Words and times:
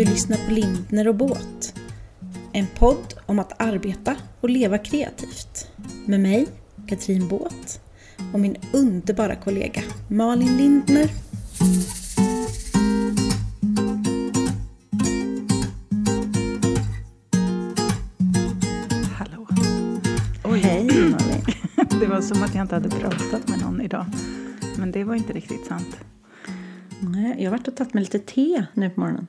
Du 0.00 0.06
lyssnar 0.06 0.36
på 0.36 0.52
Lindner 0.52 1.08
och 1.08 1.14
Båt. 1.14 1.74
En 2.52 2.66
podd 2.66 3.14
om 3.26 3.38
att 3.38 3.62
arbeta 3.62 4.16
och 4.40 4.50
leva 4.50 4.78
kreativt. 4.78 5.68
Med 6.06 6.20
mig, 6.20 6.46
Katrin 6.86 7.28
Båt 7.28 7.80
och 8.32 8.40
min 8.40 8.56
underbara 8.72 9.36
kollega 9.36 9.82
Malin 10.08 10.56
Lindner. 10.56 11.10
Hallå. 19.14 19.48
Hej 20.62 20.84
Malin. 20.84 21.44
Det 22.00 22.06
var 22.06 22.20
som 22.20 22.42
att 22.42 22.54
jag 22.54 22.64
inte 22.64 22.74
hade 22.74 22.88
pratat 22.88 23.48
med 23.48 23.60
någon 23.60 23.80
idag. 23.80 24.06
Men 24.78 24.92
det 24.92 25.04
var 25.04 25.14
inte 25.14 25.32
riktigt 25.32 25.66
sant. 25.66 25.96
Nej, 27.00 27.34
jag 27.38 27.50
har 27.50 27.58
varit 27.58 27.68
och 27.68 27.76
tagit 27.76 27.94
mig 27.94 28.02
lite 28.02 28.18
te 28.18 28.64
nu 28.74 28.90
på 28.90 29.00
morgonen. 29.00 29.26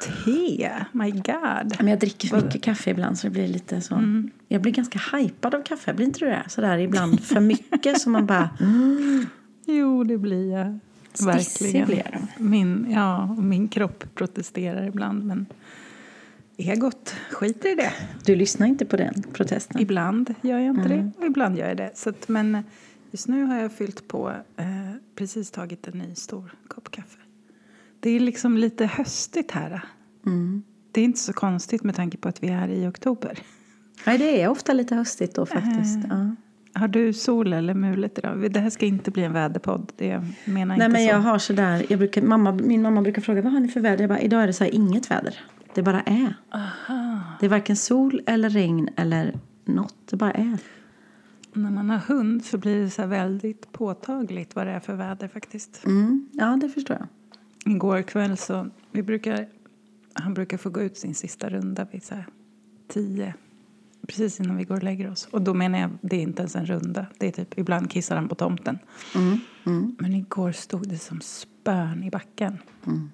Te? 0.00 0.70
My 0.92 1.10
God. 1.10 1.76
Men 1.78 1.88
jag 1.88 1.98
dricker 1.98 2.28
för 2.28 2.42
mycket 2.42 2.62
kaffe 2.62 2.90
ibland 2.90 3.18
så 3.18 3.26
det 3.26 3.30
blir 3.30 3.48
lite 3.48 3.80
så. 3.80 3.94
Mm. 3.94 4.30
Jag 4.48 4.62
blir 4.62 4.72
ganska 4.72 5.00
hypad 5.16 5.54
av 5.54 5.62
kaffe, 5.62 5.94
blir 5.94 6.06
inte 6.06 6.18
du 6.18 6.26
det? 6.26 6.42
Sådär 6.48 6.78
ibland 6.78 7.20
för 7.20 7.40
mycket 7.40 8.00
så 8.00 8.10
man 8.10 8.26
bara... 8.26 8.50
Mm, 8.60 9.26
Jo, 9.66 10.04
det 10.04 10.18
blir 10.18 10.52
jag. 10.52 10.78
Stissig 11.12 11.86
blir 11.86 11.96
jag 11.96 12.20
då. 12.20 12.44
Min, 12.44 12.86
ja, 12.90 13.26
min 13.34 13.68
kropp 13.68 14.04
protesterar 14.14 14.86
ibland, 14.86 15.24
men 15.24 15.46
egot 16.56 17.14
skiter 17.30 17.72
i 17.72 17.74
det. 17.74 17.92
du 18.24 18.36
lyssnar 18.36 18.66
inte 18.66 18.84
på 18.84 18.96
den 18.96 19.22
protesten? 19.32 19.80
Ibland 19.80 20.34
gör 20.42 20.58
jag 20.58 20.70
inte 20.76 20.94
Mm. 20.94 21.12
det, 21.16 21.18
och 21.18 21.26
ibland 21.26 21.58
gör 21.58 21.68
jag 21.68 21.76
det. 21.76 21.90
Så 21.94 22.10
att, 22.10 22.28
men 22.28 22.58
just 23.10 23.28
nu 23.28 23.44
har 23.44 23.56
jag 23.56 23.72
fyllt 23.72 24.08
på, 24.08 24.32
eh, 24.56 24.64
precis 25.14 25.50
tagit 25.50 25.88
en 25.88 25.98
ny 25.98 26.14
stor 26.14 26.54
kopp 26.68 26.90
kaffe. 26.90 27.18
Det 28.04 28.10
är 28.10 28.20
liksom 28.20 28.58
lite 28.58 28.86
höstigt 28.86 29.50
här. 29.50 29.84
Mm. 30.26 30.62
Det 30.92 31.00
är 31.00 31.04
inte 31.04 31.18
så 31.18 31.32
konstigt 31.32 31.82
med 31.82 31.94
tanke 31.94 32.16
på 32.16 32.28
att 32.28 32.42
vi 32.42 32.48
är 32.48 32.68
i 32.68 32.86
oktober. 32.86 33.38
Nej, 34.06 34.18
det 34.18 34.42
är 34.42 34.48
ofta 34.48 34.72
lite 34.72 34.94
höstigt 34.94 35.34
då 35.34 35.46
faktiskt. 35.46 35.96
Äh. 35.96 36.02
Ja. 36.08 36.36
Har 36.80 36.88
du 36.88 37.12
sol 37.12 37.52
eller 37.52 37.74
mulet 37.74 38.18
idag? 38.18 38.52
Det 38.52 38.60
här 38.60 38.70
ska 38.70 38.86
inte 38.86 39.10
bli 39.10 39.24
en 39.24 39.32
väderpodd. 39.32 39.92
Det 39.96 40.22
menar 40.44 40.76
Nej 40.76 40.86
inte 40.86 40.88
men 40.88 41.06
så. 41.06 41.10
jag 41.10 41.18
har 41.18 41.38
sådär, 41.38 41.86
jag 41.88 41.98
brukar, 41.98 42.22
mamma, 42.22 42.52
min 42.52 42.82
mamma 42.82 43.02
brukar 43.02 43.22
fråga 43.22 43.42
vad 43.42 43.52
har 43.52 43.60
ni 43.60 43.68
för 43.68 43.80
väder? 43.80 44.02
Jag 44.02 44.08
bara, 44.08 44.20
idag 44.20 44.42
är 44.42 44.46
det 44.46 44.52
så 44.52 44.64
här, 44.64 44.74
inget 44.74 45.10
väder. 45.10 45.40
Det 45.74 45.82
bara 45.82 46.02
är. 46.02 46.34
Aha. 46.50 47.22
Det 47.40 47.46
är 47.46 47.50
varken 47.50 47.76
sol 47.76 48.22
eller 48.26 48.50
regn 48.50 48.88
eller 48.96 49.38
något. 49.64 49.96
Det 50.10 50.16
bara 50.16 50.32
är. 50.32 50.58
När 51.52 51.70
man 51.70 51.90
har 51.90 51.98
hund 51.98 52.44
så 52.44 52.58
blir 52.58 52.82
det 52.82 52.90
så 52.90 53.06
väldigt 53.06 53.72
påtagligt 53.72 54.54
vad 54.54 54.66
det 54.66 54.72
är 54.72 54.80
för 54.80 54.94
väder 54.94 55.28
faktiskt. 55.28 55.84
Mm. 55.84 56.28
Ja, 56.32 56.58
det 56.60 56.68
förstår 56.68 56.96
jag. 57.00 57.06
Igår 57.64 58.02
kväll 58.02 58.36
så, 58.36 58.70
vi 58.92 59.02
brukar, 59.02 59.48
han 60.12 60.34
brukar 60.34 60.56
få 60.56 60.70
gå 60.70 60.82
ut 60.82 60.96
sin 60.96 61.14
sista 61.14 61.48
runda 61.50 61.86
vid 61.92 62.04
så 62.04 62.14
här 62.14 62.26
tio, 62.88 63.34
precis 64.08 64.40
innan 64.40 64.56
vi 64.56 64.64
går 64.64 64.76
och 64.76 64.82
lägger 64.82 65.10
oss. 65.10 65.28
Och 65.30 65.42
då 65.42 65.54
menar 65.54 65.78
jag, 65.78 65.90
det 66.00 66.16
är 66.16 66.20
inte 66.20 66.42
ens 66.42 66.56
en 66.56 66.66
runda. 66.66 67.06
Det 67.18 67.26
är 67.26 67.32
typ, 67.32 67.58
ibland 67.58 67.90
kissar 67.90 68.16
han 68.16 68.28
på 68.28 68.34
tomten. 68.34 68.78
Mm. 69.14 69.38
Mm. 69.66 69.96
Men 69.98 70.14
igår 70.14 70.52
stod 70.52 70.88
det 70.88 70.98
som 70.98 71.20
spön 71.20 72.04
i 72.04 72.10
backen. 72.10 72.58
Mm. 72.86 73.10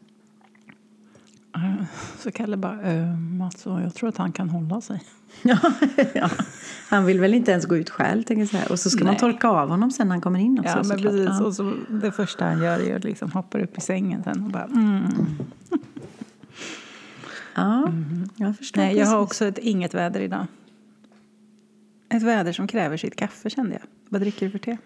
Så 2.18 2.30
Kalle 2.30 2.56
bara, 2.56 2.80
ehm, 2.82 3.42
alltså, 3.42 3.80
jag 3.80 3.94
tror 3.94 4.08
att 4.08 4.16
han 4.16 4.32
kan 4.32 4.50
hålla 4.50 4.80
sig. 4.80 5.02
Ja. 6.14 6.30
Han 6.88 7.04
vill 7.04 7.20
väl 7.20 7.34
inte 7.34 7.50
ens 7.50 7.66
gå 7.66 7.76
ut 7.76 7.90
själv, 7.90 8.22
tänker 8.22 8.40
jag 8.40 8.48
så 8.48 8.56
här. 8.56 8.72
Och 8.72 8.78
så 8.78 8.90
ska 8.90 9.04
man 9.04 9.12
Nej. 9.12 9.20
torka 9.20 9.48
av 9.48 9.68
honom 9.68 9.90
sen 9.90 10.08
när 10.08 10.14
han 10.14 10.20
kommer 10.20 10.40
in 10.40 10.58
också. 10.60 10.76
Ja, 10.76 10.82
men 10.82 11.02
precis. 11.02 11.28
Ja. 11.28 11.44
Och 11.44 11.54
så 11.54 11.74
det 11.88 12.12
första 12.12 12.44
han 12.44 12.62
gör 12.62 12.80
är 12.80 12.96
att 12.96 13.04
liksom 13.04 13.32
hoppar 13.32 13.58
upp 13.58 13.78
i 13.78 13.80
sängen 13.80 14.22
sen 14.24 14.44
och 14.44 14.50
bara 14.50 14.64
mm. 14.64 15.04
Ja, 17.54 17.92
jag 18.36 18.56
förstår 18.56 18.80
Nej, 18.80 18.96
jag 18.96 19.06
har 19.06 19.18
också 19.18 19.44
ett 19.44 19.58
inget 19.58 19.94
väder 19.94 20.20
idag. 20.20 20.46
Ett 22.08 22.22
väder 22.22 22.52
som 22.52 22.66
kräver 22.66 22.96
sitt 22.96 23.16
kaffe 23.16 23.50
kände 23.50 23.72
jag. 23.72 23.82
Vad 24.08 24.20
dricker 24.20 24.46
du 24.46 24.52
för 24.52 24.58
te? 24.58 24.76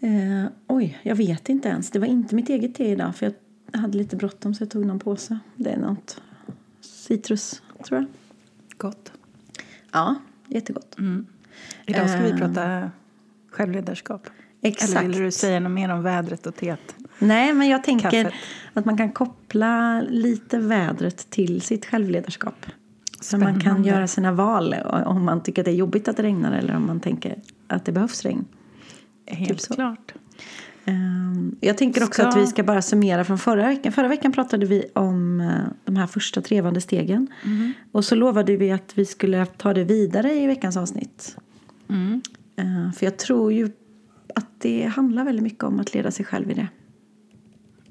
Eh, 0.00 0.46
oj, 0.66 0.98
jag 1.02 1.16
vet 1.16 1.48
inte 1.48 1.68
ens. 1.68 1.90
Det 1.90 1.98
var 1.98 2.06
inte 2.06 2.34
mitt 2.34 2.48
eget 2.48 2.74
te 2.74 2.84
idag 2.84 3.16
för 3.16 3.26
jag 3.26 3.34
hade 3.74 3.98
lite 3.98 4.16
bråttom 4.16 4.54
så 4.54 4.62
jag 4.62 4.70
tog 4.70 4.86
någon 4.86 4.98
påse. 4.98 5.38
Det 5.56 5.70
är 5.70 5.76
något 5.78 6.20
citrus, 6.80 7.62
tror 7.84 8.00
jag. 8.00 8.06
Gott. 8.78 9.12
Ja, 9.92 10.14
jättegott. 10.48 10.98
Mm. 10.98 11.26
Idag 11.86 12.10
ska 12.10 12.18
vi 12.20 12.30
Eh. 12.30 12.36
prata 12.36 12.90
självledarskap. 13.50 14.26
Exakt. 14.62 14.92
Eller 14.92 15.08
vill 15.08 15.22
du 15.22 15.30
säga 15.30 15.60
något 15.60 15.72
mer 15.72 15.88
om 15.88 16.02
vädret 16.02 16.46
och 16.46 16.56
teet? 16.56 16.94
Nej, 17.18 17.54
men 17.54 17.68
jag 17.68 17.84
tänker 17.84 18.10
Kaffet. 18.24 18.32
att 18.74 18.84
man 18.84 18.96
kan 18.96 19.12
koppla 19.12 20.00
lite 20.08 20.58
vädret 20.58 21.30
till 21.30 21.60
sitt 21.60 21.86
självledarskap. 21.86 22.66
Så 23.20 23.38
man 23.38 23.52
kan 23.52 23.60
Spännande. 23.60 23.88
göra 23.88 24.06
sina 24.06 24.32
val 24.32 24.74
om 25.06 25.24
man 25.24 25.42
tycker 25.42 25.62
att 25.62 25.64
det 25.64 25.70
är 25.70 25.74
jobbigt 25.76 26.08
att 26.08 26.16
det 26.16 26.22
regnar 26.22 26.52
eller 26.52 26.76
om 26.76 26.86
man 26.86 27.00
tänker 27.00 27.36
att 27.66 27.84
det 27.84 27.92
behövs 27.92 28.22
regn. 28.22 28.44
Helt 29.26 29.60
Typ 29.68 29.74
klart. 29.76 30.14
Ehm, 30.84 31.56
Jag 31.60 31.78
tänker 31.78 32.04
också 32.04 32.22
Ska- 32.22 32.28
att 32.28 32.36
vi 32.36 32.46
ska 32.46 32.62
bara 32.62 32.82
summera 32.82 33.24
från 33.24 33.38
förra 33.38 33.66
veckan. 33.68 33.92
Förra 33.92 34.08
veckan 34.08 34.32
pratade 34.32 34.66
vi 34.66 34.84
om 34.94 35.40
eh, 35.40 35.48
de 35.84 35.96
här 35.96 36.06
första 36.06 36.40
trevande 36.42 36.80
stegen. 36.80 37.26
Mm. 37.44 37.72
Och 37.92 38.04
så 38.04 38.14
lovade 38.14 38.56
vi 38.56 38.70
att 38.72 38.92
vi 38.98 39.04
skulle 39.04 39.46
ta 39.46 39.74
det 39.74 39.84
vidare 39.84 40.32
i 40.34 40.46
veckans 40.46 40.76
avsnitt. 40.76 41.36
Mm. 41.88 42.20
Eh, 42.56 42.92
För 42.92 43.06
jag 43.06 43.16
tror 43.18 43.52
ju 43.52 43.70
att 44.34 44.46
det 44.58 44.84
handlar 44.84 45.24
väldigt 45.24 45.42
mycket 45.42 45.64
om 45.64 45.80
att 45.80 45.94
leda 45.94 46.10
sig 46.10 46.24
själv 46.24 46.50
i 46.50 46.54
det. 46.54 46.68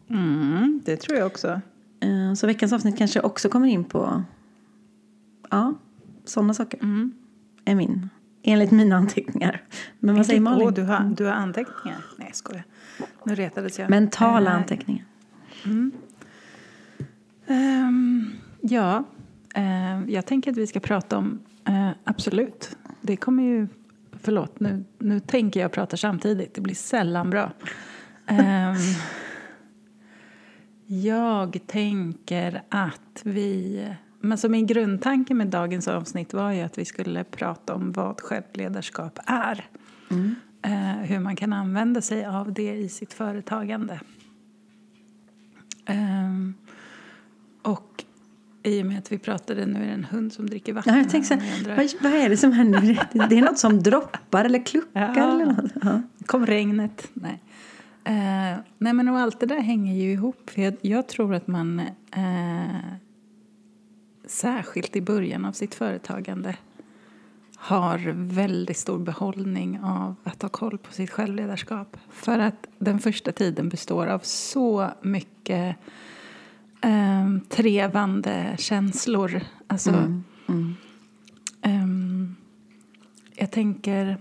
Mm, 0.10 0.82
det 0.86 0.98
tror 0.98 1.18
jag 1.18 1.28
också. 1.28 1.62
Eh, 2.00 2.34
Så 2.36 2.48
veckans 2.48 2.74
avsnitt 2.74 2.98
kanske 2.98 3.22
också 3.22 3.50
kommer 3.50 3.68
in 3.68 3.84
på 3.84 4.24
ja, 5.50 5.74
sådana 6.26 6.54
saker. 6.54 6.80
Mm. 6.84 7.12
Är 7.66 7.76
min, 7.76 8.10
enligt 8.44 8.72
mina 8.72 8.96
anteckningar. 8.96 9.64
Men 10.00 10.16
vad 10.16 10.26
säger 10.26 10.42
Malin? 10.42 10.68
Åh, 10.68 10.74
du, 10.74 10.82
har, 10.84 11.14
du 11.18 11.26
har 11.26 11.32
anteckningar? 11.32 12.06
Nej, 12.18 12.28
jag 12.28 12.36
skojar. 12.36 12.64
Nu 13.24 13.36
retades 13.36 13.80
jag. 13.80 13.90
Mentala 13.90 14.50
Eh, 14.50 14.56
anteckningar. 14.56 15.06
Ehm, 17.48 18.32
ja, 18.62 19.04
ehm, 19.56 20.10
jag 20.10 20.26
tänker 20.26 20.52
att 20.52 20.58
vi 20.58 20.68
ska 20.68 20.80
prata 20.80 21.18
om, 21.18 21.40
eh, 21.68 21.90
absolut, 22.04 22.78
det 23.02 23.16
kommer 23.16 23.44
ju, 23.44 23.68
förlåt, 24.22 24.60
nu, 24.60 24.84
nu 25.00 25.20
tänker 25.20 25.60
jag 25.60 25.72
prata 25.72 25.98
samtidigt, 25.98 26.54
det 26.54 26.62
blir 26.62 26.76
sällan 26.76 27.30
bra. 27.30 27.52
Ehm, 28.28 28.76
jag 30.86 31.60
tänker 31.68 32.64
att 32.70 33.22
vi, 33.24 33.88
men 34.20 34.38
så 34.38 34.50
min 34.50 34.68
grundtanke 34.68 35.34
med 35.34 35.48
dagens 35.48 35.88
avsnitt 35.88 36.34
var 36.34 36.52
ju 36.52 36.62
att 36.62 36.78
vi 36.78 36.86
skulle 36.86 37.24
prata 37.24 37.76
om 37.76 37.92
vad 37.92 38.22
självledarskap 38.22 39.20
är. 39.26 39.68
Eh, 40.10 40.18
hur 41.04 41.20
man 41.20 41.36
kan 41.36 41.54
använda 41.54 42.02
sig 42.02 42.26
av 42.26 42.54
det 42.54 42.74
i 42.76 42.90
sitt 42.90 43.14
företagande. 43.14 44.00
Ehm, 45.86 46.54
och 47.62 48.04
i 48.64 48.82
och 48.82 48.86
med 48.86 48.98
att 49.00 49.12
vi 49.12 49.18
pratade, 49.18 49.66
nu 49.66 49.80
är 49.84 49.86
det 49.86 49.92
en 49.92 50.04
hund 50.04 50.34
som 50.34 50.50
dricker 50.50 50.74
vatten. 50.74 50.94
Ja, 50.94 51.00
jag 51.02 51.10
tänkte 51.10 51.36
här, 51.36 51.76
vad, 51.76 52.12
vad 52.12 52.22
är 52.22 52.30
det 52.30 52.38
som 52.38 52.52
händer? 52.52 53.08
Det 53.30 53.38
är 53.38 53.42
något 53.42 53.60
som 53.60 53.84
droppar 53.84 54.46
eller 54.46 54.66
kluckar 54.66 55.14
Ja. 55.18 55.32
eller 55.34 55.46
något. 55.46 55.72
Ja. 55.82 56.02
Kom 56.26 56.46
regnet? 56.46 57.08
Nej. 57.14 57.42
Eh, 58.04 58.60
nej 58.78 58.94
men 58.94 59.10
och 59.10 59.20
allt 59.20 59.40
det 59.40 59.46
där 59.46 59.60
hänger 59.60 59.96
ju 59.96 60.12
ihop. 60.12 60.50
För 60.50 60.62
jag, 60.62 60.76
jag 60.82 61.08
tror 61.08 61.34
att 61.36 61.48
man, 61.48 61.80
eh, 62.12 62.78
särskilt 64.26 64.96
i 64.96 65.02
början 65.02 65.46
av 65.46 65.52
sitt 65.52 65.76
företagande, 65.76 66.56
har 67.64 68.14
väldigt 68.16 68.78
stor 68.78 69.00
behållning 69.00 69.80
av 69.84 70.16
att 70.24 70.42
ha 70.42 70.50
koll 70.50 70.78
på 70.78 70.94
sitt 70.94 71.10
självledarskap. 71.10 71.98
För 72.10 72.40
att 72.40 72.68
den 72.78 73.00
första 73.00 73.32
tiden 73.32 73.70
består 73.70 74.08
av 74.08 74.20
så 74.24 74.90
mycket 75.02 75.76
eh, 76.82 77.38
trevande 77.50 78.56
känslor. 78.60 79.42
Alltså, 79.68 79.90
Mm, 79.90 80.24
mm. 80.48 80.76
Ehm, 81.62 82.36
jag 83.36 83.52
tänker 83.52 84.18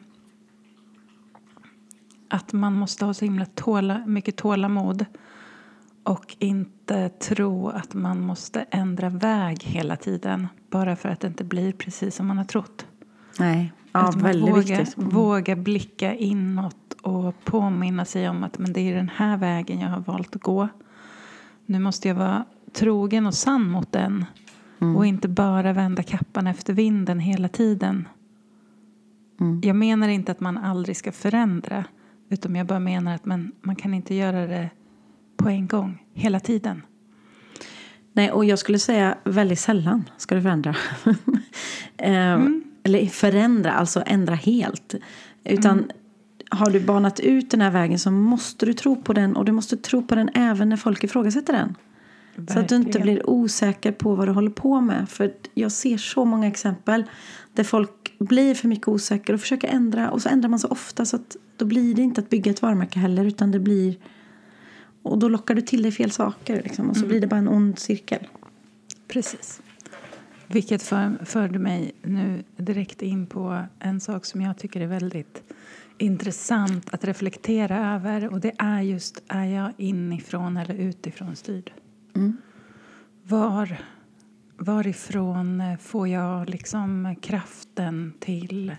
att 2.28 2.52
man 2.52 2.74
måste 2.74 3.04
ha 3.04 3.14
så 3.14 3.24
himla 3.24 3.46
tåla, 3.46 4.06
mycket 4.06 4.36
tålamod 4.36 5.06
och 6.02 6.36
inte 6.38 7.08
tro 7.08 7.68
att 7.68 7.94
man 7.94 8.20
måste 8.20 8.66
ändra 8.70 9.08
väg 9.08 9.62
hela 9.62 9.96
tiden 9.96 10.48
bara 10.70 10.96
för 10.96 11.08
att 11.08 11.20
det 11.20 11.28
inte 11.28 11.44
blir 11.44 11.72
precis 11.72 12.16
som 12.16 12.26
man 12.26 12.38
har 12.38 12.44
trott. 12.44 12.86
Nej, 13.40 13.72
ja, 13.92 14.08
att 14.08 14.14
väldigt 14.14 14.50
vågar, 14.50 14.62
viktigt. 14.62 14.96
Mm. 14.96 15.10
vågar 15.10 15.56
blicka 15.56 16.14
inåt 16.14 16.76
och 17.02 17.44
påminna 17.44 18.04
sig 18.04 18.28
om 18.28 18.44
att 18.44 18.58
men 18.58 18.72
det 18.72 18.80
är 18.80 18.94
den 18.94 19.10
här 19.16 19.36
vägen 19.36 19.80
jag 19.80 19.88
har 19.88 20.00
valt 20.00 20.36
att 20.36 20.42
gå. 20.42 20.68
Nu 21.66 21.78
måste 21.78 22.08
jag 22.08 22.14
vara 22.14 22.44
trogen 22.72 23.26
och 23.26 23.34
sann 23.34 23.70
mot 23.70 23.92
den 23.92 24.24
Mm. 24.80 24.96
och 24.96 25.06
inte 25.06 25.28
bara 25.28 25.72
vända 25.72 26.02
kappan 26.02 26.46
efter 26.46 26.72
vinden 26.72 27.18
hela 27.18 27.48
tiden. 27.48 28.08
Mm. 29.40 29.60
Jag 29.64 29.76
menar 29.76 30.08
inte 30.08 30.32
att 30.32 30.40
man 30.40 30.58
aldrig 30.58 30.96
ska 30.96 31.12
förändra 31.12 31.84
utan 32.28 32.54
jag 32.54 32.66
bara 32.66 32.80
menar 32.80 33.14
att 33.14 33.24
man, 33.24 33.52
man 33.62 33.76
kan 33.76 33.94
inte 33.94 34.14
göra 34.14 34.46
det 34.46 34.70
på 35.36 35.48
en 35.48 35.66
gång, 35.66 36.02
hela 36.14 36.40
tiden. 36.40 36.82
Nej, 38.12 38.30
och 38.30 38.44
jag 38.44 38.58
skulle 38.58 38.78
säga 38.78 39.18
väldigt 39.24 39.58
sällan 39.58 40.04
ska 40.16 40.34
du 40.34 40.42
förändra. 40.42 40.74
eh, 41.96 42.38
Eller 42.82 43.06
förändra, 43.06 43.72
alltså 43.72 44.02
ändra 44.06 44.34
helt. 44.34 44.94
Utan 45.44 45.90
har 46.50 46.70
du 46.70 46.80
banat 46.80 47.20
ut 47.20 47.50
den 47.50 47.60
här 47.60 47.70
vägen 47.70 47.98
så 47.98 48.10
måste 48.10 48.66
du 48.66 48.72
tro 48.72 48.96
på 48.96 49.12
den 49.12 49.36
och 49.36 49.44
du 49.44 49.52
måste 49.52 49.76
tro 49.76 50.02
på 50.02 50.14
den 50.14 50.30
även 50.34 50.68
när 50.68 50.76
folk 50.76 51.04
ifrågasätter 51.04 51.52
den. 51.52 51.74
Så 52.48 52.58
att 52.58 52.68
du 52.68 52.76
inte 52.76 52.86
Verkligen. 52.86 53.02
blir 53.02 53.30
osäker 53.30 53.92
på 53.92 54.14
vad 54.14 54.28
du 54.28 54.32
håller 54.32 54.50
på 54.50 54.80
med. 54.80 55.08
För 55.08 55.32
jag 55.54 55.72
ser 55.72 55.98
så 55.98 56.24
många 56.24 56.46
exempel 56.46 57.04
där 57.54 57.64
folk 57.64 58.14
blir 58.18 58.54
för 58.54 58.68
mycket 58.68 58.88
osäkra 58.88 59.34
och 59.34 59.40
försöker 59.40 59.68
ändra. 59.68 60.10
Och 60.10 60.22
så 60.22 60.28
ändrar 60.28 60.48
man 60.48 60.58
så 60.58 60.68
ofta 60.68 61.04
så 61.04 61.16
att 61.16 61.36
då 61.56 61.64
blir 61.64 61.94
det 61.94 62.02
inte 62.02 62.20
att 62.20 62.30
bygga 62.30 62.50
ett 62.50 62.62
varumärke 62.62 62.98
heller 62.98 63.24
utan 63.24 63.50
det 63.50 63.58
blir... 63.58 63.96
Och 65.02 65.18
då 65.18 65.28
lockar 65.28 65.54
du 65.54 65.60
till 65.60 65.82
dig 65.82 65.92
fel 65.92 66.10
saker 66.10 66.62
liksom, 66.62 66.90
och 66.90 66.96
så 66.96 67.06
blir 67.06 67.20
det 67.20 67.26
bara 67.26 67.36
en 67.36 67.48
ond 67.48 67.78
cirkel. 67.78 68.26
Precis. 69.08 69.60
Vilket 70.52 70.82
för, 70.82 71.24
förde 71.24 71.58
mig 71.58 71.92
nu 72.02 72.44
direkt 72.56 73.02
in 73.02 73.26
på 73.26 73.62
en 73.78 74.00
sak 74.00 74.24
som 74.24 74.40
jag 74.40 74.58
tycker 74.58 74.80
är 74.80 74.86
väldigt 74.86 75.42
intressant 75.98 76.94
att 76.94 77.04
reflektera 77.04 77.94
över. 77.94 78.32
Och 78.32 78.40
det 78.40 78.52
är 78.58 78.80
just, 78.80 79.22
är 79.28 79.44
jag 79.44 79.72
inifrån 79.76 80.56
eller 80.56 80.74
utifrån 80.74 81.36
styrd? 81.36 81.72
Var, 83.22 83.80
varifrån 84.56 85.62
får 85.80 86.08
jag 86.08 86.50
liksom 86.50 87.16
kraften 87.22 88.12
till 88.18 88.76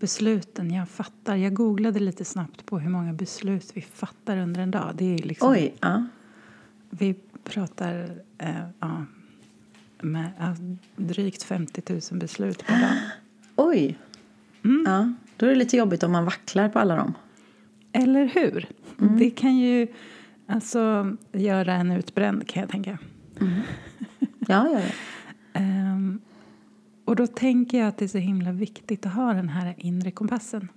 besluten 0.00 0.70
jag 0.70 0.88
fattar? 0.88 1.36
Jag 1.36 1.54
googlade 1.54 2.00
lite 2.00 2.24
snabbt 2.24 2.66
på 2.66 2.78
hur 2.78 2.90
många 2.90 3.12
beslut 3.12 3.70
vi 3.74 3.80
fattar 3.80 4.36
under 4.36 4.60
en 4.60 4.70
dag. 4.70 4.94
Det 4.94 5.14
är 5.14 5.18
liksom 5.18 5.50
Oj, 5.50 5.74
ja. 5.80 6.06
vi 6.90 7.14
pratar 7.44 8.22
eh, 8.38 8.68
ja, 8.80 9.04
med 10.02 10.32
drygt 10.96 11.42
50 11.42 11.82
000 11.88 12.00
beslut 12.20 12.66
per 12.66 12.80
dag. 12.80 12.96
Oj. 13.56 13.98
Ja, 14.86 15.12
då 15.36 15.46
är 15.46 15.50
det 15.50 15.56
lite 15.56 15.76
jobbigt 15.76 16.02
om 16.02 16.12
man 16.12 16.24
vacklar 16.24 16.68
på 16.68 16.78
alla 16.78 16.96
dem. 16.96 17.14
Eller 17.92 18.24
hur? 18.24 18.68
Det 19.18 19.30
kan 19.30 19.56
ju 19.56 19.86
alltså 20.46 21.12
göra 21.32 21.74
en 21.74 21.90
utbränd, 21.90 22.48
kan 22.48 22.60
jag 22.60 22.70
tänka. 22.70 22.98
Ja, 24.38 24.68
ja, 24.68 24.80
ja. 24.80 24.80
Ehm, 25.52 26.20
och 27.04 27.16
då 27.16 27.26
tänker 27.26 27.78
jag 27.78 27.88
att 27.88 27.98
det 27.98 28.04
är 28.04 28.08
så 28.08 28.18
himla 28.18 28.52
viktigt 28.52 29.06
att 29.06 29.14
ha 29.14 29.32
den 29.32 29.48
här 29.48 29.74
inre 29.76 30.10
kompassen. 30.10 30.68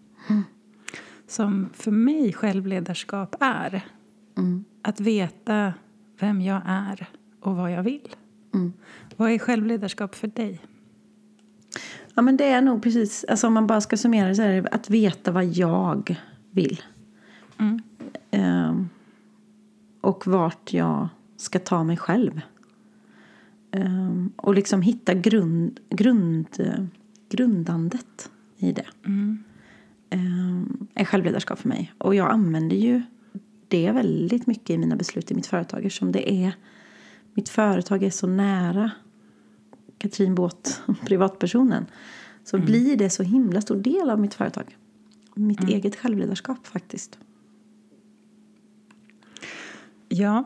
Som 1.27 1.69
för 1.73 1.91
mig 1.91 2.33
självledarskap 2.33 3.35
är. 3.39 3.81
Att 4.81 4.99
veta 4.99 5.73
vem 6.19 6.41
jag 6.41 6.61
är 6.65 7.09
och 7.39 7.55
vad 7.55 7.71
jag 7.71 7.83
vill. 7.83 8.15
Vad 9.17 9.31
är 9.31 9.39
självledarskap 9.39 10.15
för 10.15 10.27
dig? 10.27 10.59
Ja, 12.15 12.21
men 12.21 12.37
det 12.37 12.45
är 12.45 12.61
nog 12.61 12.83
precis, 12.83 13.25
alltså 13.29 13.47
om 13.47 13.53
man 13.53 13.67
bara 13.67 13.81
ska 13.81 13.97
summera 13.97 14.27
det 14.27 14.35
så 14.35 14.41
är 14.41 14.61
det 14.61 14.69
att 14.69 14.89
veta 14.89 15.31
vad 15.31 15.45
jag 15.45 16.19
vill. 16.51 16.81
Ehm, 18.31 18.89
och 20.01 20.27
vart 20.27 20.73
jag 20.73 21.07
ska 21.37 21.59
ta 21.59 21.83
mig 21.83 21.97
själv. 21.97 22.41
Ehm, 23.71 24.31
och 24.35 24.55
liksom 24.55 24.81
hitta 24.81 25.13
grund, 25.13 25.79
grund, 25.89 26.47
grundandet 27.29 28.31
i 28.57 28.71
det. 28.71 28.85
Ehm, 30.09 30.87
är 30.93 31.05
självledarskap 31.05 31.59
för 31.59 31.69
mig. 31.69 31.93
Och 31.97 32.15
jag 32.15 32.31
använder 32.31 32.75
ju 32.75 33.01
det 33.67 33.91
väldigt 33.91 34.47
mycket 34.47 34.69
i 34.69 34.77
mina 34.77 34.95
beslut 34.95 35.31
i 35.31 35.35
mitt 35.35 35.47
företag 35.47 35.85
eftersom 35.85 36.11
det 36.11 36.31
är 36.31 36.55
mitt 37.33 37.49
företag 37.49 38.03
är 38.03 38.09
så 38.09 38.27
nära 38.27 38.91
Katrin 39.97 40.35
Båt, 40.35 40.81
privatpersonen, 41.05 41.85
så 42.43 42.57
blir 42.57 42.97
det 42.97 43.09
så 43.09 43.23
himla 43.23 43.61
stor 43.61 43.75
del 43.75 44.09
av 44.09 44.19
mitt 44.19 44.33
företag. 44.33 44.77
Mitt 45.35 45.63
eget 45.63 45.95
självledarskap 45.95 46.67
faktiskt. 46.67 47.19
Ja, 50.09 50.43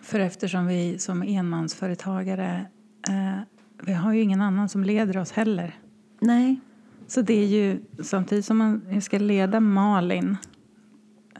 för 0.00 0.20
eftersom 0.20 0.66
vi 0.66 0.98
som 0.98 1.22
enmansföretagare 1.22 2.66
eh, 3.08 3.40
vi 3.82 3.92
har 3.92 4.12
ju 4.12 4.20
ingen 4.20 4.40
annan 4.40 4.68
som 4.68 4.84
leder 4.84 5.16
oss 5.16 5.32
heller. 5.32 5.78
Nej. 6.20 6.60
Så 7.06 7.22
det 7.22 7.34
är 7.34 7.46
ju 7.46 7.80
samtidigt 8.02 8.44
som 8.44 8.58
man, 8.58 9.02
ska 9.02 9.18
leda 9.18 9.60
Malin 9.60 10.36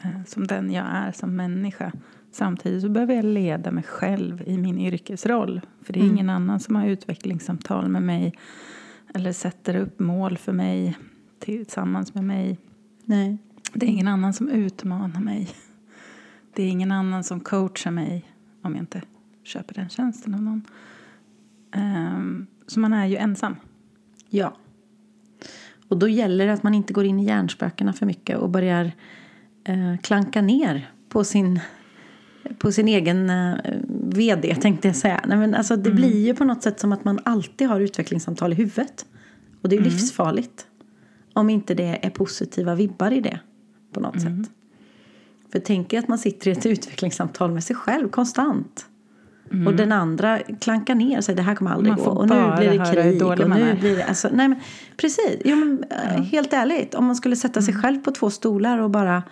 eh, 0.02 0.24
som 0.26 0.46
den 0.46 0.72
jag 0.72 0.86
är 0.86 1.12
som 1.12 1.36
människa 1.36 1.92
samtidigt 2.32 2.82
så 2.82 2.88
behöver 2.88 3.14
jag 3.14 3.24
leda 3.24 3.70
mig 3.70 3.84
själv 3.84 4.42
i 4.46 4.58
min 4.58 4.78
yrkesroll. 4.78 5.60
För 5.82 5.92
det 5.92 6.00
är 6.00 6.04
ingen 6.04 6.30
annan 6.30 6.60
som 6.60 6.76
har 6.76 6.86
utvecklingssamtal 6.86 7.88
med 7.88 8.02
mig 8.02 8.34
eller 9.14 9.32
sätter 9.32 9.76
upp 9.76 10.00
mål 10.00 10.38
för 10.38 10.52
mig 10.52 10.98
tillsammans 11.38 12.14
med 12.14 12.24
mig. 12.24 12.58
Nej. 13.04 13.38
Det 13.72 13.86
är 13.86 13.90
ingen 13.90 14.08
annan 14.08 14.32
som 14.32 14.48
utmanar 14.48 15.20
mig. 15.20 15.48
Det 16.54 16.62
är 16.62 16.68
ingen 16.68 16.92
annan 16.92 17.24
som 17.24 17.40
coachar 17.40 17.90
mig 17.90 18.24
om 18.62 18.72
jag 18.72 18.82
inte 18.82 19.02
köper 19.44 19.74
den 19.74 19.88
tjänsten 19.88 20.34
av 20.34 20.42
någon. 20.42 20.62
Ehm, 21.72 22.46
så 22.66 22.80
man 22.80 22.92
är 22.92 23.06
ju 23.06 23.16
ensam. 23.16 23.56
Ja. 24.28 24.56
Och 25.88 25.98
då 25.98 26.08
gäller 26.08 26.46
det 26.46 26.52
att 26.52 26.62
man 26.62 26.74
inte 26.74 26.92
går 26.92 27.04
in 27.04 27.20
i 27.20 27.24
hjärnspökena 27.24 27.92
för 27.92 28.06
mycket 28.06 28.38
och 28.38 28.50
börjar 28.50 28.92
eh, 29.64 29.96
klanka 30.02 30.42
ner 30.42 30.90
på 31.08 31.24
sin, 31.24 31.60
på 32.58 32.72
sin 32.72 32.88
egen 32.88 33.30
eh, 33.30 33.54
vd 33.88 34.54
tänkte 34.54 34.88
jag 34.88 34.96
säga. 34.96 35.20
Nej, 35.26 35.38
men 35.38 35.54
alltså, 35.54 35.76
det 35.76 35.90
blir 35.90 36.26
ju 36.26 36.34
på 36.34 36.44
något 36.44 36.62
sätt 36.62 36.80
som 36.80 36.92
att 36.92 37.04
man 37.04 37.18
alltid 37.24 37.68
har 37.68 37.80
utvecklingssamtal 37.80 38.52
i 38.52 38.54
huvudet. 38.54 39.06
Och 39.62 39.68
det 39.68 39.76
är 39.76 39.78
ju 39.78 39.84
livsfarligt. 39.84 40.66
Om 41.32 41.50
inte 41.50 41.74
det 41.74 41.98
är 42.02 42.10
positiva 42.10 42.74
vibbar 42.74 43.10
i 43.10 43.20
det 43.20 43.40
på 43.92 44.00
något 44.00 44.20
sätt. 44.20 44.50
För 45.52 45.58
tänk 45.58 45.92
er 45.92 45.98
att 45.98 46.08
man 46.08 46.18
sitter 46.18 46.48
i 46.48 46.52
ett 46.52 46.66
utvecklingssamtal 46.66 47.50
med 47.50 47.64
sig 47.64 47.76
själv 47.76 48.08
konstant. 48.08 48.86
Och 49.66 49.74
den 49.74 49.92
andra 49.92 50.38
klankar 50.38 50.94
ner 50.94 51.18
och 51.18 51.24
säger 51.24 51.36
det 51.36 51.42
här 51.42 51.54
kommer 51.54 51.70
aldrig 51.70 51.94
gå. 51.94 52.02
Och 52.02 52.28
nu 52.28 52.52
blir 52.56 52.78
det 52.78 52.92
krig. 52.92 53.22
Och 53.22 53.38
nu 53.50 53.76
blir 53.80 53.96
det, 53.96 54.04
alltså, 54.04 54.28
nej 54.32 54.48
men, 54.48 54.60
precis. 54.96 55.36
Jo, 55.44 55.56
men, 55.56 55.84
eh, 55.90 56.22
Helt 56.22 56.52
ärligt. 56.52 56.94
Om 56.94 57.04
man 57.04 57.16
skulle 57.16 57.36
sätta 57.36 57.62
sig 57.62 57.74
själv 57.74 58.00
på 58.00 58.10
två 58.10 58.30
stolar 58.30 58.78
och 58.78 58.90
bara 58.90 59.22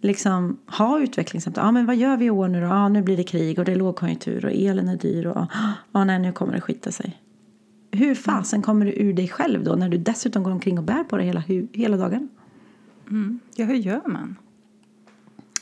liksom 0.00 0.58
ha 0.66 1.00
utvecklingssamtal. 1.00 1.64
Ja 1.64 1.72
men 1.72 1.86
vad 1.86 1.96
gör 1.96 2.16
vi 2.16 2.24
i 2.24 2.30
år 2.30 2.48
nu 2.48 2.60
då? 2.60 2.66
Ja 2.66 2.88
nu 2.88 3.02
blir 3.02 3.16
det 3.16 3.24
krig 3.24 3.58
och 3.58 3.64
det 3.64 3.72
är 3.72 3.76
lågkonjunktur 3.76 4.44
och 4.44 4.50
elen 4.50 4.88
är 4.88 4.96
dyr 4.96 5.26
och 5.26 5.46
ja 5.92 6.04
nej 6.04 6.18
nu 6.18 6.32
kommer 6.32 6.52
det 6.52 6.60
skita 6.60 6.92
sig. 6.92 7.22
Hur 7.90 8.14
fasen 8.14 8.62
kommer 8.62 8.86
du 8.86 8.92
ur 8.92 9.12
dig 9.12 9.28
själv 9.28 9.64
då 9.64 9.74
när 9.74 9.88
du 9.88 9.98
dessutom 9.98 10.42
går 10.42 10.50
omkring 10.50 10.78
och 10.78 10.84
bär 10.84 11.04
på 11.04 11.16
det 11.16 11.22
hela, 11.22 11.42
hela 11.72 11.96
dagen? 11.96 12.28
Ja, 13.54 13.64
hur 13.64 13.74
gör 13.74 14.02
man? 14.06 14.36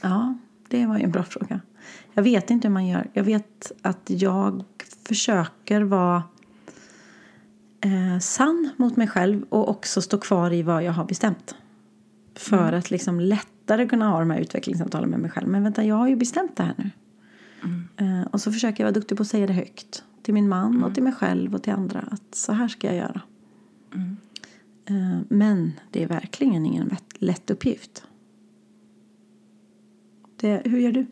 Ja, 0.03 0.35
det 0.69 0.87
var 0.87 0.99
ju 0.99 1.05
en 1.05 1.11
bra 1.11 1.23
fråga. 1.23 1.61
Jag 2.15 2.23
vet 2.23 2.51
inte 2.51 2.69
hur 2.69 2.73
man 2.73 2.87
gör. 2.87 3.11
Jag 3.13 3.25
vet 3.25 3.73
att 3.83 4.11
jag 4.11 4.65
försöker 5.09 5.83
vara 5.83 6.23
eh, 7.81 8.19
sann 8.21 8.71
mot 8.77 8.97
mig 8.97 9.09
själv 9.09 9.45
och 9.49 9.69
också 9.69 10.03
stå 10.03 10.19
kvar 10.19 10.53
i 10.53 10.63
vad 10.63 10.85
jag 10.85 10.93
har 10.93 11.05
bestämt. 11.05 11.55
För 12.37 12.73
att 12.73 12.91
liksom 12.91 13.21
lättare 13.21 13.87
kunna 13.89 14.09
ha 14.09 14.19
de 14.21 14.31
här 14.31 14.41
utvecklingssamtalen 14.41 15.11
med 15.11 15.21
mig 15.21 15.31
själv. 15.31 15.49
Men 15.49 15.63
vänta, 15.63 15.85
jag 15.85 15.95
har 15.97 16.09
ju 16.09 16.17
bestämt 16.17 16.57
det 16.57 16.63
här 16.63 16.75
nu. 16.79 16.91
Eh, 17.97 18.23
och 18.27 18.41
så 18.41 18.53
försöker 18.53 18.85
jag 18.85 18.87
vara 18.87 18.95
duktig 18.95 19.17
på 19.17 19.23
att 19.23 19.29
säga 19.29 19.47
det 19.47 19.53
högt. 19.53 20.05
Till 20.23 20.35
min 20.35 20.49
man 20.49 20.85
och 20.85 20.95
till 20.95 21.03
mig 21.03 21.13
själv 21.13 21.55
och 21.55 21.63
till 21.63 21.73
andra. 21.73 22.01
Att 22.11 22.35
så 22.35 22.53
här 22.53 22.69
ska 22.69 22.87
jag 22.87 22.97
göra. 22.97 23.21
Eh, 24.89 25.19
men 25.29 25.73
det 25.91 26.03
är 26.03 26.07
verkligen 26.07 26.67
ingen 26.67 26.97
lätt- 27.19 27.51
uppgift. 27.51 28.05
Det, 30.41 30.63
hur 30.65 30.79
gör 30.79 30.93
du? 30.93 31.07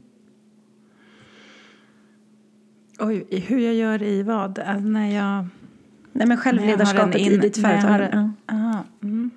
Oj, 2.99 3.27
hur 3.47 3.59
jag 3.59 3.75
gör 3.75 4.03
i 4.03 4.23
vad? 4.23 4.59
När 4.83 5.11
jag... 5.17 5.47
Nej 6.13 6.27
men 6.27 6.37
självledarskapet 6.37 7.15
en 7.15 7.21
i 7.21 7.35
in- 7.35 7.41
ditt 7.41 7.57
företag. 7.57 7.89
har- 7.89 8.01
Ja. 8.13 8.31
Aha, 8.57 8.85
mm. 9.03 9.31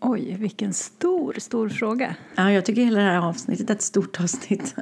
Oj, 0.00 0.36
vilken 0.38 0.72
stor, 0.72 1.34
stor 1.38 1.68
fråga. 1.68 2.14
ja, 2.36 2.52
jag 2.52 2.64
tycker 2.64 2.84
hela 2.84 2.98
det 3.00 3.04
här 3.06 3.18
avsnittet 3.28 3.70
är 3.70 3.74
ett 3.74 3.82
stort 3.82 4.20
avsnitt. 4.20 4.74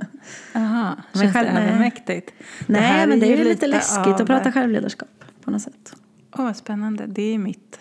Aha, 0.54 0.96
Men 1.12 1.22
känns 1.22 1.34
själv- 1.34 1.48
det 1.48 1.54
nej. 1.54 1.68
övermäktigt? 1.68 2.32
Nej, 2.66 2.80
här 2.82 3.06
men 3.06 3.20
det 3.20 3.32
är 3.32 3.36
ju 3.38 3.44
lite 3.44 3.66
läskigt 3.66 4.06
av- 4.06 4.14
att 4.20 4.26
prata 4.26 4.52
självledarskap 4.52 5.08
på 5.44 5.50
något 5.50 5.62
sätt. 5.62 5.96
Åh, 6.38 6.44
vad 6.44 6.56
spännande. 6.56 7.06
Det 7.06 7.22
är 7.34 7.38
mitt... 7.38 7.80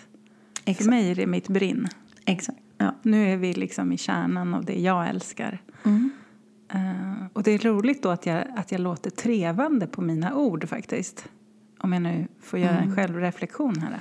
För 0.64 0.70
Exakt. 0.70 0.90
mig 0.90 1.10
är 1.10 1.14
det 1.14 1.26
mitt 1.26 1.48
brinn. 1.48 1.88
Exakt. 2.24 2.58
Ja. 2.78 2.94
Nu 3.02 3.32
är 3.32 3.36
vi 3.36 3.52
liksom 3.54 3.92
i 3.92 3.96
kärnan 3.98 4.54
av 4.54 4.64
det 4.64 4.80
jag 4.80 5.08
älskar. 5.08 5.62
Mm. 5.84 6.10
Eh, 6.72 7.26
och 7.32 7.42
det 7.42 7.50
är 7.50 7.58
roligt 7.58 8.02
då 8.02 8.08
att 8.08 8.26
jag, 8.26 8.44
att 8.56 8.72
jag 8.72 8.80
låter 8.80 9.10
trevande 9.10 9.86
på 9.86 10.02
mina 10.02 10.34
ord 10.34 10.68
faktiskt. 10.68 11.28
Om 11.78 11.92
jag 11.92 12.02
nu 12.02 12.26
får 12.42 12.58
göra 12.58 12.76
Mm. 12.78 12.88
en 12.90 12.96
självreflektion 12.96 13.78
här. 13.80 13.98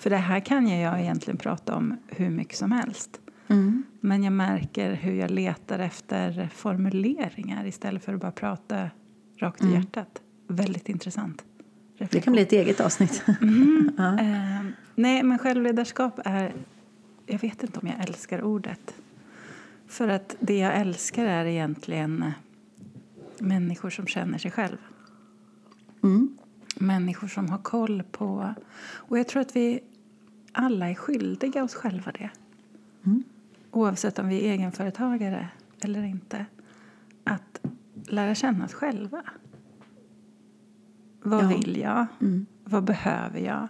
För 0.00 0.10
det 0.10 0.16
här 0.16 0.40
kan 0.40 0.68
jag 0.68 1.00
egentligen 1.00 1.38
prata 1.38 1.76
om 1.76 1.96
hur 2.06 2.30
mycket 2.30 2.56
som 2.56 2.72
helst. 2.72 3.20
Mm. 3.48 3.82
Men 4.00 4.22
jag 4.22 4.32
märker 4.32 4.92
hur 4.94 5.12
jag 5.12 5.30
letar 5.30 5.78
efter 5.78 6.48
formuleringar 6.54 7.66
istället 7.66 8.04
för 8.04 8.14
att 8.14 8.20
bara 8.20 8.32
prata 8.32 8.90
rakt 9.38 9.64
i 9.64 9.72
hjärtat. 9.72 10.22
Väldigt 10.48 10.88
intressant. 10.88 11.44
Det 11.98 12.20
kan 12.20 12.32
bli 12.32 12.42
ett 12.42 12.52
eget 12.52 12.80
avsnitt. 12.80 13.22
ja. 13.96 14.18
eh, 14.18 14.64
nej, 14.94 15.22
men 15.22 15.38
självledarskap 15.38 16.20
är... 16.24 16.52
Jag 17.26 17.38
vet 17.38 17.62
inte 17.62 17.80
om 17.80 17.88
jag 17.88 18.08
älskar 18.08 18.42
ordet. 18.42 18.94
För 19.88 20.08
att 20.08 20.36
det 20.40 20.58
jag 20.58 20.76
älskar 20.76 21.26
är 21.26 21.44
egentligen 21.44 22.32
människor 23.38 23.90
som 23.90 24.06
känner 24.06 24.38
sig 24.38 24.50
själv. 24.50 24.76
Mm. 26.02 26.38
Människor 26.76 27.28
som 27.28 27.50
har 27.50 27.58
koll 27.58 28.02
på... 28.10 28.54
Och 28.80 29.18
jag 29.18 29.28
tror 29.28 29.42
att 29.42 29.56
vi 29.56 29.80
alla 30.52 30.90
är 30.90 30.94
skyldiga 30.94 31.64
oss 31.64 31.74
själva 31.74 32.12
det. 32.12 32.30
Mm. 33.04 33.22
Oavsett 33.70 34.18
om 34.18 34.28
vi 34.28 34.46
är 34.46 34.52
egenföretagare 34.52 35.48
eller 35.84 36.02
inte. 36.02 36.46
Att 37.24 37.60
lära 38.08 38.34
känna 38.34 38.64
oss 38.64 38.74
själva. 38.74 39.22
Vad 41.22 41.44
Ja. 41.44 41.48
vill 41.48 41.76
jag? 41.76 42.06
Mm. 42.20 42.46
Vad 42.64 42.84
behöver 42.84 43.40
jag? 43.40 43.68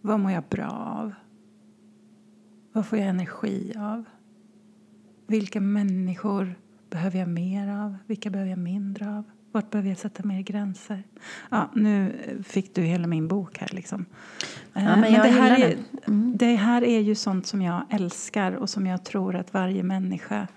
Vad 0.00 0.20
mår 0.20 0.32
jag 0.32 0.44
bra 0.50 0.70
av? 0.70 1.12
Vad 2.72 2.86
får 2.86 2.98
jag 2.98 3.08
energi 3.08 3.74
av? 3.78 4.04
Vilka 5.26 5.60
människor 5.60 6.54
behöver 6.90 7.18
jag 7.18 7.28
mer 7.28 7.68
av? 7.68 7.96
Vilka 8.06 8.30
behöver 8.30 8.50
jag 8.50 8.58
mindre 8.58 9.16
av? 9.16 9.24
Vart 9.52 9.70
behöver 9.70 9.88
jag 9.88 9.98
sätta 9.98 10.22
mer 10.22 10.40
gränser? 10.40 11.02
Ja, 11.50 11.70
nu 11.74 12.12
fick 12.46 12.74
du 12.74 12.82
hela 12.82 13.06
min 13.06 13.28
bok 13.28 13.58
här. 13.58 13.68
Liksom. 13.72 14.06
Eh, 14.74 14.84
Ja, 14.84 14.96
men 14.96 15.12
jag 15.12 15.24
det, 15.24 15.30
här 15.30 15.60
är. 15.60 15.76
Mm. 16.06 16.36
det 16.36 16.54
här 16.54 16.84
är 16.84 17.00
ju 17.00 17.14
sånt 17.14 17.46
som 17.46 17.62
jag 17.62 17.82
älskar 17.90 18.52
och 18.52 18.70
som 18.70 18.86
jag 18.86 19.04
tror 19.04 19.36
att 19.36 19.54
varje 19.54 19.82
människa 19.82 20.48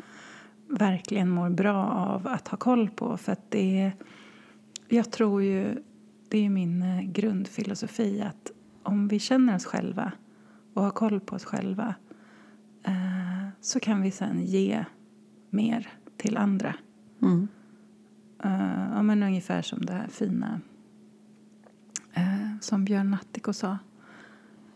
verkligen 0.68 1.30
mår 1.30 1.50
bra 1.50 1.86
av 1.86 2.28
att 2.28 2.48
ha 2.48 2.58
koll 2.58 2.90
på. 2.90 3.18
För 3.18 3.32
att 3.32 3.52
det 3.52 3.82
är, 3.82 3.92
jag 4.90 5.12
tror 5.12 5.44
ju, 5.44 5.84
det 6.30 6.46
är 6.46 6.50
min 6.50 6.82
eh, 6.82 7.02
grundfilosofi 7.02 8.22
att 8.22 8.52
om 8.84 9.08
vi 9.08 9.20
känner 9.20 9.56
oss 9.56 9.66
själva 9.66 10.12
och 10.74 10.84
har 10.84 10.92
koll 10.92 11.20
på 11.20 11.36
oss 11.36 11.46
själva 11.46 11.96
eh, 12.84 13.48
så 13.62 13.80
kan 13.80 14.02
vi 14.02 14.12
sen 14.12 14.46
ge 14.46 14.86
mer 15.50 15.88
till 16.18 16.38
andra. 16.38 16.76
Mm. 17.22 17.48
Eh, 18.44 18.88
ja, 18.94 19.04
men 19.04 19.24
ungefär 19.24 19.62
som 19.62 19.86
det 19.86 19.94
här 19.94 20.08
fina 20.08 20.62
eh, 22.14 22.60
som 22.62 22.86
Björn 22.86 23.12
Natthiko 23.12 23.54
sa. 23.54 23.78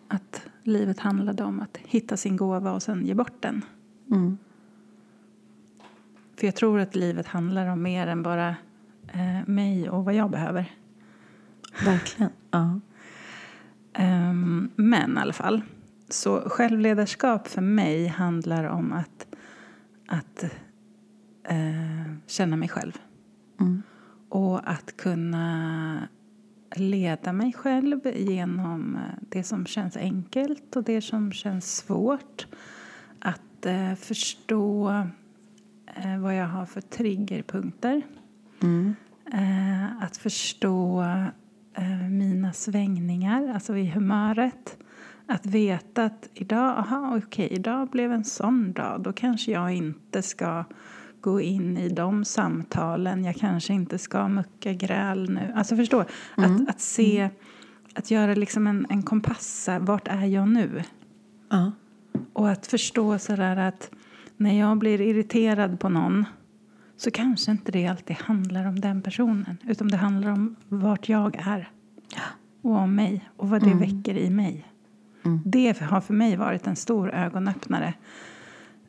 Att 0.08 0.50
livet 0.64 1.00
handlade 1.00 1.44
om 1.44 1.60
att 1.60 1.78
hitta 1.78 2.18
sin 2.18 2.38
gåva 2.38 2.72
och 2.72 2.84
sen 2.84 3.06
ge 3.06 3.14
bort 3.14 3.42
den. 3.42 3.66
Mm. 4.12 4.38
För 6.36 6.48
jag 6.48 6.56
tror 6.56 6.80
att 6.80 6.96
livet 6.96 7.28
handlar 7.28 7.68
om 7.68 7.82
mer 7.82 8.08
än 8.08 8.24
bara 8.24 8.56
eh, 9.08 9.48
mig 9.48 9.90
och 9.90 10.06
vad 10.06 10.14
jag 10.14 10.32
behöver. 10.32 10.72
Verkligen. 11.86 12.32
Ja. 12.52 12.80
Ehm, 13.94 14.70
men 14.76 15.18
i 15.18 15.20
alla 15.20 15.34
fall. 15.34 15.62
Så 16.10 16.50
självledarskap 16.50 17.48
för 17.48 17.62
mig 17.62 18.08
handlar 18.08 18.64
om 18.64 18.94
att, 18.94 19.28
att 20.08 20.46
känna 22.28 22.56
mig 22.56 22.70
själv. 22.70 23.00
Mm. 23.60 23.84
Och 24.30 24.70
att 24.70 24.98
kunna 24.98 26.08
leda 26.76 27.34
mig 27.34 27.54
själv 27.54 28.00
genom 28.16 28.96
eh, 28.96 29.02
det 29.30 29.44
som 29.44 29.66
känns 29.66 29.98
enkelt 29.98 30.76
och 30.76 30.84
det 30.84 31.02
som 31.02 31.32
känns 31.32 31.76
svårt. 31.78 32.48
Att 33.20 33.66
eh, 33.66 33.94
förstå 33.94 34.90
eh, 35.96 36.20
vad 36.20 36.36
jag 36.36 36.48
har 36.48 36.66
för 36.66 36.82
triggerpunkter. 36.82 38.02
Mm. 38.64 38.96
Eh, 39.34 40.04
att 40.04 40.18
förstå 40.18 41.02
eh, 41.74 42.10
mina 42.10 42.54
svängningar, 42.54 43.54
alltså 43.54 43.78
i 43.78 43.90
humöret. 43.90 44.78
Att 45.26 45.46
veta 45.46 46.06
att 46.06 46.30
idag, 46.34 46.78
aha, 46.78 47.18
okej, 47.18 47.48
idag 47.52 47.90
blev 47.90 48.12
en 48.12 48.26
sån 48.26 48.74
dag. 48.74 49.02
Då 49.02 49.14
kanske 49.14 49.52
jag 49.52 49.74
inte 49.74 50.22
ska 50.22 50.66
gå 51.22 51.42
in 51.42 51.78
i 51.78 51.90
de 51.90 52.26
samtalen. 52.26 53.24
Jag 53.24 53.36
kanske 53.36 53.74
inte 53.74 53.98
ska 53.98 54.28
mucka 54.28 54.74
gräl 54.74 55.30
nu. 55.30 55.54
Alltså 55.56 55.76
förstå, 55.76 56.00
att, 56.36 56.70
att 56.70 56.82
se, 56.82 57.30
att 57.96 58.12
göra 58.12 58.34
liksom 58.34 58.68
en, 58.68 58.88
en 58.90 59.04
kompass. 59.04 59.70
Vart 59.80 60.08
är 60.08 60.26
jag 60.26 60.48
nu? 60.48 60.84
Ja. 61.50 61.72
Och 62.34 62.50
att 62.50 62.68
förstå 62.68 63.20
sådär 63.20 63.58
att 63.58 63.92
när 64.38 64.60
jag 64.60 64.78
blir 64.78 65.02
irriterad 65.02 65.80
på 65.80 65.90
någon 65.90 66.26
så 66.98 67.12
kanske 67.12 67.52
inte 67.52 67.72
det 67.72 67.88
alltid 67.88 68.16
handlar 68.16 68.66
om 68.66 68.80
den 68.80 69.02
personen 69.02 69.58
utan 69.68 69.88
det 69.88 69.98
handlar 69.98 70.32
om 70.32 70.56
vart 70.70 71.10
jag 71.10 71.36
är 71.36 71.70
och 72.62 72.72
om 72.72 72.96
mig 72.96 73.30
och 73.38 73.50
vad 73.50 73.64
det 73.64 73.74
väcker 73.74 74.18
i 74.18 74.30
mig. 74.30 74.66
Mm. 75.26 75.42
Det 75.46 75.82
har 75.82 76.02
för 76.02 76.14
mig 76.14 76.36
varit 76.36 76.68
en 76.68 76.76
stor 76.76 77.14
ögonöppnare. 77.14 77.94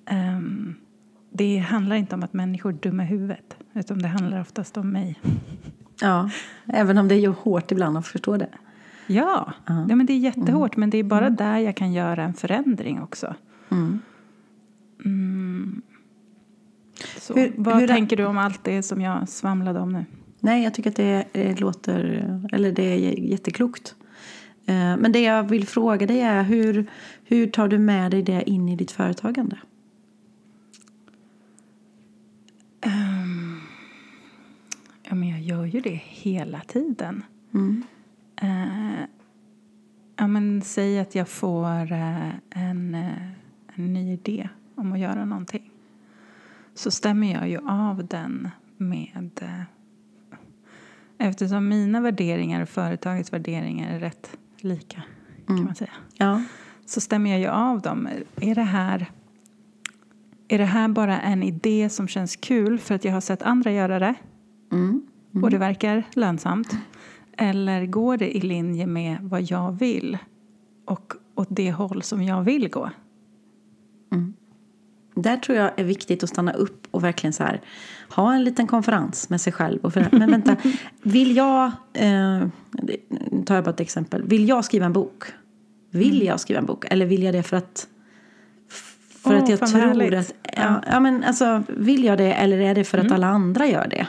Ehm, 0.06 0.75
det 1.30 1.58
handlar 1.58 1.97
inte 1.97 2.14
om 2.14 2.23
att 2.23 2.32
människor 2.32 2.70
är 2.73 2.76
dumma 2.76 3.02
i 3.02 3.06
huvudet 3.06 3.56
utan 3.75 3.99
det 3.99 4.08
handlar 4.08 4.40
oftast 4.40 4.76
om 4.76 4.90
mig. 4.90 5.20
ja. 6.00 6.30
Även 6.66 6.99
om 6.99 7.08
det 7.08 7.14
är 7.14 7.28
hårt 7.28 7.73
ibland 7.73 7.99
att 7.99 8.06
förstå 8.06 8.37
det. 8.37 8.49
Ja, 9.06 9.52
Ja. 9.66 9.87
ja 9.88 9.97
men 9.97 10.06
det 10.06 10.12
är 10.12 10.18
jättehårt 10.18 10.76
men 10.76 10.90
det 10.90 10.99
är 10.99 11.04
bara 11.04 11.30
där 11.30 11.58
jag 11.58 11.76
kan 11.76 11.92
göra 11.92 12.23
en 12.25 12.35
förändring 12.35 13.02
också. 13.02 13.35
Mm. 13.70 13.99
Mm. 15.04 15.82
Så, 17.18 17.35
Hur- 17.35 17.52
vad 17.56 17.80
hur- 17.80 17.88
tänker 17.88 18.16
du 18.16 18.25
om 18.25 18.38
allt 18.38 18.64
det 18.64 18.82
som 18.82 19.00
jag 19.00 19.28
svamlade 19.28 19.80
om 19.80 19.92
nu? 19.92 20.04
Nej, 20.40 20.64
jag 20.64 20.75
tycker 20.75 20.90
att 20.90 20.97
det, 20.97 21.25
det 21.32 21.61
låter... 21.61 22.00
Eller 22.52 22.73
det 22.73 22.82
är 22.82 23.18
jätteklokt. 23.18 23.94
Eh, 24.66 24.75
Men 24.97 25.12
det 25.12 25.20
jag 25.23 25.42
vill 25.42 25.66
fråga 25.66 26.06
dig 26.06 26.20
är 26.20 26.42
hur, 26.42 26.87
hur 27.25 27.47
tar 27.47 27.68
du 27.68 27.78
med 27.78 28.11
dig 28.11 28.23
det 28.23 28.50
in 28.50 28.68
i 28.68 28.76
ditt 28.76 28.90
företagande? 28.90 29.58
Ja, 35.02 35.14
men 35.14 35.28
jag 35.28 35.38
gör 35.49 35.64
ju 35.64 35.81
det 35.81 36.00
hela 36.05 36.61
tiden. 36.61 37.23
Mm. 37.55 37.85
Eh, 38.37 39.07
ja, 40.17 40.26
men 40.26 40.62
säg 40.62 40.99
att 40.99 41.14
jag 41.14 41.28
får 41.28 41.93
eh, 41.93 42.31
en, 42.50 42.95
eh, 42.95 43.28
en 43.75 43.93
ny 43.93 44.12
idé 44.12 44.49
om 44.75 44.93
att 44.93 44.99
göra 44.99 45.25
någonting. 45.25 45.71
Så 46.75 46.90
stämmer 46.90 47.33
jag 47.33 47.49
ju 47.49 47.59
av 47.69 48.07
den 48.07 48.49
med... 48.76 49.31
Eh, 49.43 49.62
eftersom 51.19 51.69
mina 51.69 52.00
värderingar 52.00 52.62
och 52.62 52.69
företagets 52.69 53.33
värderingar 53.33 53.95
är 53.95 54.00
rätt 54.00 54.37
lika, 54.61 55.02
kan 55.47 55.64
man 55.64 55.75
säga. 55.75 55.93
Ja. 56.14 56.43
så 56.87 57.00
stämmer 57.00 57.31
jag 57.31 57.40
ju 57.40 57.49
av 57.49 57.81
dem. 57.81 58.09
Är 58.40 58.55
det 58.55 58.62
här 58.62 59.07
är 60.49 60.59
det 60.59 60.64
här 60.64 60.88
bara 60.88 61.21
en 61.21 61.43
idé 61.43 61.88
som 61.88 62.09
känns 62.09 62.37
kul 62.37 62.78
för 62.78 62.95
att 62.95 63.05
jag 63.05 63.12
har 63.12 63.21
sett 63.21 63.43
andra 63.43 63.73
göra 63.73 63.99
det 63.99 64.14
Mm. 64.73 65.07
Och 65.42 65.50
det 65.50 65.58
verkar 65.58 66.02
lönsamt? 66.12 66.76
Eller 67.37 67.87
går 67.87 68.16
det 68.16 68.37
i 68.37 68.40
linje 68.40 68.87
med 68.87 69.18
vad 69.23 69.42
jag 69.42 69.73
vill 69.73 70.18
och 70.85 71.12
åt 71.35 71.49
det 71.50 71.73
håll 71.73 72.02
som 72.02 72.23
jag 72.23 72.42
vill 72.42 72.68
gå? 72.68 72.90
Där 75.23 75.37
tror 75.37 75.58
jag 75.58 75.70
är 75.76 75.85
viktigt 75.85 76.23
att 76.23 76.28
stanna 76.28 76.52
upp 76.52 76.87
och 76.90 77.04
verkligen 77.04 77.32
så 77.32 77.44
här, 77.44 77.61
ha 78.11 78.35
en 78.35 78.44
liten 78.44 78.66
konferens 78.66 79.30
med 79.30 79.40
sig 79.40 79.52
själv. 79.52 79.80
Och 79.82 79.92
för, 79.92 80.08
men 80.12 80.30
vänta, 80.30 80.56
vill 81.02 81.37
jag, 81.37 81.73
eh, 81.92 82.49
tar 83.44 83.54
jag 83.54 83.64
bara 83.64 83.70
ett 83.70 83.80
exempel, 83.80 84.23
vill 84.23 84.49
jag 84.49 84.64
skriva 84.64 84.87
en 84.87 84.92
bok? 84.92 85.25
Vill 85.90 86.23
jag 86.23 86.40
skriva 86.40 86.61
en 86.61 86.66
bok? 86.66 86.85
Eller 86.90 87.06
vill 87.06 87.23
jag 87.23 87.35
det 87.35 87.42
för 87.42 87.56
att 87.56 87.88
för 89.23 89.35
Åh, 89.35 89.42
att 89.42 89.49
jag 89.49 89.66
tror 89.66 90.14
att, 90.14 90.35
ja, 90.56 90.82
ja 90.90 91.00
men 91.00 91.25
alltså 91.25 91.62
vill 91.68 92.04
jag 92.04 92.18
det 92.18 92.32
eller 92.32 92.61
är 92.61 92.75
det 92.75 92.85
för 92.85 92.99
att 92.99 93.12
alla 93.12 93.26
andra 93.26 93.66
gör 93.66 93.87
det? 93.90 94.06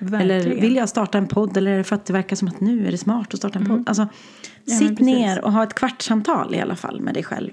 Eller 0.00 0.34
Verkligen. 0.34 0.60
vill 0.60 0.76
jag 0.76 0.88
starta 0.88 1.18
en 1.18 1.26
podd 1.28 1.56
eller 1.56 1.70
är 1.70 1.78
det 1.78 1.84
för 1.84 1.96
att 1.96 2.04
det 2.06 2.12
verkar 2.12 2.36
som 2.36 2.48
att 2.48 2.60
nu 2.60 2.86
är 2.86 2.90
det 2.90 2.98
smart 2.98 3.34
att 3.34 3.38
starta 3.40 3.58
en 3.58 3.66
podd? 3.66 3.88
Alltså, 3.88 4.08
men 4.64 4.76
sitt 4.78 5.00
ner 5.00 5.44
och 5.44 5.52
ha 5.52 5.62
ett 5.62 5.74
kvartssamtal 5.74 6.54
i 6.54 6.60
alla 6.60 6.76
fall 6.76 7.00
med 7.00 7.14
dig 7.14 7.22
själv. 7.22 7.50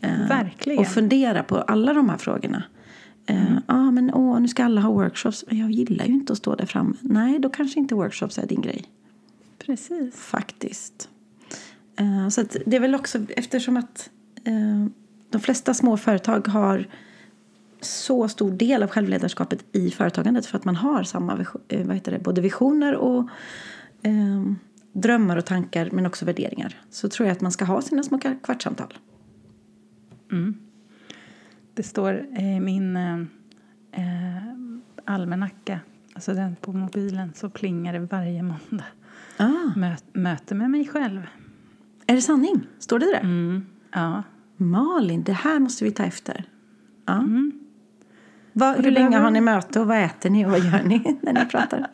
Eh, 0.00 0.28
Verkligen. 0.28 0.78
Och 0.78 0.86
fundera 0.86 1.42
på 1.42 1.56
alla 1.56 1.92
de 1.94 2.08
här 2.08 2.16
frågorna. 2.18 2.62
Ja, 3.26 3.34
Mm. 3.34 3.62
ah, 3.66 3.90
men 3.90 4.14
åh, 4.14 4.40
nu 4.40 4.48
ska 4.48 4.64
alla 4.64 4.80
ha 4.80 4.90
workshops. 4.90 5.44
Jag 5.48 5.70
gillar 5.70 6.04
ju 6.04 6.12
inte 6.12 6.32
att 6.32 6.38
stå 6.38 6.54
där 6.54 6.66
framme. 6.66 6.94
Nej, 7.00 7.38
då 7.38 7.50
kanske 7.50 7.80
inte 7.80 7.94
workshops 7.94 8.38
är 8.38 8.46
din 8.46 8.60
grej. 8.60 8.84
Precis. 9.66 10.14
Faktiskt. 10.16 11.08
Eh, 11.98 12.28
så 12.28 12.44
det 12.66 12.76
är 12.76 12.80
väl 12.80 12.94
också 12.94 13.18
eftersom 13.36 13.76
att 13.76 14.10
eh, 14.44 14.86
de 15.30 15.40
flesta 15.40 15.74
små 15.74 15.96
företag 15.96 16.48
har 16.48 16.86
så 17.82 18.28
stor 18.28 18.50
del 18.50 18.82
av 18.82 18.88
självledarskapet 18.88 19.64
i 19.72 19.90
företagandet 19.90 20.46
för 20.46 20.58
att 20.58 20.64
man 20.64 20.76
har 20.76 21.02
samma 21.02 21.46
eh, 21.68 21.86
vad 21.86 21.94
heter 21.94 22.12
det, 22.12 22.18
både 22.18 22.40
visioner 22.40 22.94
och 22.94 23.28
eh, 24.02 24.42
drömmar 24.92 25.36
och 25.36 25.44
tankar 25.44 25.88
men 25.92 26.06
också 26.06 26.24
värderingar. 26.24 26.80
Så 26.90 27.08
tror 27.08 27.28
jag 27.28 27.34
att 27.34 27.40
man 27.40 27.52
ska 27.52 27.64
ha 27.64 27.82
sina 27.82 28.02
små 28.02 28.18
kvartssamtal. 28.42 28.98
Det 31.74 31.82
står 31.82 32.14
i 32.38 32.60
min 32.60 32.96
eh, 32.96 33.18
eh, 33.92 34.54
almanacka 35.04 35.80
alltså 36.14 36.34
den 36.34 36.56
på 36.60 36.72
mobilen, 36.72 37.32
så 37.34 37.50
plingar 37.50 37.92
det 37.92 37.98
varje 37.98 38.42
måndag. 38.42 38.84
Ah, 39.36 39.72
Mö, 39.76 39.96
möte 40.12 40.54
med 40.54 40.70
mig 40.70 40.88
själv. 40.88 41.26
är 42.06 42.14
det 42.14 42.22
sanning? 42.22 42.66
Står 42.78 42.98
det 42.98 43.06
där? 43.06 43.20
Mm. 43.20 43.66
Ja. 43.92 44.22
Malin, 44.56 45.22
det 45.22 45.32
här 45.32 45.58
måste 45.58 45.84
vi 45.84 45.90
ta 45.90 46.04
efter. 46.04 46.44
Ja. 47.06 47.12
Mm. 47.12 47.61
Vad, 48.52 48.84
hur 48.84 48.90
länge 48.90 49.18
har 49.18 49.30
ni 49.30 49.40
möte 49.40 49.80
och 49.80 49.86
vad 49.86 50.04
äter 50.04 50.30
ni 50.30 50.46
och 50.46 50.50
vad 50.50 50.60
gör 50.60 50.82
ni 50.82 51.18
när 51.22 51.32
ni 51.32 51.46
pratar? 51.46 51.86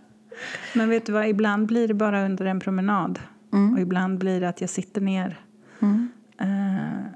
Men 0.75 0.89
vet 0.89 1.07
du 1.07 1.13
vad, 1.13 1.29
ibland 1.29 1.67
blir 1.67 1.89
det 1.89 1.95
bara 1.95 2.25
under 2.25 2.47
en 2.47 2.61
promenad. 2.61 3.19
Mm. 3.53 3.75
Och 3.75 3.81
ibland 3.81 4.19
blir 4.19 4.41
det 4.41 4.49
att 4.49 4.61
jag 4.61 4.71
sitter 4.71 5.01
ner. 5.01 5.41
Mm. 5.81 6.09
Eh, 6.41 7.13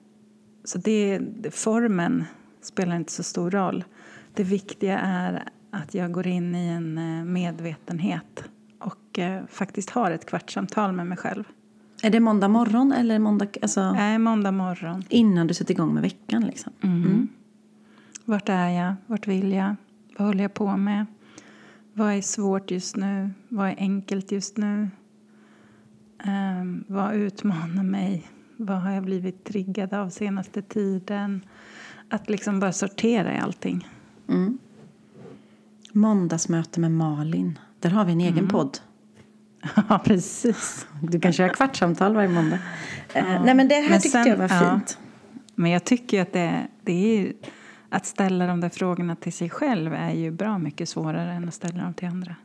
så 0.65 0.79
det, 0.79 1.21
formen 1.51 2.25
spelar 2.63 2.97
inte 2.97 3.13
så 3.13 3.23
stor 3.23 3.51
roll. 3.51 3.85
Det 4.35 4.45
viktiga 4.45 4.99
är 4.99 5.45
att 5.71 5.95
jag 5.95 6.13
går 6.13 6.27
in 6.27 6.55
i 6.55 6.69
en 6.69 6.99
eh, 6.99 7.25
medvetenhet 7.25 8.45
och 8.79 9.19
eh, 9.19 9.43
faktiskt 9.49 9.91
har 9.91 10.11
ett 10.11 10.27
kvartssamtal 10.27 10.93
med 10.93 11.07
mig 11.07 11.19
själv. 11.19 11.45
Är 12.03 12.11
det 12.11 12.21
måndag 12.21 12.49
morgon 12.49 12.93
eller 12.93 13.19
måndag, 13.19 13.47
alltså, 13.63 13.93
Nej, 13.93 14.19
måndag 14.19 14.53
morgon. 14.53 15.05
innan 15.09 15.47
du 15.47 15.55
sätter 15.55 15.75
igång 15.75 15.95
med 15.95 16.03
veckan? 16.03 16.43
Liksom? 16.43 16.73
Mm. 16.81 17.29
Vart 18.25 18.49
är 18.49 18.69
jag? 18.69 18.95
Vart 19.07 19.27
vill 19.29 19.53
jag? 19.53 19.77
Vad 20.19 20.27
håller 20.27 20.43
jag 20.45 20.55
på 20.55 20.77
med? 20.77 21.07
Vad 21.93 22.13
är 22.13 22.21
svårt 22.21 22.71
just 22.71 22.97
nu? 22.97 23.31
Vad 23.49 23.69
är 23.69 23.75
enkelt 23.79 24.33
just 24.33 24.57
nu? 24.57 24.89
Ehm, 26.25 26.85
vad 26.89 27.15
utmanar 27.15 27.83
mig? 27.83 28.27
Vad 28.57 28.77
har 28.83 28.91
jag 28.91 29.05
blivit 29.05 29.45
triggad 29.45 29.95
av 29.95 30.09
senaste 30.11 30.63
tiden? 30.63 31.45
Att 32.09 32.31
liksom 32.31 32.61
bara 32.61 32.73
sortera 32.73 33.35
i 33.35 33.39
allting. 33.39 33.89
Mm. 34.29 34.59
Måndagsmöte 35.93 36.81
med 36.81 36.93
Malin. 36.93 37.59
Där 37.81 37.91
har 37.91 38.05
vi 38.05 38.13
en 38.13 38.21
egen 38.21 38.49
podd. 38.49 38.79
ja, 39.89 40.01
precis. 40.05 40.87
Du 41.03 41.21
kan 41.21 41.33
köra 41.33 41.49
kvartssamtal 41.49 42.15
varje 42.15 42.29
måndag. 42.29 42.59
Eh, 43.15 43.45
nej 43.45 43.55
men 43.55 43.69
det 43.69 43.75
här 43.75 43.91
Men 43.91 44.01
tyckte 44.01 44.23
sen- 44.23 44.27
jag 44.27 44.37
var 44.37 44.49
ja. 44.49 44.71
fint. 44.71 44.99
Men 45.55 45.71
jag 45.71 45.85
tycker 45.85 46.23
att 46.23 46.33
det, 46.33 46.67
det 46.83 46.93
är 46.93 47.33
att 47.93 48.07
ställa 48.07 48.47
de 48.47 48.61
där 48.61 48.69
frågorna 48.69 49.17
till 49.17 49.33
sig 49.33 49.51
själv 49.51 49.95
är 49.95 50.13
ju 50.13 50.31
bra 50.31 50.59
mycket 50.59 50.89
svårare 50.89 51.33
än 51.33 51.49
att 51.49 51.55
ställa 51.55 51.83
dem 51.83 51.95
till 51.95 52.09
andra. 52.09 52.37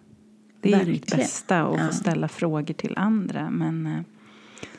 Det 0.62 0.74
är 0.74 0.80
ju 0.86 0.92
Verkligen. 0.92 1.18
bästa 1.20 1.62
att 1.64 1.80
Ja. 1.80 1.88
få 1.88 1.94
ställa 1.94 2.28
frågor 2.28 2.74
till 2.74 2.94
andra. 2.98 3.50
Men, 3.50 3.86
eh, 3.86 4.02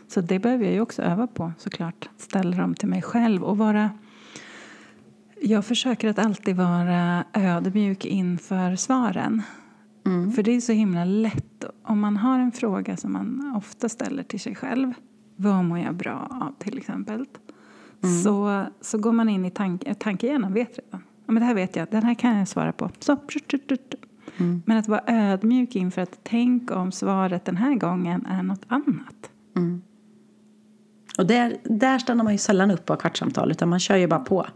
så 0.09 0.21
det 0.21 0.39
behöver 0.39 0.65
jag 0.65 0.75
ju 0.75 0.81
också 0.81 1.03
öva 1.03 1.27
på 1.27 1.53
såklart. 1.59 2.09
Att 2.15 2.21
ställa 2.21 2.57
dem 2.57 2.75
till 2.75 2.89
mig 2.89 3.03
själv 3.03 3.45
och 3.45 3.59
vara... 3.59 3.91
Jag 5.43 5.65
försöker 5.67 6.09
att 6.09 6.19
alltid 6.19 6.57
vara 6.57 7.25
ödmjuk 7.33 8.05
inför 8.05 8.77
svaren. 8.77 9.43
Mm. 10.07 10.33
För 10.33 10.43
det 10.43 10.51
är 10.57 10.61
så 10.61 10.73
himla 10.73 11.05
lätt 11.05 11.65
om 11.83 12.01
man 12.01 12.17
har 12.17 12.39
en 12.39 12.53
fråga 12.53 12.97
som 12.97 13.13
man 13.13 13.53
ofta 13.57 13.89
ställer 13.89 14.23
till 14.23 14.41
sig 14.41 14.55
själv. 14.55 14.93
Vad 15.37 15.65
mår 15.65 15.79
jag 15.79 15.95
bra 15.95 16.29
av 16.31 16.55
till 16.65 16.79
exempel? 16.79 17.27
Så, 18.25 18.65
så 18.81 18.99
går 18.99 19.13
man 19.13 19.29
in 19.29 19.45
i 19.45 19.51
tanke, 19.51 19.95
tankehjärnan 19.95 20.53
vet 20.55 20.79
redan. 20.79 21.03
Ja, 21.27 21.33
men 21.33 21.41
det 21.41 21.47
här 21.47 21.55
vet 21.55 21.77
jag, 21.77 21.89
den 21.91 22.03
här 22.03 22.15
kan 22.15 22.37
jag 22.39 22.49
svara 22.49 22.73
på. 22.73 22.91
Så, 22.99 23.17
tjut. 23.29 23.95
Men 24.65 24.77
att 24.79 24.89
vara 24.89 25.01
ödmjuk 25.07 25.77
inför 25.77 26.03
att 26.03 26.19
tänk 26.23 26.71
om 26.71 26.93
svaret 26.93 27.45
den 27.45 27.57
här 27.57 27.75
gången 27.75 28.27
är 28.27 28.43
något 28.43 28.63
annat. 28.69 29.31
Och 31.19 31.27
där, 31.27 31.57
där 31.65 31.99
stannar 31.99 32.25
man 32.25 32.33
ju 32.33 32.39
sällan 32.39 32.71
upp 32.71 32.85
på 32.87 32.97
kvartssamtal 32.97 33.51
utan 33.51 33.69
man 33.69 33.81
kör 33.81 33.97
ju 33.97 34.07
bara 34.07 34.21
på. 34.21 34.47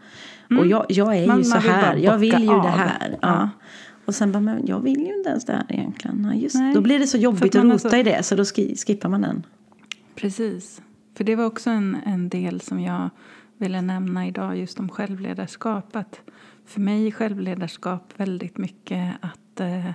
Och 0.58 0.66
jag, 0.66 0.86
jag 0.88 1.16
är 1.16 1.24
Mm. 1.24 1.28
Man- 1.28 1.38
ju 1.38 1.44
så 1.44 1.56
här, 1.56 1.96
jag 1.96 2.18
vill 2.18 2.40
ju 2.40 2.46
det 2.46 2.52
av. 2.54 2.66
här. 2.66 3.18
Ja. 3.22 3.48
Och 4.04 4.14
sen 4.14 4.32
bara, 4.32 4.40
men 4.40 4.66
jag 4.66 4.80
vill 4.80 5.00
ju 5.00 5.16
inte 5.16 5.30
ens 5.30 5.44
det 5.44 5.52
här 5.52 5.64
egentligen. 5.68 6.28
Ja, 6.32 6.34
just, 6.38 6.54
Nej. 6.54 6.74
Då 6.74 6.80
blir 6.80 6.98
det 6.98 7.06
så 7.06 7.18
jobbigt 7.18 7.54
att 7.56 7.64
rota 7.64 7.78
så- 7.90 7.96
i 7.96 8.02
det 8.02 8.22
så 8.22 8.34
då 8.34 8.44
ski, 8.44 8.76
skippar 8.86 9.08
man 9.08 9.20
den. 9.20 9.46
Precis. 10.14 10.82
För 11.14 11.24
det 11.24 11.36
var 11.36 11.44
också 11.44 11.70
en, 11.70 11.96
en 12.06 12.28
del 12.28 12.60
som 12.60 12.80
jag 12.80 13.10
ville 13.56 13.80
nämna 13.82 14.26
idag 14.26 14.58
just 14.58 14.80
om 14.80 14.88
självledarskap. 14.88 15.96
Att 15.96 16.20
för 16.66 16.80
mig 16.80 17.06
är 17.06 17.10
självledarskap 17.10 18.12
väldigt 18.16 18.58
mycket 18.58 19.14
att 19.20 19.60
eh, 19.60 19.90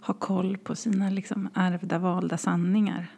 ha 0.00 0.14
koll 0.14 0.56
på 0.58 0.74
sina 0.74 1.10
liksom, 1.10 1.48
ärvda 1.54 1.98
valda 1.98 2.36
sanningar. 2.36 3.10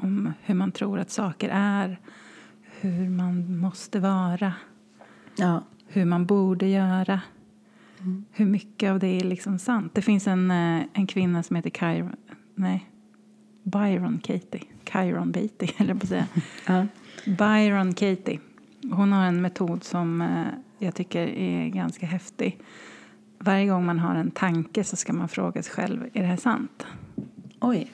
Om 0.00 0.32
hur 0.42 0.54
man 0.54 0.72
tror 0.72 0.98
att 0.98 1.10
saker 1.10 1.48
är, 1.52 2.00
hur 2.80 3.08
man 3.10 3.58
måste 3.58 4.00
vara, 4.00 4.52
Ja. 5.36 5.62
hur 5.86 6.04
man 6.04 6.26
borde 6.26 6.66
göra. 6.66 7.20
Hur 8.32 8.46
mycket 8.46 8.90
av 8.90 8.98
det 8.98 9.06
är 9.20 9.24
liksom 9.24 9.58
sant. 9.58 9.94
Det 9.94 10.02
finns 10.02 10.26
en, 10.26 10.50
eh, 10.50 10.82
en 10.92 11.06
kvinna 11.06 11.42
som 11.42 11.56
heter 11.56 11.70
Kyron, 11.70 12.16
nej, 12.54 12.90
Byron 13.62 14.18
Katie. 14.24 14.62
Kyron 14.84 15.32
Beatty, 15.32 15.68
eller 15.76 15.94
på 15.94 16.06
säga. 16.06 16.26
Ja. 16.66 16.86
Byron 17.26 17.94
Katie. 17.94 18.40
Hon 18.90 19.12
har 19.12 19.26
en 19.26 19.40
metod 19.40 19.84
som 19.84 20.22
eh, 20.22 20.46
jag 20.78 20.94
tycker 20.94 21.26
är 21.26 21.68
ganska 21.68 22.06
häftig. 22.06 22.60
Varje 23.38 23.66
gång 23.66 23.86
man 23.86 23.98
har 23.98 24.14
en 24.14 24.30
tanke 24.30 24.84
så 24.84 24.96
ska 24.96 25.12
man 25.12 25.28
fråga 25.28 25.62
sig 25.62 25.72
själv, 25.72 26.04
är 26.12 26.20
det 26.20 26.26
här 26.26 26.36
sant? 26.36 26.86
Oj. 27.60 27.92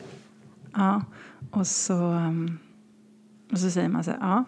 Ja. 0.75 1.03
Och 1.51 1.67
så, 1.67 1.95
um, 1.95 2.59
och 3.53 3.59
så 3.59 3.71
säger 3.71 3.89
man 3.89 4.05
så 4.05 4.11
här, 4.11 4.19
ja, 4.21 4.45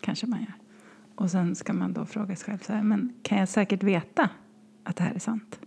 kanske 0.00 0.26
man 0.26 0.40
gör. 0.40 0.54
Och 1.14 1.30
sen 1.30 1.54
ska 1.54 1.72
man 1.72 1.92
då 1.92 2.06
fråga 2.06 2.36
sig 2.36 2.46
själv 2.46 2.58
så 2.58 2.72
här, 2.72 2.82
men 2.82 3.12
kan 3.22 3.38
jag 3.38 3.48
säkert 3.48 3.82
veta 3.82 4.28
att 4.84 4.96
det 4.96 5.02
här 5.02 5.14
är 5.14 5.18
sant? 5.18 5.60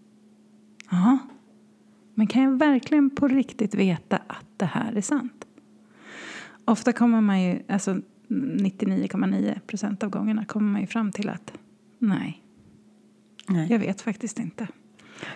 Ja. 0.90 1.18
Men 2.14 2.28
kan 2.28 2.44
jag 2.44 2.52
verkligen 2.52 3.10
på 3.10 3.28
riktigt 3.28 3.76
veta 3.76 4.18
att 4.28 4.46
det 4.58 4.66
här 4.66 4.94
är 4.94 5.02
sant? 5.02 5.41
Ofta 6.72 6.94
kommer 6.94 7.22
man 7.22 7.42
ju, 7.42 7.60
alltså 7.68 8.02
99,9 8.28 9.60
procent 9.60 10.04
av 10.04 10.10
gångerna 10.10 10.46
kommer 10.46 10.72
man 10.72 10.82
ju 10.82 10.88
fram 10.88 11.12
till 11.12 11.30
att 11.30 11.54
nej, 12.00 12.44
Nej. 13.48 13.68
jag 13.72 13.80
vet 13.80 14.02
faktiskt 14.02 14.40
inte. 14.40 14.68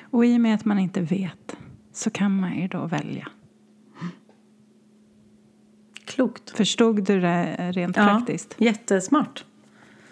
Och 0.01 0.25
i 0.25 0.37
och 0.37 0.41
med 0.41 0.55
att 0.55 0.65
man 0.65 0.79
inte 0.79 1.01
vet 1.01 1.57
så 1.91 2.09
kan 2.09 2.39
man 2.39 2.55
ju 2.61 2.67
då 2.67 2.85
välja. 2.87 3.27
Klokt. 6.05 6.49
Förstod 6.49 7.03
du 7.05 7.21
det 7.21 7.71
rent 7.71 7.97
Ja, 7.97 8.03
praktiskt? 8.03 8.55
jättesmart. 8.57 9.45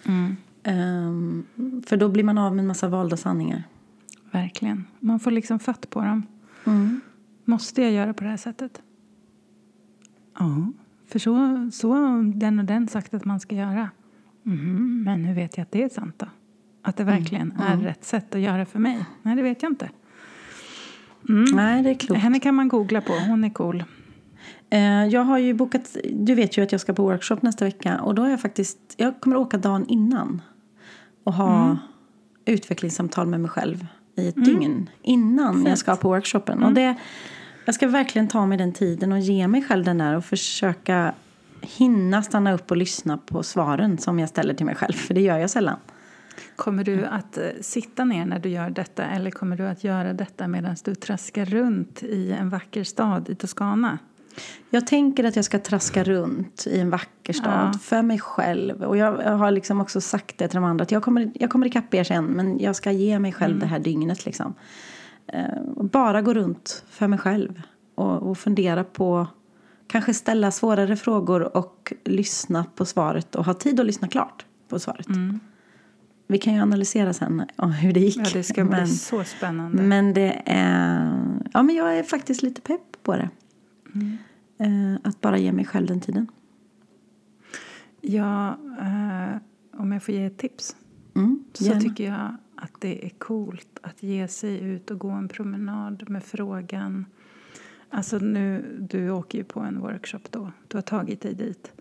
Mm, 0.06 0.36
Ehm, 0.66 1.46
för 1.86 1.98
då 1.98 2.10
blir 2.10 2.24
man 2.24 2.38
av 2.38 2.56
med 2.56 2.64
en 2.64 2.68
massa 2.68 2.88
valda 2.88 3.18
sanningar. 3.18 3.64
verkligen. 4.32 4.86
Man 5.00 5.20
får 5.20 5.32
liksom 5.32 5.60
fatt 5.60 5.90
på 5.90 6.02
dem. 6.02 6.24
Mm. 6.66 7.02
Måste 7.46 7.82
jag 7.82 7.92
göra 7.92 8.14
på 8.14 8.24
det 8.24 8.30
här 8.30 8.38
sättet? 8.38 8.82
Ja, 10.40 10.72
för 11.08 11.20
så, 11.20 11.70
så 11.74 11.94
har 11.94 12.40
den 12.40 12.60
och 12.60 12.66
den 12.66 12.88
sagt 12.88 13.14
att 13.14 13.26
man 13.26 13.40
ska 13.40 13.56
göra. 13.56 13.90
Mhm, 14.44 15.04
men 15.06 15.26
hur 15.26 15.36
vet 15.36 15.58
jag 15.58 15.62
att 15.62 15.72
det 15.72 15.84
är 15.84 15.90
sant 15.90 16.16
då? 16.18 16.26
Att 16.82 16.98
det 16.98 17.04
verkligen 17.04 17.52
är 17.52 17.78
rätt 17.78 18.06
sätt 18.06 18.36
att 18.36 18.42
göra 18.42 18.66
för 18.66 18.80
mig? 18.80 19.06
Nej, 19.22 19.36
det 19.36 19.42
vet 19.42 19.64
jag 19.64 19.72
inte. 19.72 19.90
Nej, 21.54 21.84
det 21.84 21.90
är 21.90 21.94
klokt. 21.94 22.22
Henne 22.22 22.40
kan 22.40 22.56
man 22.56 22.68
googla 22.68 23.02
på, 23.02 23.14
hon 23.14 23.44
är 23.44 23.50
cool. 23.50 23.84
Eh, 24.70 25.06
Jag 25.06 25.24
har 25.24 25.38
ju 25.38 25.54
bokat, 25.54 25.98
du 26.14 26.36
vet 26.36 26.58
ju 26.58 26.64
att 26.64 26.72
jag 26.72 26.82
ska 26.82 26.94
på 26.94 27.04
workshop 27.04 27.38
nästa 27.42 27.66
vecka 27.66 28.00
och 28.02 28.16
då 28.16 28.22
har 28.22 28.30
jag 28.30 28.42
faktiskt, 28.42 28.80
jag 28.98 29.22
kommer 29.22 29.36
åka 29.36 29.58
dagen 29.58 29.86
innan 29.88 30.42
och 31.24 31.34
ha 31.34 31.78
utvecklingssamtal 32.46 33.28
med 33.28 33.40
mig 33.42 33.50
själv 33.50 33.86
i 34.16 34.28
ett 34.28 34.46
dygn 34.46 34.90
innan 35.02 35.66
jag 35.66 35.78
ska 35.78 35.96
på 35.96 36.08
workshopen. 36.08 36.64
Och 36.64 36.74
det, 36.74 36.96
jag 37.66 37.76
ska 37.76 37.88
verkligen 37.88 38.28
ta 38.28 38.46
mig 38.46 38.58
den 38.58 38.74
tiden 38.74 39.12
och 39.12 39.20
ge 39.20 39.48
mig 39.48 39.64
själv 39.64 39.86
den 39.86 39.98
där 39.98 40.16
och 40.16 40.26
försöka 40.26 41.14
hinna 41.62 42.24
stanna 42.24 42.54
upp 42.54 42.72
och 42.72 42.78
lyssna 42.78 43.18
på 43.18 43.44
svaren 43.44 43.98
som 43.98 44.20
jag 44.20 44.30
ställer 44.30 44.54
till 44.54 44.66
mig 44.66 44.76
själv, 44.76 44.94
för 44.94 45.14
det 45.14 45.22
gör 45.22 45.38
jag 45.38 45.50
sällan. 45.50 45.78
Kommer 46.56 46.84
du 46.84 47.06
att 47.06 47.38
eh, 47.38 47.44
sitta 47.62 48.04
ner 48.06 48.26
när 48.26 48.40
du 48.40 48.50
gör 48.50 48.70
detta 48.70 49.06
eller 49.06 49.32
kommer 49.32 49.58
du 49.58 49.68
att 49.68 49.84
göra 49.84 50.14
detta 50.14 50.48
medan 50.48 50.76
du 50.84 50.96
traskar 50.96 51.46
runt 51.46 52.04
i 52.04 52.32
en 52.32 52.50
vacker 52.50 52.84
stad 52.84 53.30
i 53.30 53.36
Toscana? 53.36 53.98
Jag 54.70 54.88
tänker 54.88 55.24
att 55.24 55.36
jag 55.36 55.46
ska 55.46 55.60
traska 55.60 56.04
runt 56.04 56.68
i 56.68 56.80
en 56.80 56.90
vacker 56.90 57.34
stad 57.34 57.70
Ja. 57.74 57.80
för 57.80 58.02
mig 58.02 58.20
själv. 58.20 58.84
Och 58.84 58.98
jag, 58.98 59.12
har 59.38 59.52
liksom 59.52 59.82
också 59.82 60.02
sagt 60.02 60.38
det 60.38 60.48
till 60.48 60.56
de 60.56 60.64
andra 60.64 60.84
att 60.84 60.92
jag 60.92 61.04
kommer, 61.04 61.32
jag 61.36 61.50
kommer 61.50 61.68
ikapp 61.68 61.94
er 61.94 62.04
sen 62.04 62.26
men 62.26 62.60
jag 62.60 62.76
ska 62.76 62.92
ge 62.92 63.20
mig 63.20 63.32
själv 63.32 63.60
det 63.60 63.66
här 63.66 63.80
dygnet. 63.80 64.26
Liksom. 64.26 64.54
Eh, 65.28 65.84
bara 65.84 66.22
gå 66.22 66.34
runt 66.34 66.84
för 66.90 67.08
mig 67.08 67.20
själv 67.20 67.62
och, 67.96 68.30
och 68.30 68.38
fundera 68.38 68.84
på 68.84 69.28
kanske 69.88 70.14
ställa 70.14 70.52
svårare 70.52 70.96
frågor 70.96 71.58
och 71.58 71.94
lyssna 72.06 72.66
på 72.76 72.86
svaret 72.86 73.36
och 73.36 73.46
ha 73.46 73.54
tid 73.54 73.80
att 73.80 73.86
lyssna 73.86 74.08
klart 74.08 74.46
på 74.68 74.80
svaret. 74.80 75.08
Vi 76.28 76.38
kan 76.38 76.54
ju 76.54 76.60
analysera 76.62 77.14
sen 77.14 77.44
hur 77.82 77.94
det 77.94 78.00
gick. 78.00 78.18
Ja, 78.18 78.26
det 78.34 78.44
ska 78.44 78.66
bli 78.66 78.72
men, 78.72 78.88
så 78.88 79.24
spännande. 79.24 79.84
men 79.84 80.14
det 80.14 80.42
är... 80.46 81.40
Ja, 81.54 81.64
men 81.64 81.76
jag 81.76 81.98
är 81.98 82.04
faktiskt 82.04 82.44
lite 82.44 82.62
pepp 82.62 83.04
på 83.04 83.16
det. 83.16 83.30
Eh, 84.58 84.96
att 85.04 85.22
bara 85.22 85.38
ge 85.38 85.52
mig 85.52 85.66
själv 85.66 85.88
den 85.88 86.02
tiden. 86.02 86.28
Ja, 88.02 88.58
eh, 88.80 89.38
om 89.82 89.92
jag 89.92 90.04
får 90.04 90.14
ge 90.16 90.26
ett 90.26 90.38
tips 90.38 90.76
Mm, 91.16 91.44
så 91.54 91.80
tycker 91.80 92.04
jag 92.04 92.38
att 92.64 92.82
det 92.82 93.06
är 93.06 93.10
coolt 93.10 93.80
att 93.82 94.04
ge 94.04 94.28
sig 94.28 94.60
ut 94.60 94.92
och 94.92 95.00
gå 95.00 95.10
en 95.10 95.28
promenad 95.28 96.10
med 96.10 96.24
frågan 96.24 97.06
Alltså 97.90 98.18
nu, 98.18 98.78
du 98.80 99.10
åker 99.10 99.38
ju 99.38 99.44
på 99.44 99.60
en 99.60 99.80
workshop 99.80 100.20
då. 100.30 100.52
Du 100.68 100.78
har 100.78 100.82
tagit 100.82 101.22
dig 101.22 101.34
dit. 101.34 101.72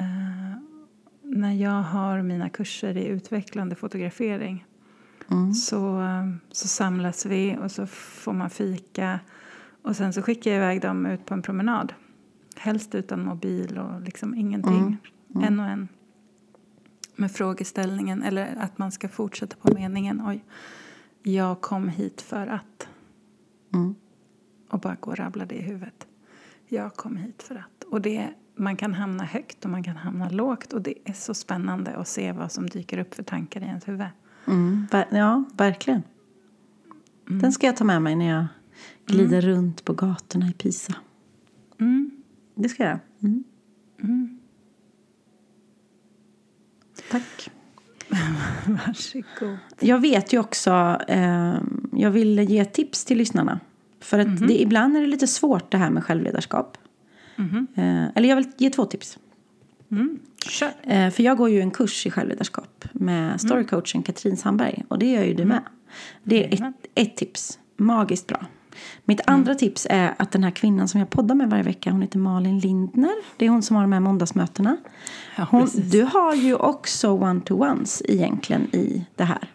Uh, 0.00 0.58
när 1.22 1.52
jag 1.52 1.82
har 1.82 2.22
mina 2.22 2.48
kurser 2.48 2.96
i 2.96 3.06
utvecklande 3.06 3.74
fotografering 3.74 4.64
mm. 5.30 5.54
så, 5.54 6.02
så 6.52 6.68
samlas 6.68 7.26
vi 7.26 7.56
och 7.60 7.70
så 7.70 7.86
får 7.86 8.32
man 8.32 8.50
fika. 8.50 9.20
Och 9.82 9.96
sen 9.96 10.12
så 10.12 10.22
skickar 10.22 10.50
jag 10.50 10.58
iväg 10.58 10.80
dem 10.80 11.06
ut 11.06 11.26
på 11.26 11.34
en 11.34 11.42
promenad. 11.42 11.92
Helst 12.56 12.94
utan 12.94 13.24
mobil 13.24 13.78
och 13.78 14.00
liksom 14.00 14.34
ingenting. 14.34 14.76
Mm. 14.76 14.96
Mm. 15.34 15.44
En 15.44 15.60
och 15.60 15.66
en. 15.66 15.88
Med 17.16 17.32
frågeställningen, 17.32 18.22
eller 18.22 18.56
att 18.56 18.78
man 18.78 18.92
ska 18.92 19.08
fortsätta 19.08 19.56
på 19.56 19.74
meningen. 19.74 20.22
Oj, 20.26 20.44
jag 21.22 21.60
kom 21.60 21.88
hit 21.88 22.20
för 22.20 22.46
att. 22.46 22.88
Mm. 23.74 23.94
Och 24.70 24.80
bara 24.80 24.96
gå 25.00 25.10
och 25.10 25.16
rabbla 25.16 25.46
det 25.46 25.54
i 25.54 25.62
huvudet. 25.62 26.06
Jag 26.68 26.94
kom 26.94 27.16
hit 27.16 27.42
för 27.42 27.54
att. 27.54 27.84
Och 27.84 28.00
det, 28.00 28.28
man 28.54 28.76
kan 28.76 28.94
hamna 28.94 29.24
högt 29.24 29.64
och 29.64 29.70
man 29.70 29.82
kan 29.82 29.96
hamna 29.96 30.28
lågt. 30.28 30.72
Och 30.72 30.82
det 30.82 30.94
är 31.04 31.12
så 31.12 31.34
spännande 31.34 31.96
att 31.96 32.08
se 32.08 32.32
vad 32.32 32.52
som 32.52 32.66
dyker 32.66 32.98
upp 32.98 33.14
för 33.14 33.22
tankar 33.22 33.60
i 33.60 33.64
ens 33.64 33.88
huvud. 33.88 34.06
Mm, 34.46 34.86
ja, 35.10 35.44
verkligen. 35.56 36.02
Mm. 37.28 37.42
Den 37.42 37.52
ska 37.52 37.66
jag 37.66 37.76
ta 37.76 37.84
med 37.84 38.02
mig 38.02 38.16
när 38.16 38.28
jag 38.28 38.46
glider 39.06 39.42
mm. 39.42 39.56
runt 39.56 39.84
på 39.84 39.92
gatorna 39.92 40.48
i 40.48 40.52
Pisa. 40.52 40.94
Mm. 41.80 42.10
Det 42.54 42.68
ska 42.68 42.82
jag 42.82 42.90
göra. 42.90 43.00
Mm. 47.10 47.22
Mm. 47.22 47.22
Tack. 47.22 47.50
Varsågod. 48.86 49.58
Jag 49.80 50.00
vet 50.00 50.32
ju 50.32 50.38
också, 50.38 51.00
eh, 51.08 51.54
jag 51.92 52.10
vill 52.10 52.38
ge 52.38 52.64
tips 52.64 53.04
till 53.04 53.18
lyssnarna. 53.18 53.60
För 54.00 54.18
att 54.18 54.26
mm-hmm. 54.26 54.46
det, 54.46 54.60
ibland 54.60 54.96
är 54.96 55.00
det 55.00 55.06
lite 55.06 55.26
svårt 55.26 55.70
det 55.70 55.78
här 55.78 55.90
med 55.90 56.04
självledarskap. 56.04 56.78
Mm-hmm. 57.36 57.66
Eh, 57.74 58.10
eller 58.14 58.28
jag 58.28 58.36
vill 58.36 58.48
ge 58.56 58.70
två 58.70 58.84
tips. 58.84 59.18
Mm. 59.90 60.18
Sure. 60.48 60.72
Eh, 60.82 61.10
för 61.10 61.22
jag 61.22 61.36
går 61.36 61.50
ju 61.50 61.60
en 61.60 61.70
kurs 61.70 62.06
i 62.06 62.10
självledarskap 62.10 62.84
med 62.92 63.26
mm. 63.26 63.38
storycoachen 63.38 64.02
Katrin 64.02 64.36
Sandberg. 64.36 64.84
Och 64.88 64.98
det 64.98 65.10
gör 65.10 65.24
ju 65.24 65.34
du 65.34 65.42
mm. 65.42 65.48
med. 65.48 65.62
Det 66.22 66.44
är 66.44 66.54
ett, 66.54 66.74
ett 66.94 67.16
tips. 67.16 67.58
Magiskt 67.76 68.26
bra. 68.26 68.46
Mitt 69.04 69.20
mm. 69.20 69.34
andra 69.34 69.54
tips 69.54 69.86
är 69.90 70.14
att 70.18 70.32
den 70.32 70.44
här 70.44 70.50
kvinnan 70.50 70.88
som 70.88 71.00
jag 71.00 71.10
poddar 71.10 71.34
med 71.34 71.50
varje 71.50 71.62
vecka, 71.62 71.90
hon 71.90 72.02
heter 72.02 72.18
Malin 72.18 72.58
Lindner. 72.58 73.14
Det 73.36 73.46
är 73.46 73.50
hon 73.50 73.62
som 73.62 73.76
har 73.76 73.82
de 73.82 73.92
här 73.92 74.00
måndagsmötena. 74.00 74.76
Hon, 75.50 75.68
du 75.74 76.02
har 76.02 76.34
ju 76.34 76.54
också 76.54 77.10
one-to-ones 77.10 78.02
egentligen 78.04 78.62
i 78.74 79.06
det 79.16 79.24
här. 79.24 79.50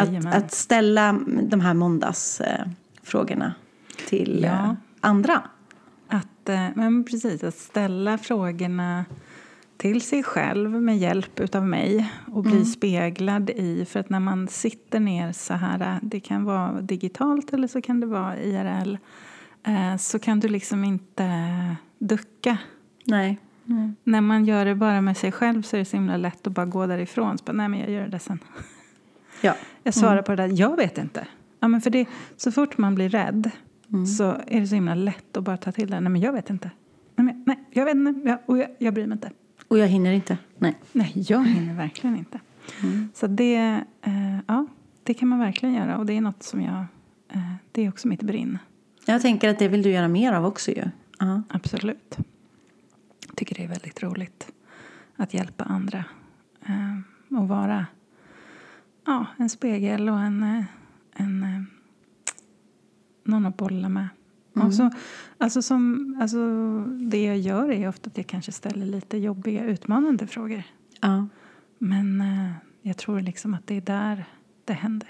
Att, 0.00 0.34
att, 0.34 0.52
ställa 0.52 1.20
de 1.42 1.60
här 1.60 1.74
måndagsfrågorna 1.74 3.54
till 4.08 4.40
ja. 4.42 4.48
Eh, 4.48 4.72
andra. 5.00 5.42
Att, 6.08 6.48
eh, 6.48 6.66
men 6.74 7.04
precis, 7.04 7.44
att 7.44 7.54
ställa 7.54 8.18
frågorna 8.18 9.04
till 9.78 10.00
sig 10.00 10.22
själv 10.22 10.82
med 10.82 10.98
hjälp 10.98 11.54
av 11.54 11.66
mig 11.66 12.12
och 12.32 12.42
bli 12.42 12.52
mm. 12.52 12.64
speglad 12.64 13.50
i. 13.50 13.84
För 13.84 14.00
att 14.00 14.10
när 14.10 14.20
man 14.20 14.48
sitter 14.48 15.00
ner 15.00 15.32
så 15.32 15.54
här, 15.54 15.98
det 16.02 16.20
kan 16.20 16.44
vara 16.44 16.80
digitalt 16.80 17.52
eller 17.52 17.68
så 17.68 17.82
kan 17.82 18.00
det 18.00 18.06
vara 18.06 18.38
IRL, 18.38 18.98
eh, 19.66 19.96
så 19.96 20.18
kan 20.18 20.40
du 20.40 20.48
liksom 20.48 20.84
inte 20.84 21.76
ducka. 21.98 22.58
Nej. 23.04 23.38
Mm. 23.68 23.96
När 24.04 24.20
man 24.20 24.44
gör 24.44 24.64
det 24.64 24.74
bara 24.74 25.00
med 25.00 25.16
sig 25.16 25.32
själv 25.32 25.62
så 25.62 25.76
är 25.76 25.78
det 25.78 25.84
så 25.84 25.96
himla 25.96 26.16
lätt 26.16 26.46
att 26.46 26.52
bara 26.52 26.66
gå 26.66 26.86
därifrån. 26.86 27.38
Så 27.38 27.44
bara, 27.44 27.52
Nej, 27.52 27.68
men 27.68 27.80
jag 27.80 27.90
gör 27.90 28.08
det 28.08 28.18
sen. 28.18 28.38
Ja. 29.40 29.54
Jag 29.82 29.94
svarar 29.94 30.12
mm. 30.12 30.24
på 30.24 30.30
det 30.34 30.36
där, 30.36 30.60
jag 30.60 30.76
vet 30.76 30.98
inte. 30.98 31.26
Ja, 31.60 31.68
men 31.68 31.80
för 31.80 31.90
det, 31.90 32.06
så 32.36 32.52
fort 32.52 32.78
man 32.78 32.94
blir 32.94 33.08
rädd 33.08 33.50
mm. 33.92 34.06
så 34.06 34.36
är 34.46 34.60
det 34.60 34.66
så 34.66 34.74
himla 34.74 34.94
lätt 34.94 35.36
att 35.36 35.44
bara 35.44 35.56
ta 35.56 35.72
till 35.72 35.90
det. 35.90 36.00
Nej, 36.00 36.12
men 36.12 36.20
jag 36.20 36.32
vet 36.32 36.50
inte. 36.50 36.70
Nej, 37.16 37.24
men, 37.24 37.44
nej 37.46 37.64
jag 37.70 37.84
vet 37.84 37.94
inte. 37.94 38.28
Jag, 38.28 38.38
och 38.46 38.58
jag, 38.58 38.68
jag 38.78 38.94
bryr 38.94 39.06
mig 39.06 39.14
inte. 39.14 39.30
Och 39.68 39.78
jag 39.78 39.88
hinner 39.88 40.12
inte. 40.12 40.38
Nej, 40.58 40.74
Nej 40.92 41.12
jag 41.14 41.46
hinner 41.46 41.74
verkligen 41.74 42.16
inte. 42.16 42.40
Mm. 42.82 43.08
Så 43.14 43.26
det, 43.26 43.84
eh, 44.02 44.38
ja, 44.46 44.66
det 45.02 45.14
kan 45.14 45.28
man 45.28 45.38
verkligen 45.38 45.74
göra. 45.74 45.98
Och 45.98 46.06
det 46.06 46.12
är 46.12 46.20
något 46.20 46.42
som 46.42 46.60
jag... 46.62 46.84
Eh, 47.28 47.52
det 47.72 47.82
är 47.82 47.88
också 47.88 48.08
mitt 48.08 48.22
brinn. 48.22 48.58
Jag 49.06 49.22
tänker 49.22 49.48
att 49.48 49.58
det 49.58 49.68
vill 49.68 49.82
du 49.82 49.90
göra 49.90 50.08
mer 50.08 50.32
av 50.32 50.46
också 50.46 50.70
ju. 50.70 50.84
Uh-huh. 51.18 51.42
Absolut. 51.48 52.18
Jag 53.26 53.36
tycker 53.36 53.54
det 53.54 53.64
är 53.64 53.68
väldigt 53.68 54.02
roligt 54.02 54.52
att 55.16 55.34
hjälpa 55.34 55.64
andra. 55.64 56.04
Eh, 56.66 57.38
och 57.38 57.48
vara 57.48 57.86
ja, 59.06 59.26
en 59.36 59.48
spegel 59.48 60.08
och 60.08 60.18
en, 60.18 60.42
eh, 60.42 60.64
en, 61.12 61.42
eh, 61.42 61.62
någon 63.24 63.46
att 63.46 63.56
bolla 63.56 63.88
med. 63.88 64.08
Mm. 64.60 64.68
Också, 64.68 64.90
alltså 65.38 65.62
som, 65.62 66.16
alltså 66.20 66.38
det 67.00 67.24
jag 67.24 67.38
gör 67.38 67.70
är 67.70 67.88
ofta 67.88 68.10
att 68.10 68.16
jag 68.16 68.26
kanske 68.26 68.52
ställer 68.52 68.86
lite 68.86 69.18
jobbiga, 69.18 69.64
utmanande 69.64 70.26
frågor. 70.26 70.62
Ja. 71.00 71.28
Men 71.78 72.20
eh, 72.20 72.50
jag 72.82 72.96
tror 72.96 73.20
liksom 73.20 73.54
att 73.54 73.66
det 73.66 73.76
är 73.76 73.80
där 73.80 74.24
det 74.64 74.72
händer. 74.72 75.08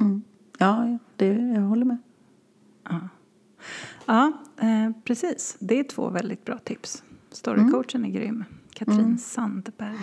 Mm. 0.00 0.22
Ja, 0.58 0.98
det, 1.16 1.26
jag 1.26 1.60
håller 1.62 1.84
med. 1.84 1.98
Ja, 2.84 3.00
ja 4.06 4.32
eh, 4.56 4.90
precis. 5.04 5.56
Det 5.60 5.78
är 5.78 5.84
två 5.84 6.08
väldigt 6.08 6.44
bra 6.44 6.58
tips. 6.58 7.02
Storycoachen 7.30 8.04
mm. 8.04 8.10
är 8.10 8.14
grym. 8.20 8.44
Katrin 8.72 9.00
mm. 9.00 9.18
Sandberg. 9.18 9.96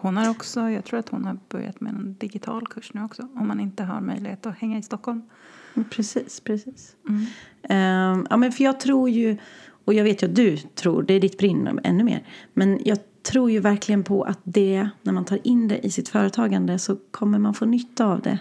Hon 0.00 0.16
har 0.16 0.30
också, 0.30 0.70
jag 0.70 0.84
tror 0.84 1.00
att 1.00 1.08
hon 1.08 1.24
har 1.24 1.38
börjat 1.48 1.80
med 1.80 1.92
en 1.92 2.16
digital 2.18 2.66
kurs 2.66 2.90
nu 2.94 3.04
också. 3.04 3.22
Om 3.34 3.48
man 3.48 3.60
inte 3.60 3.84
har 3.84 4.00
möjlighet 4.00 4.46
att 4.46 4.58
hänga 4.58 4.78
i 4.78 4.82
Stockholm. 4.82 5.22
Precis, 5.90 6.40
precis. 6.40 6.96
Mm. 7.08 7.20
Um, 8.12 8.26
ja, 8.30 8.36
men 8.36 8.52
för 8.52 8.64
jag 8.64 8.80
tror 8.80 9.10
ju, 9.10 9.36
och 9.84 9.94
jag 9.94 10.04
vet 10.04 10.22
ju 10.22 10.26
att 10.26 10.36
du 10.36 10.56
tror, 10.56 11.02
det 11.02 11.14
är 11.14 11.20
ditt 11.20 11.38
brinn 11.38 11.80
ännu 11.84 12.04
mer. 12.04 12.22
Men 12.54 12.80
jag 12.84 12.98
tror 13.22 13.50
ju 13.50 13.60
verkligen 13.60 14.04
på 14.04 14.22
att 14.22 14.40
det, 14.42 14.88
när 15.02 15.12
man 15.12 15.24
tar 15.24 15.38
in 15.46 15.68
det 15.68 15.86
i 15.86 15.90
sitt 15.90 16.08
företagande 16.08 16.78
så 16.78 16.96
kommer 17.10 17.38
man 17.38 17.54
få 17.54 17.64
nytta 17.64 18.06
av 18.06 18.20
det. 18.22 18.38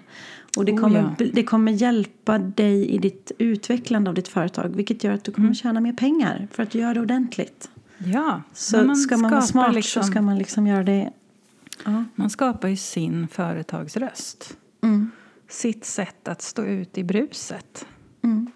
Och 0.57 0.65
det, 0.65 0.71
oh, 0.71 0.77
kommer, 0.77 1.15
ja. 1.19 1.25
det 1.33 1.43
kommer 1.43 1.71
hjälpa 1.71 2.37
dig 2.37 2.89
i 2.89 2.97
ditt 2.97 3.31
utvecklande 3.37 4.09
av 4.09 4.15
ditt 4.15 4.27
företag. 4.27 4.75
Vilket 4.75 5.03
gör 5.03 5.13
att 5.13 5.23
du 5.23 5.31
kommer 5.31 5.47
mm. 5.47 5.55
tjäna 5.55 5.79
mer 5.79 5.93
pengar 5.93 6.47
för 6.51 6.63
att 6.63 6.71
du 6.71 6.79
gör 6.79 6.93
det 6.93 7.01
ordentligt. 7.01 7.69
Ja, 7.97 8.41
så 8.53 8.83
man 8.83 8.95
ska 8.95 9.17
man 9.17 9.31
vara 9.31 9.41
smart 9.41 9.75
liksom, 9.75 10.03
så 10.03 10.07
ska 10.07 10.21
man 10.21 10.37
liksom 10.37 10.67
göra 10.67 10.83
det. 10.83 11.11
Ja. 11.85 12.03
Man 12.15 12.29
skapar 12.29 12.67
ju 12.67 12.75
sin 12.75 13.27
företagsröst. 13.27 14.57
Mm 14.83 15.11
sitt 15.47 15.85
sätt 15.85 16.27
att 16.27 16.41
stå 16.41 16.63
ut 16.65 16.97
i 16.97 17.03
bruset. 17.03 17.87
Mm. 18.21 18.51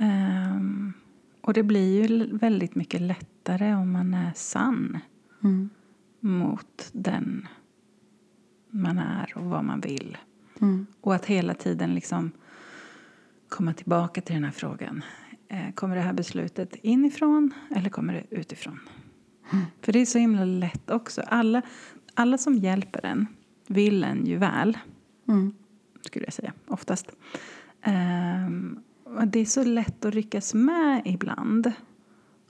Um, 0.00 0.92
och 1.40 1.52
det 1.52 1.62
blir 1.62 2.02
ju 2.02 2.36
väldigt 2.36 2.74
mycket 2.74 3.00
lättare 3.00 3.74
om 3.74 3.92
man 3.92 4.14
är 4.14 4.32
sann 4.34 4.98
mm. 5.42 5.70
mot 6.20 6.90
den 6.92 7.48
man 8.70 8.98
är 8.98 9.32
och 9.36 9.44
vad 9.44 9.64
man 9.64 9.80
vill. 9.80 10.18
Mm. 10.60 10.86
Och 11.00 11.14
att 11.14 11.26
hela 11.26 11.54
tiden 11.54 11.94
liksom 11.94 12.30
komma 13.48 13.74
tillbaka 13.74 14.20
till 14.20 14.34
den 14.34 14.44
här 14.44 14.50
frågan. 14.50 15.04
Eh, 15.48 15.72
kommer 15.74 15.96
det 15.96 16.02
här 16.02 16.12
beslutet 16.12 16.74
inifrån 16.74 17.54
eller 17.76 17.90
kommer 17.90 18.12
det 18.12 18.24
utifrån? 18.30 18.80
Mm. 19.52 19.64
För 19.80 19.92
det 19.92 19.98
är 19.98 20.06
så 20.06 20.18
himla 20.18 20.44
lätt 20.44 20.90
också. 20.90 21.22
Alla, 21.26 21.62
alla 22.14 22.38
som 22.38 22.54
hjälper 22.54 23.06
en 23.06 23.26
vill 23.66 24.04
en 24.04 24.26
ju 24.26 24.36
väl. 24.36 24.78
Mm 25.28 25.52
skulle 26.06 26.24
jag 26.24 26.32
säga, 26.32 26.52
oftast. 26.66 27.12
Um, 27.86 28.82
det 29.26 29.40
är 29.40 29.44
så 29.44 29.64
lätt 29.64 30.04
att 30.04 30.14
ryckas 30.14 30.54
med 30.54 31.02
ibland 31.04 31.72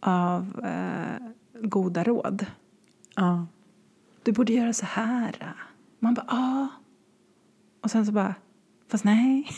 av 0.00 0.60
uh, 0.64 1.28
goda 1.62 2.04
råd. 2.04 2.46
Ja. 3.16 3.46
Du 4.22 4.32
borde 4.32 4.52
göra 4.52 4.72
så 4.72 4.86
här. 4.86 5.54
Man 5.98 6.14
bara, 6.14 6.26
ja. 6.28 6.68
Och 7.80 7.90
sen 7.90 8.06
så 8.06 8.12
bara, 8.12 8.34
fast 8.90 9.04
nej. 9.04 9.48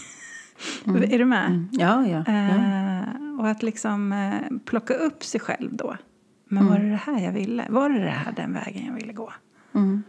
Mm. 0.86 1.02
är 1.02 1.18
du 1.18 1.24
med? 1.24 1.46
Mm. 1.46 1.68
Ja, 1.72 2.06
ja. 2.06 2.18
Uh, 2.18 3.40
och 3.40 3.48
att 3.48 3.62
liksom 3.62 4.12
uh, 4.12 4.58
plocka 4.64 4.94
upp 4.94 5.24
sig 5.24 5.40
själv 5.40 5.76
då. 5.76 5.96
Men 6.44 6.62
mm. 6.62 6.72
var 6.72 6.80
det 6.80 6.90
det 6.90 6.96
här 6.96 7.20
jag 7.20 7.32
ville? 7.32 7.66
Var 7.68 7.90
det 7.90 7.98
det 7.98 8.10
här 8.10 8.32
den 8.32 8.52
vägen 8.52 8.86
jag 8.86 8.94
ville 8.94 9.12
gå? 9.12 9.32
Mm. 9.74 10.02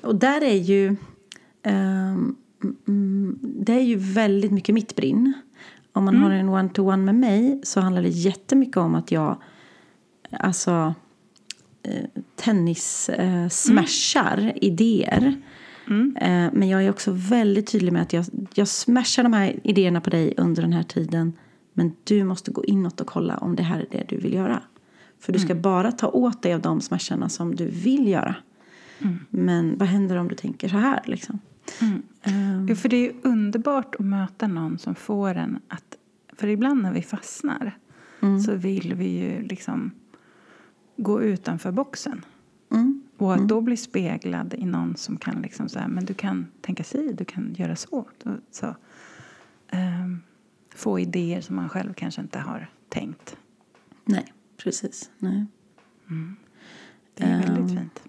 Och 0.00 0.14
där 0.14 0.44
är 0.44 0.56
ju... 0.56 0.96
Um, 1.66 2.36
Mm, 2.88 3.38
det 3.42 3.72
är 3.72 3.82
ju 3.82 3.96
väldigt 3.96 4.52
mycket 4.52 4.74
mitt 4.74 4.96
brinn. 4.96 5.32
Om 5.92 6.04
man 6.04 6.14
mm. 6.14 6.24
har 6.24 6.30
en 6.30 6.48
one-to-one 6.48 7.04
med 7.04 7.14
mig 7.14 7.60
så 7.62 7.80
handlar 7.80 8.02
det 8.02 8.08
jättemycket 8.08 8.76
om 8.76 8.94
att 8.94 9.12
jag 9.12 9.42
alltså 10.30 10.94
eh, 11.82 12.04
tennis 12.36 13.08
eh, 13.08 13.48
mm. 13.70 14.52
idéer. 14.56 15.34
Mm. 15.86 16.16
Eh, 16.16 16.50
men 16.52 16.68
jag 16.68 16.84
är 16.84 16.90
också 16.90 17.12
väldigt 17.12 17.66
tydlig 17.66 17.92
med 17.92 18.02
att 18.02 18.12
jag, 18.12 18.24
jag 18.54 18.68
smashar 18.68 19.22
de 19.22 19.32
här 19.32 19.60
idéerna 19.64 20.00
på 20.00 20.10
dig 20.10 20.34
under 20.36 20.62
den 20.62 20.72
här 20.72 20.82
tiden. 20.82 21.32
Men 21.72 21.92
du 22.04 22.24
måste 22.24 22.50
gå 22.50 22.64
inåt 22.64 23.00
och 23.00 23.06
kolla 23.06 23.36
om 23.36 23.56
det 23.56 23.62
här 23.62 23.80
är 23.80 23.86
det 23.90 24.04
du 24.08 24.16
vill 24.16 24.34
göra. 24.34 24.62
För 25.22 25.32
du 25.32 25.38
ska 25.38 25.50
mm. 25.50 25.62
bara 25.62 25.92
ta 25.92 26.08
åt 26.08 26.42
dig 26.42 26.54
av 26.54 26.60
de 26.60 26.80
smasharna 26.80 27.28
som 27.28 27.54
du 27.54 27.68
vill 27.68 28.08
göra. 28.08 28.34
Mm. 28.98 29.18
Men 29.30 29.78
vad 29.78 29.88
händer 29.88 30.16
om 30.16 30.28
du 30.28 30.34
tänker 30.34 30.68
så 30.68 30.76
här 30.76 31.00
liksom? 31.04 31.38
Jo, 32.68 32.76
för 32.76 32.88
det 32.88 32.96
är 32.96 33.00
ju 33.00 33.14
underbart 33.22 33.94
att 33.94 34.06
möta 34.06 34.46
någon 34.46 34.78
som 34.78 34.94
får 34.94 35.34
en 35.34 35.58
att... 35.68 35.96
För 36.32 36.48
ibland 36.48 36.82
när 36.82 36.92
vi 36.92 37.02
fastnar 37.02 37.78
mm, 38.20 38.40
så 38.40 38.54
vill 38.54 38.94
vi 38.94 39.08
ju 39.08 39.42
liksom 39.42 39.90
gå 40.96 41.22
utanför 41.22 41.72
boxen. 41.72 42.24
mm, 42.70 43.02
Och 43.16 43.34
att 43.34 43.48
då 43.48 43.60
bli 43.60 43.76
speglad 43.76 44.54
i 44.54 44.66
någon 44.66 44.96
som 44.96 45.16
kan 45.16 45.42
liksom 45.42 45.68
säga 45.68 45.88
men 45.88 46.04
du 46.04 46.14
kan 46.14 46.46
tänka 46.60 46.84
sig, 46.84 47.14
du 47.14 47.24
kan 47.24 47.54
göra 47.58 47.76
så. 47.76 48.06
så 48.50 48.74
ehm, 49.68 50.20
få 50.74 50.98
idéer 50.98 51.40
som 51.40 51.56
man 51.56 51.68
själv 51.68 51.92
kanske 51.94 52.20
inte 52.20 52.38
har 52.38 52.70
tänkt. 52.88 53.36
nej, 54.04 54.32
precis. 54.64 55.10
Nej. 55.18 55.46
Det 57.14 57.24
är 57.24 57.42
Ehm. 57.42 57.54
väldigt 57.54 57.78
fint. 57.78 58.02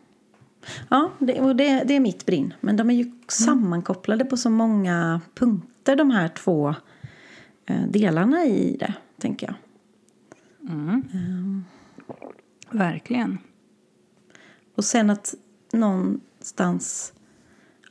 Ja, 0.89 1.12
det, 1.20 1.42
och 1.42 1.56
det, 1.56 1.84
det 1.84 1.94
är 1.96 2.00
mitt 2.00 2.26
brinn. 2.26 2.54
Men 2.62 2.78
de 2.78 2.89
är 2.89 2.94
ju 2.94 3.12
sammankopplade 3.28 4.26
på 4.26 4.38
så 4.38 4.50
många 4.50 5.22
punkter, 5.36 5.96
de 5.96 6.12
här 6.12 6.28
två 6.28 6.76
eh, 7.66 7.88
delarna 7.88 8.46
i 8.46 8.78
det, 8.80 8.94
tänker 9.20 9.48
jag. 9.48 9.56
Verkligen. 12.72 13.38
Och 14.76 14.86
sen 14.86 15.10
att 15.10 15.36
någonstans 15.74 17.12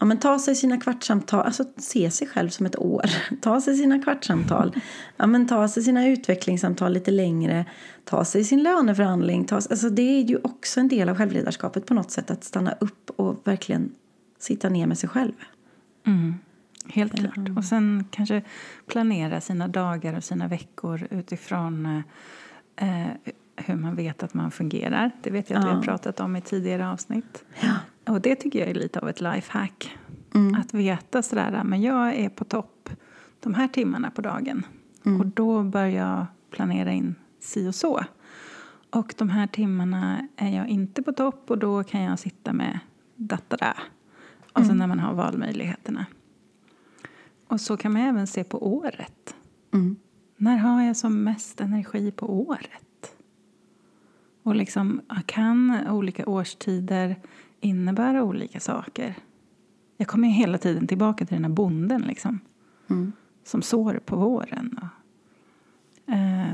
ja, 0.03 0.07
men 0.07 0.19
ta 0.19 0.39
sig 0.39 0.55
sina 0.55 0.81
kvartssamtal, 0.81 1.41
alltså 1.47 1.65
se 1.77 2.11
sig 2.11 2.27
själv 2.29 2.49
som 2.49 2.67
ett 2.67 2.79
år. 2.79 3.03
Ta 3.41 3.61
sig 3.61 3.77
sina 3.77 4.03
kvartssamtal, 4.03 4.77
ja, 5.17 5.27
men 5.27 5.47
ta 5.49 5.69
sig 5.69 5.83
sina 5.83 6.07
utvecklingssamtal 6.07 6.93
lite 6.93 7.11
längre. 7.11 7.65
Ta 8.05 8.25
sig 8.25 8.45
sin 8.45 8.63
löneförhandling. 8.63 9.45
Ta, 9.45 9.55
alltså 9.57 9.91
det 9.91 10.03
är 10.03 10.23
ju 10.23 10.39
också 10.45 10.81
en 10.81 10.89
del 10.89 11.09
av 11.09 11.17
självledarskapet 11.17 11.87
på 11.87 11.95
något 11.95 12.11
sätt. 12.11 12.31
Att 12.31 12.45
stanna 12.45 12.73
upp 12.73 13.11
och 13.17 13.41
verkligen 13.45 13.91
sitta 14.39 14.69
ner 14.69 14.87
med 14.87 14.99
sig 14.99 15.09
själv. 15.09 15.33
Mm. 16.07 16.35
Helt 16.89 17.19
klart. 17.19 17.49
Och 17.57 17.65
sen 17.65 18.05
kanske 18.11 18.43
planera 18.87 19.41
sina 19.41 19.69
dagar 19.69 20.17
och 20.17 20.25
sina 20.25 20.49
veckor 20.49 21.07
utifrån 21.11 22.03
eh, 22.77 23.07
hur 23.57 23.77
man 23.77 23.97
vet 23.97 24.23
att 24.23 24.35
man 24.35 24.51
fungerar. 24.51 25.11
Det 25.23 25.31
vet 25.31 25.51
jag 25.51 25.59
att 25.59 25.65
vi 25.65 25.69
Ja. 25.69 25.75
har 25.75 25.83
pratat 25.83 26.21
om 26.21 26.37
i 26.37 26.41
tidigare 26.41 26.89
avsnitt. 26.89 27.45
Ja. 27.61 27.75
Och 28.13 28.21
det 28.21 28.37
tycker 28.37 28.59
jag 28.59 28.69
är 28.69 28.75
lite 28.75 29.01
av 29.01 29.09
ett 29.09 29.21
lifehack. 29.21 29.97
Mm. 30.35 30.55
Att 30.55 30.75
veta 30.75 31.23
sådär, 31.23 31.65
men 31.65 31.83
jag 31.83 32.15
är 32.15 32.29
på 32.29 32.45
topp 32.45 32.91
de 33.41 33.55
här 33.55 33.69
timmarna 33.69 34.11
på 34.11 34.23
dagen. 34.23 34.67
Mm. 35.07 35.21
Och 35.21 35.27
då 35.27 35.63
bör 35.63 35.87
jag 35.87 36.27
planera 36.51 36.93
in 36.93 37.15
si 37.41 37.69
och 37.69 37.75
så. 37.75 38.05
Och 38.91 39.15
de 39.19 39.29
här 39.29 39.47
timmarna 39.47 40.29
är 40.37 40.57
jag 40.57 40.69
inte 40.69 41.03
på 41.03 41.13
topp 41.13 41.51
och 41.51 41.59
då 41.59 41.85
kan 41.85 42.03
jag 42.03 42.19
sitta 42.19 42.53
med 42.53 42.79
dattara. 43.17 43.77
Och 44.53 44.59
Mm. 44.59 44.69
sen 44.69 44.79
när 44.79 44.87
man 44.87 44.99
har 44.99 45.15
valmöjligheterna. 45.15 46.07
Och 47.47 47.61
så 47.61 47.77
kan 47.77 47.93
man 47.93 48.03
även 48.03 48.27
se 48.27 48.45
på 48.45 48.75
året. 48.77 49.35
Mm. 49.75 49.97
När 50.37 50.57
har 50.57 50.83
jag 50.83 50.97
som 50.97 51.25
mest 51.25 51.61
energi 51.61 52.11
på 52.11 52.41
året? 52.41 53.17
Och 54.43 54.55
liksom, 54.55 55.01
kan 55.27 55.89
olika 55.89 56.27
årstider 56.27 57.17
innebära 57.63 58.23
olika 58.23 58.61
saker? 58.61 59.15
Jag 59.97 60.09
kommer 60.09 60.29
ju 60.29 60.35
hela 60.35 60.59
tiden 60.59 60.87
tillbaka 60.87 61.27
till 61.27 61.35
den 61.37 61.45
här 61.45 61.53
bonden 61.53 62.01
liksom, 62.03 62.41
Mm. 62.91 63.13
som 63.45 63.63
sår 63.63 64.01
på 64.07 64.17
våren. 64.17 64.79
Och, 64.83 66.13
eh, 66.15 66.47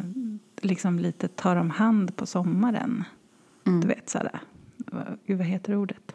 liksom 0.61 0.99
lite 0.99 1.29
tar 1.29 1.57
om 1.57 1.71
hand 1.71 2.16
på 2.16 2.27
sommaren. 2.27 3.05
Mm. 3.66 3.81
Du 3.81 3.88
vet, 3.88 4.09
sådär. 4.09 4.40
vad- 4.77 5.18
Gud, 5.27 5.38
vad 5.38 5.47
heter 5.47 5.77
ordet? 5.77 6.14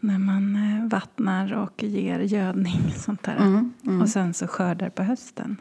När 0.00 0.18
man 0.18 0.56
eh, 0.56 0.86
vattnar 0.88 1.52
och 1.52 1.82
ger 1.82 2.18
gödning. 2.20 2.90
Sånt 2.96 3.22
där. 3.22 3.36
Mm. 3.36 3.72
Mm. 3.86 4.02
Och 4.02 4.08
sen 4.08 4.34
så 4.34 4.46
skördar 4.46 4.90
på 4.90 5.02
hösten. 5.02 5.56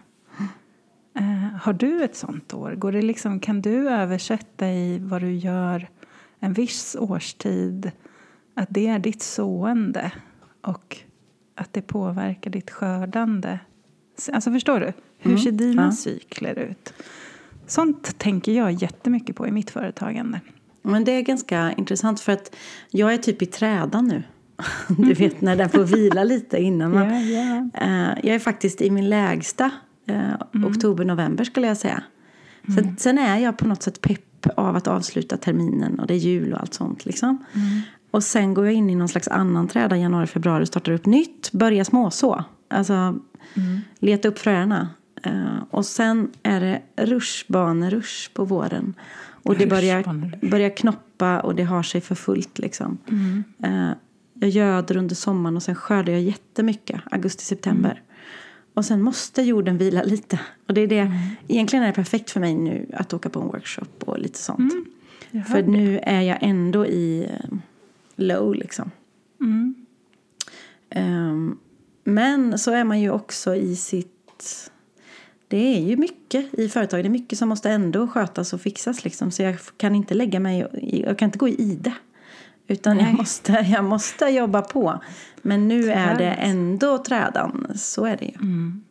Eh, 1.14 1.58
har 1.62 1.74
du 1.74 2.04
ett 2.04 2.16
sånt 2.16 2.54
år? 2.54 2.72
Går 2.76 2.92
det 2.92 3.02
liksom, 3.02 3.40
kan 3.40 3.62
du 3.62 3.90
översätta 3.90 4.68
i 4.70 5.00
vad 5.00 5.22
du 5.22 5.32
gör 5.34 5.88
en 6.40 6.54
viss 6.54 6.96
årstid? 7.00 7.92
Att 8.56 8.68
det 8.72 8.88
är 8.88 9.00
ditt 9.00 9.22
sående 9.22 10.12
och 10.62 10.98
att 11.56 11.74
det 11.74 11.82
påverkar 11.82 12.52
ditt 12.52 12.72
skördande? 12.72 13.60
Alltså 14.34 14.52
förstår 14.52 14.80
du? 14.80 14.94
Hur 15.18 15.32
Mm, 15.32 15.44
ser 15.44 15.52
dina 15.52 15.84
ja. 15.84 15.92
cykler 15.92 16.60
ut? 16.60 16.94
Sånt 17.68 18.20
tänker 18.20 18.52
jag 18.52 18.72
jättemycket 18.72 19.36
på 19.36 19.48
i 19.48 19.52
mitt 19.52 19.70
företagande. 19.70 20.40
Men 20.82 21.04
det 21.04 21.12
är 21.12 21.22
ganska 21.22 21.74
intressant 21.78 22.20
för 22.20 22.32
att 22.32 22.56
jag 22.90 23.14
är 23.14 23.18
typ 23.18 23.42
i 23.42 23.46
trädan 23.46 24.08
nu. 24.08 24.24
Du 24.98 25.14
vet 25.14 25.42
när 25.42 25.56
den 25.56 25.70
får 25.70 25.84
vila 25.96 26.24
lite 26.24 26.58
innan 26.58 26.92
man... 26.94 27.30
Ja. 27.32 27.70
Eh, 27.74 28.10
jag 28.24 28.36
är 28.36 28.40
faktiskt 28.40 28.82
i 28.82 28.90
min 28.92 29.10
lägsta 29.10 29.72
eh, 30.08 30.66
oktober-november 30.66 31.44
skulle 31.44 31.68
jag 31.68 31.78
säga. 31.78 32.04
Sen, 32.76 32.98
sen 32.98 33.18
är 33.18 33.38
jag 33.38 33.58
på 33.58 33.68
något 33.68 33.84
sätt 33.84 34.02
pepp 34.02 34.27
av 34.56 34.76
att 34.76 34.88
avsluta 34.88 35.38
terminen 35.38 36.00
och 36.00 36.08
det 36.08 36.14
är 36.14 36.18
jul 36.18 36.54
och 36.54 36.62
allt 36.62 36.74
sånt 36.74 37.06
liksom. 37.06 37.46
Och 38.12 38.24
sen 38.24 38.54
går 38.54 38.66
jag 38.66 38.74
in 38.74 38.90
i 38.90 38.96
någon 38.96 39.08
slags 39.08 39.28
annan 39.28 39.68
träda 39.68 39.98
januari, 39.98 40.28
februari 40.28 40.64
och 40.64 40.68
startar 40.68 40.92
upp 40.92 41.06
nytt. 41.06 41.52
Börja 41.52 41.86
småså. 41.86 42.44
Alltså 42.70 43.20
leta 44.00 44.28
upp 44.28 44.40
fröerna. 44.40 44.90
Eh, 45.24 45.64
och 45.70 45.86
sen 45.86 46.32
är 46.44 46.62
det 46.62 46.82
rutschbanerush 47.06 48.34
på 48.34 48.46
våren. 48.46 48.94
Och 49.44 49.56
det 49.56 49.68
börjar, 49.68 50.04
börjar 50.50 50.78
knoppa 50.78 51.40
och 51.40 51.56
det 51.56 51.64
har 51.64 51.84
sig 51.84 52.02
för 52.02 52.16
fullt 52.16 52.60
liksom. 52.60 52.98
Eh, 53.64 53.92
jag 54.34 54.50
göder 54.50 54.98
under 54.98 55.16
sommaren 55.16 55.56
och 55.56 55.64
sen 55.64 55.76
skördar 55.76 56.14
jag 56.14 56.22
jättemycket, 56.22 57.02
augusti-september. 57.12 58.02
Och 58.78 58.86
sen 58.86 59.02
måste 59.02 59.42
jorden 59.42 59.78
vila 59.78 60.04
lite. 60.04 60.40
Och 60.68 60.74
det 60.74 60.82
är 60.82 60.88
det, 60.88 61.12
egentligen 61.48 61.84
är 61.84 61.88
det 61.88 61.94
perfekt 61.94 62.32
för 62.32 62.40
mig 62.40 62.56
nu 62.56 62.90
att 62.94 63.14
åka 63.14 63.30
på 63.30 63.40
en 63.40 63.48
workshop 63.48 64.04
och 64.06 64.20
lite 64.20 64.40
sånt. 64.40 64.74
Hör 65.32 65.42
För 65.42 65.62
det. 65.62 65.72
nu 65.72 66.00
är 66.04 66.22
jag 66.22 66.38
ändå 66.42 66.86
i 66.86 67.24
eh, 67.24 67.58
low 68.16 68.56
liksom. 68.56 68.92
Mm. 69.42 69.76
Ehm, 70.90 71.58
men 72.04 72.60
så 72.60 72.72
är 72.72 72.84
man 72.84 73.02
ju 73.02 73.12
också 73.12 73.56
i 73.56 73.76
sitt... 73.76 74.70
Det 75.48 75.78
är 75.78 75.82
ju 75.82 75.98
mycket 75.98 76.54
i 76.54 76.70
företaget. 76.70 77.04
Det 77.04 77.08
är 77.08 77.12
mycket 77.12 77.40
som 77.40 77.50
måste 77.50 77.70
ändå 77.70 78.08
skötas 78.08 78.54
och 78.54 78.62
fixas. 78.62 79.04
Liksom. 79.04 79.32
Så 79.32 79.44
jag 79.44 79.56
kan 79.78 79.96
inte 79.96 80.14
lägga 80.14 80.40
mig 80.40 80.68
Jag 81.06 81.18
kan 81.18 81.28
inte 81.28 81.40
gå 81.40 81.50
i 81.50 81.80
det. 81.82 81.94
Utan 82.68 83.00
jag 83.00 83.14
måste, 83.14 83.52
jag 83.52 83.84
måste 83.86 84.26
jobba 84.26 84.62
på. 84.62 85.02
Men 85.42 85.68
nu 85.68 85.92
är 85.92 86.18
det 86.18 86.32
ändå 86.32 86.98
trädan. 86.98 87.68
Så 87.76 88.06
är 88.06 88.18
det 88.18 88.26
ju. 88.26 88.36
Mm. 88.36 88.84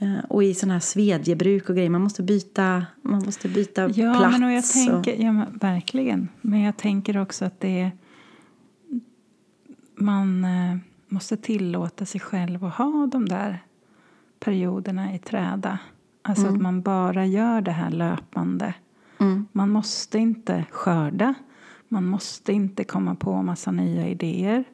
Eh, 0.00 0.24
och 0.28 0.44
i 0.44 0.54
sådana 0.54 0.72
här 0.74 0.80
svedjebruk 0.80 1.68
och 1.68 1.76
grejer. 1.76 1.90
Man 1.90 2.00
måste 2.02 2.22
byta, 2.22 2.86
man 3.02 3.24
måste 3.24 3.48
byta 3.48 3.88
Ja, 3.88 4.14
plats. 4.18 4.32
men 4.32 4.44
och 4.44 4.52
jag 4.52 4.58
och- 4.58 4.64
tänker, 5.04 5.22
ja, 5.24 5.32
men 5.32 5.58
verkligen. 5.60 6.28
Men 6.40 6.60
jag 6.60 6.76
tänker 6.76 7.18
också 7.18 7.44
att 7.44 7.60
det 7.60 7.80
är, 7.80 7.90
man 9.94 10.44
eh, 10.44 10.76
måste 11.08 11.36
tillåta 11.36 12.06
sig 12.06 12.20
själv 12.20 12.64
att 12.64 12.74
ha 12.74 13.08
de 13.12 13.28
där 13.28 13.62
perioderna 14.40 15.14
i 15.14 15.18
träda. 15.18 15.78
Alltså 16.22 16.46
att 16.46 16.60
man 16.60 16.82
bara 16.82 17.26
gör 17.26 17.60
det 17.60 17.70
här 17.72 17.90
löpande. 17.90 18.74
Mm. 19.20 19.46
Man 19.52 19.70
måste 19.70 20.18
inte 20.18 20.64
skörda. 20.70 21.34
Man 21.88 22.06
måste 22.06 22.52
inte 22.52 22.84
komma 22.84 23.14
på 23.14 23.42
massa 23.42 23.70
nya 23.70 24.08
idéer. 24.08 24.64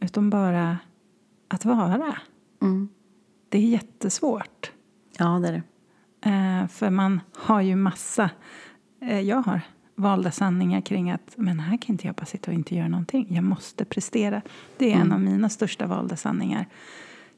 Utan 0.00 0.30
bara 0.30 0.78
att 1.48 1.64
vara. 1.64 2.16
Mm. 2.62 2.88
Det 3.48 3.58
är 3.58 3.62
jättesvårt. 3.62 4.70
Ja, 5.18 5.24
det 5.38 5.48
är 5.48 5.52
det. 5.52 5.62
Eh, 6.30 6.68
för 6.68 6.90
man 6.90 7.20
har 7.36 7.60
ju 7.60 7.76
massa, 7.76 8.30
eh, 9.00 9.20
jag 9.20 9.42
har 9.42 9.60
valda 9.94 10.30
sanningar 10.30 10.80
kring 10.80 11.10
att 11.10 11.34
men 11.36 11.60
här 11.60 11.76
kan 11.76 11.94
inte 11.94 12.06
jag 12.06 12.16
bara 12.16 12.26
sitta 12.26 12.50
och 12.50 12.54
inte 12.54 12.74
göra 12.76 12.88
någonting. 12.88 13.26
Jag 13.30 13.44
måste 13.44 13.84
prestera. 13.84 14.42
Det 14.78 14.92
är 14.92 14.96
en 14.96 15.12
av 15.12 15.20
mina 15.20 15.48
största 15.48 15.86
valda 15.86 16.16
sanningar. 16.16 16.66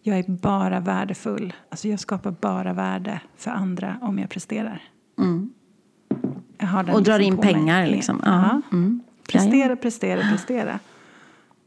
Jag 0.03 0.19
är 0.19 0.25
bara 0.29 0.81
värdefull. 0.81 1.53
Alltså 1.69 1.89
jag 1.89 2.01
skapar 2.01 2.31
bara 2.41 2.73
värde 2.73 3.21
för 3.37 3.51
andra 3.51 3.99
om 4.03 4.19
jag 4.19 4.31
presterar. 4.31 4.83
Mm. 5.19 5.51
Jag 6.59 6.95
Och 6.95 7.03
drar 7.03 7.19
liksom 7.19 7.23
in 7.23 7.35
mig. 7.35 7.55
pengar 7.55 7.87
liksom. 7.87 8.23
Ja. 8.25 8.63
Mm. 8.73 9.01
Prestera, 9.33 9.77
prestera, 9.77 10.21
prestera. 10.31 10.81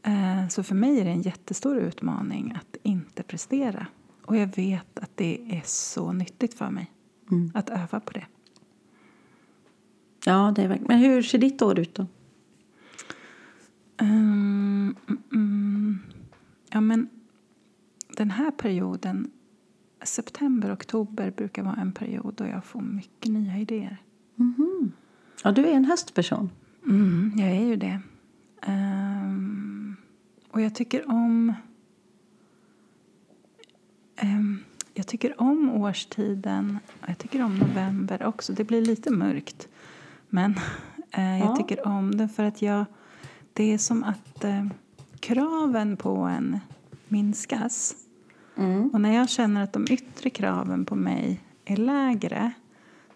Eh, 0.02 0.48
Så 0.48 0.62
för 0.62 0.74
mig 0.74 1.00
är 1.00 1.04
det 1.04 1.10
en 1.10 1.22
jättestor 1.22 1.76
utmaning 1.78 2.52
att 2.60 2.76
inte 2.82 3.22
prestera. 3.22 3.86
Och 4.24 4.36
jag 4.36 4.56
vet 4.56 4.98
att 4.98 5.10
det 5.16 5.40
är 5.56 5.62
så 5.64 6.12
nyttigt 6.12 6.54
för 6.54 6.70
mig 6.70 6.90
Mm. 7.30 7.50
att 7.54 7.70
öva 7.70 8.00
på 8.00 8.12
det. 8.12 8.26
Ja, 10.26 10.52
det 10.56 10.62
är 10.62 10.68
verkligen. 10.68 10.88
Men 10.88 10.98
hur 10.98 11.22
ser 11.22 11.38
ditt 11.38 11.62
år 11.62 11.78
ut 11.78 11.94
då? 11.94 12.06
Mm, 13.96 14.96
mm, 15.08 15.22
mm. 15.32 15.98
Ja, 16.70 16.80
men 16.80 17.08
den 18.16 18.30
här 18.30 18.50
perioden, 18.50 19.30
september, 20.04 20.72
oktober 20.74 21.30
brukar 21.36 21.62
vara 21.62 21.74
en 21.80 21.92
period 21.92 22.34
då 22.34 22.46
jag 22.46 22.64
får 22.64 22.80
mycket 22.80 23.32
nya 23.32 23.58
idéer. 23.58 23.96
Ja, 25.44 25.52
du 25.52 25.66
är 25.66 25.72
en 25.72 25.84
höstperson. 25.84 26.50
Mm, 26.86 27.32
jag 27.36 27.48
är 27.50 27.64
ju 27.64 27.76
det. 27.76 28.00
Ehm, 28.62 29.96
Och 30.50 30.60
jag 30.60 30.74
tycker 30.74 31.08
om... 31.10 31.52
Ehm, 34.16 34.58
jag 34.94 35.06
tycker 35.06 35.40
om 35.40 35.70
årstiden. 35.70 36.78
Jag 37.06 37.18
tycker 37.18 37.42
om 37.42 37.58
november 37.58 38.26
också. 38.26 38.52
Det 38.52 38.64
blir 38.64 38.82
lite 38.84 39.10
mörkt. 39.10 39.68
Men 40.28 40.54
eh, 41.10 41.38
jag 41.38 41.48
Ja. 41.50 41.56
tycker 41.56 41.86
om 41.86 42.16
det 42.16 42.28
för 42.28 42.44
att 42.44 42.62
jag... 42.62 42.84
Det 43.52 43.72
är 43.72 43.78
som 43.78 44.04
att 44.04 44.44
eh, 44.44 44.66
kraven 45.20 45.96
på 45.96 46.16
en 46.16 46.58
minskas. 47.08 47.94
Och 48.92 49.00
när 49.00 49.12
jag 49.14 49.28
känner 49.28 49.62
att 49.62 49.72
de 49.72 49.86
yttre 49.90 50.30
kraven 50.30 50.84
på 50.84 50.94
mig 50.96 51.40
är 51.64 51.76
lägre 51.76 52.52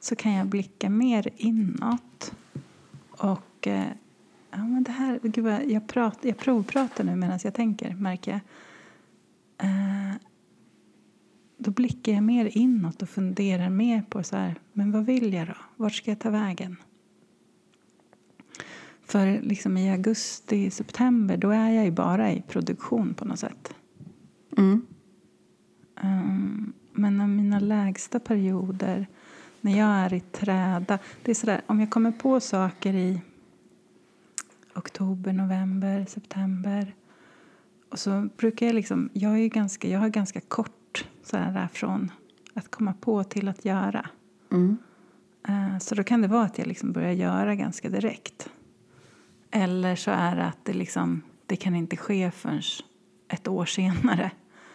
så 0.01 0.17
kan 0.17 0.33
jag 0.33 0.47
blicka 0.47 0.91
mer 0.91 1.29
inåt. 1.37 2.33
Och 3.11 3.56
eh, 3.67 3.89
ja, 4.51 4.65
men 4.65 4.83
det 4.83 4.93
här, 4.93 5.21
gud 5.23 5.45
vad, 5.45 5.65
jag, 5.65 5.89
prat, 5.89 6.19
jag 6.23 6.37
provpratar 6.37 7.05
nu 7.05 7.17
medan 7.17 7.39
jag 7.45 7.55
tänker, 7.55 7.95
märker 7.95 8.31
jag. 8.31 8.41
Eh, 9.69 10.15
då 11.59 11.71
blickar 11.71 12.13
jag 12.13 12.23
mer 12.23 12.59
inåt 12.59 13.03
och 13.03 13.09
funderar 13.09 13.71
mer 13.71 14.03
på 14.03 14.23
så 14.23 14.37
här, 14.37 14.55
men 14.73 14.93
vad 14.93 15.07
vill 15.07 15.33
jag 15.33 15.47
då? 15.47 15.55
Vart 15.77 15.93
ska 15.93 16.11
jag 16.11 16.19
ta 16.19 16.31
vägen? 16.31 16.77
För 19.05 19.41
liksom 19.43 19.77
i 19.77 19.91
augusti, 19.91 20.71
september, 20.71 21.37
då 21.37 21.51
är 21.51 21.71
jag 21.71 21.85
ju 21.85 21.91
bara 21.91 22.33
i 22.33 22.43
produktion 22.43 23.15
på 23.15 23.25
något 23.25 23.39
sätt. 23.39 23.75
Mm. 24.59 24.87
Um, 26.03 26.73
men 26.93 27.21
av 27.21 27.29
mina 27.29 27.61
lägsta 27.61 28.21
perioder, 28.21 29.07
när 29.61 29.79
jag 29.79 29.89
är 29.89 30.15
i 30.15 30.21
träda... 30.21 30.99
Det 31.23 31.31
är 31.31 31.35
sådär, 31.35 31.61
om 31.67 31.81
jag 31.81 31.91
kommer 31.91 32.13
på 32.13 32.41
saker 32.41 32.95
i 32.95 33.21
oktober, 34.77 35.33
november, 35.33 36.05
september 36.09 36.95
och 37.91 37.99
så 37.99 38.29
brukar 38.37 38.67
jag 38.67 38.75
liksom... 38.75 39.11
Jag, 39.13 39.39
är 39.39 39.47
ganska, 39.49 39.89
jag 39.89 40.01
har 40.01 40.09
ganska 40.09 40.41
kort 40.41 41.07
sådär, 41.23 41.69
från 41.73 42.11
att 42.55 42.71
komma 42.71 42.95
på 43.01 43.25
till 43.25 43.49
att 43.49 43.65
göra. 43.65 44.09
Mm. 44.53 44.77
Eh, 45.49 45.79
Så 45.79 45.95
då 45.95 46.05
kan 46.05 46.23
det 46.23 46.29
vara 46.29 46.43
att 46.45 46.59
jag 46.59 46.67
liksom 46.67 46.93
börjar 46.93 47.13
göra 47.13 47.55
ganska 47.55 47.89
direkt. 47.89 48.51
Eller 49.51 49.97
så 49.97 50.11
är 50.11 50.37
det 50.37 50.45
att 50.45 50.65
det, 50.65 50.73
liksom, 50.73 51.23
det 51.47 51.57
kan 51.57 51.75
inte 51.75 51.97
ske 51.97 52.31
förrän 52.31 52.63
ett 53.29 53.49
år 53.49 53.65
senare. 53.65 54.31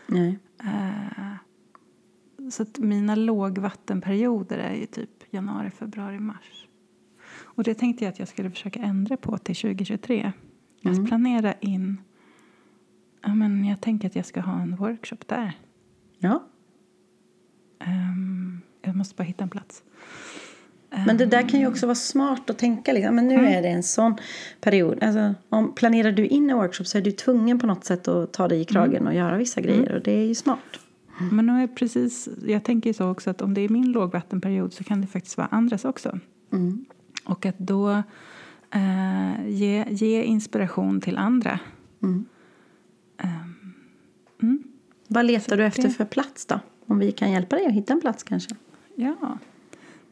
Nej. 0.08 0.40
Eh, 0.64 1.36
Så 2.52 2.66
mina 2.78 3.16
lågvattenperioder 3.16 4.58
är 4.58 4.74
ju 4.76 4.86
typ 4.86 5.10
januari, 5.34 5.70
februari, 5.72 6.20
mars. 6.20 6.68
Och 7.62 7.66
det 7.66 7.74
tänkte 7.74 8.04
jag 8.06 8.12
att 8.12 8.20
jag 8.20 8.28
skulle 8.28 8.50
försöka 8.50 8.80
ändra 8.80 9.18
på 9.18 9.38
till 9.38 9.56
2023. 9.56 10.32
Att 10.84 11.08
planera 11.08 11.54
in... 11.54 11.98
Ja, 13.24 13.36
men 13.36 13.66
jag 13.66 13.82
tänker 13.82 14.08
att 14.08 14.16
jag 14.16 14.26
ska 14.26 14.42
ha 14.42 14.62
en 14.62 14.76
workshop 14.76 15.18
där. 15.26 15.58
Ja. 16.20 16.44
Ehm, 17.80 18.62
jag 18.82 18.96
måste 18.96 19.16
bara 19.16 19.24
hitta 19.24 19.44
en 19.44 19.50
plats. 19.50 19.84
Men 20.90 21.18
det 21.18 21.26
där 21.26 21.50
kan 21.50 21.60
ju 21.60 21.68
också 21.68 21.86
vara 21.86 21.96
smart 21.96 22.50
att 22.50 22.58
tänka. 22.58 22.94
Liksom. 22.94 23.16
Men 23.16 23.28
nu 23.28 23.34
Mm. 23.34 23.46
är 23.46 23.62
det 23.62 23.68
en 23.70 23.84
sån 23.84 24.16
period. 24.62 25.04
Alltså, 25.04 25.34
om 25.50 25.76
planerar 25.76 26.12
du 26.12 26.28
in 26.28 26.50
en 26.50 26.58
workshop 26.58 26.84
så 26.86 26.98
är 26.98 27.02
du 27.02 27.12
tvungen 27.12 27.60
på 27.60 27.68
något 27.68 27.86
sätt 27.86 28.08
att 28.08 28.34
ta 28.34 28.48
dig 28.48 28.62
i 28.62 28.66
kragen 28.66 28.96
Mm. 28.96 29.08
och 29.08 29.14
göra 29.14 29.38
vissa 29.38 29.62
grejer. 29.62 29.96
Och 29.96 30.02
det 30.04 30.12
är 30.12 30.26
ju 30.28 30.36
smart. 30.36 30.80
Men 31.32 31.46
nu 31.46 31.64
är 31.64 31.68
precis, 31.68 32.30
jag 32.48 32.64
tänker 32.64 32.90
ju 32.90 32.94
så 32.94 33.10
också 33.10 33.30
att 33.30 33.42
om 33.42 33.54
det 33.54 33.62
är 33.62 33.70
min 33.70 33.92
lågvattenperiod 33.92 34.74
så 34.74 34.84
kan 34.84 35.02
det 35.02 35.08
faktiskt 35.08 35.38
vara 35.38 35.48
andras 35.48 35.86
också. 35.86 36.20
Mm. 36.54 36.86
Och 37.24 37.46
att 37.46 37.58
då 37.60 37.90
eh, 38.72 39.48
ge, 39.48 39.86
ge 39.90 40.24
inspiration 40.24 41.02
till 41.02 41.18
andra. 41.18 41.60
Mm. 42.04 42.26
Ehm, 43.18 43.74
mm, 44.42 44.64
Vad 45.08 45.26
letar 45.26 45.58
du 45.58 45.66
efter 45.66 45.84
det- 45.84 45.90
för 45.90 46.06
plats 46.06 46.46
då? 46.46 46.60
Om 46.86 47.00
vi 47.00 47.12
kan 47.12 47.32
hjälpa 47.32 47.56
dig 47.56 47.66
att 47.66 47.74
hitta 47.74 47.94
en 47.94 48.02
plats 48.02 48.24
kanske? 48.24 48.56
ja. 48.96 49.38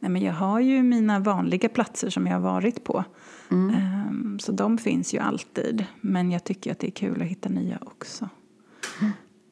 Nej, 0.02 0.10
men 0.10 0.22
jag 0.22 0.32
har 0.34 0.60
ju 0.60 0.82
mina 0.82 1.18
vanliga 1.20 1.68
platser 1.68 2.10
som 2.10 2.26
jag 2.26 2.32
har 2.34 2.40
varit 2.40 2.84
på. 2.84 3.04
Ehm, 3.50 4.38
så 4.38 4.52
de 4.52 4.78
finns 4.78 5.14
ju 5.14 5.18
alltid. 5.18 5.84
Men 6.00 6.30
jag 6.30 6.44
tycker 6.44 6.72
att 6.72 6.78
det 6.78 6.86
är 6.86 6.90
kul 6.90 7.22
att 7.22 7.28
hitta 7.28 7.48
nya 7.48 7.78
också. 7.80 8.28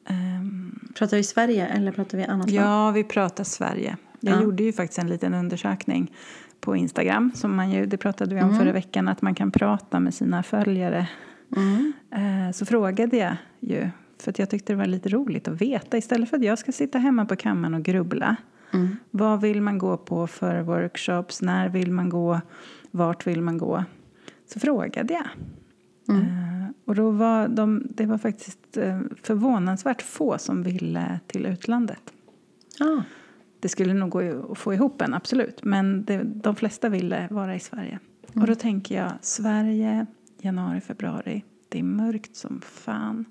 Ehm, 0.05 0.79
Pratar 0.95 1.17
vi 1.17 1.23
Sverige 1.23 1.67
eller 1.67 1.91
pratar 1.91 2.17
vi 2.17 2.23
annat 2.23 2.51
land? 2.51 2.67
Ja, 2.67 2.91
vi 2.91 3.03
pratar 3.03 3.43
Sverige. 3.43 3.97
Jag 4.19 4.35
Ja. 4.37 4.43
gjorde 4.43 4.63
ju 4.63 4.73
faktiskt 4.73 4.99
en 4.99 5.07
liten 5.09 5.33
undersökning 5.33 6.11
på 6.61 6.75
Instagram. 6.75 7.31
Som 7.35 7.55
man 7.55 7.71
ju, 7.71 7.85
det 7.85 7.97
pratade 7.97 8.35
vi 8.35 8.41
om 8.41 8.55
förra 8.55 8.71
veckan, 8.71 9.07
att 9.07 9.21
man 9.21 9.35
kan 9.35 9.51
prata 9.51 9.99
med 9.99 10.13
sina 10.13 10.43
följare. 10.43 11.07
Mm. 11.55 11.93
Eh, 12.11 12.51
Så 12.51 12.65
frågade 12.65 13.17
jag 13.17 13.35
ju, 13.59 13.89
för 14.19 14.31
att 14.31 14.39
jag 14.39 14.49
tyckte 14.49 14.73
det 14.73 14.77
var 14.77 14.85
lite 14.85 15.09
roligt 15.09 15.47
att 15.47 15.61
veta. 15.61 15.97
Istället 15.97 16.29
för 16.29 16.37
att 16.37 16.43
jag 16.43 16.59
ska 16.59 16.71
sitta 16.71 16.97
hemma 16.97 17.25
på 17.25 17.35
kammaren 17.35 17.73
och 17.73 17.83
grubbla. 17.83 18.35
Mm. 18.73 18.97
Vad 19.11 19.41
vill 19.41 19.61
man 19.61 19.77
gå 19.77 19.97
på 19.97 20.27
för 20.27 20.61
workshops? 20.61 21.41
När 21.41 21.69
vill 21.69 21.91
man 21.91 22.09
gå? 22.09 22.41
Vart 22.91 23.27
vill 23.27 23.41
man 23.41 23.57
gå? 23.57 23.83
Så 24.53 24.59
frågade 24.59 25.13
jag. 25.13 25.27
Mm. 26.15 26.21
Eh, 26.25 26.69
Och 26.85 26.95
då 26.95 27.11
var 27.11 27.47
de, 27.47 27.83
det 27.89 28.05
var 28.05 28.17
faktiskt 28.17 28.77
eh, 28.77 28.99
förvånansvärt 29.23 30.01
få 30.01 30.37
som 30.37 30.63
ville 30.63 31.19
till 31.27 31.45
utlandet. 31.45 32.01
Ja. 32.79 33.03
Det 33.59 33.69
skulle 33.69 33.93
nog 33.93 34.09
gå 34.09 34.51
att 34.51 34.57
få 34.57 34.73
ihop 34.73 35.01
en, 35.01 35.13
absolut. 35.13 35.63
Men 35.63 36.05
det, 36.05 36.23
de 36.23 36.55
flesta 36.55 36.89
ville 36.89 37.27
vara 37.31 37.55
i 37.55 37.59
Sverige. 37.59 37.99
Och 38.35 38.47
då 38.47 38.55
tänker 38.55 38.95
jag, 38.95 39.11
Sverige, 39.21 40.05
januari, 40.41 40.81
februari. 40.81 41.43
Det 41.69 41.79
är 41.79 41.83
mörkt 41.83 42.35
som 42.35 42.61
fan. 42.61 43.25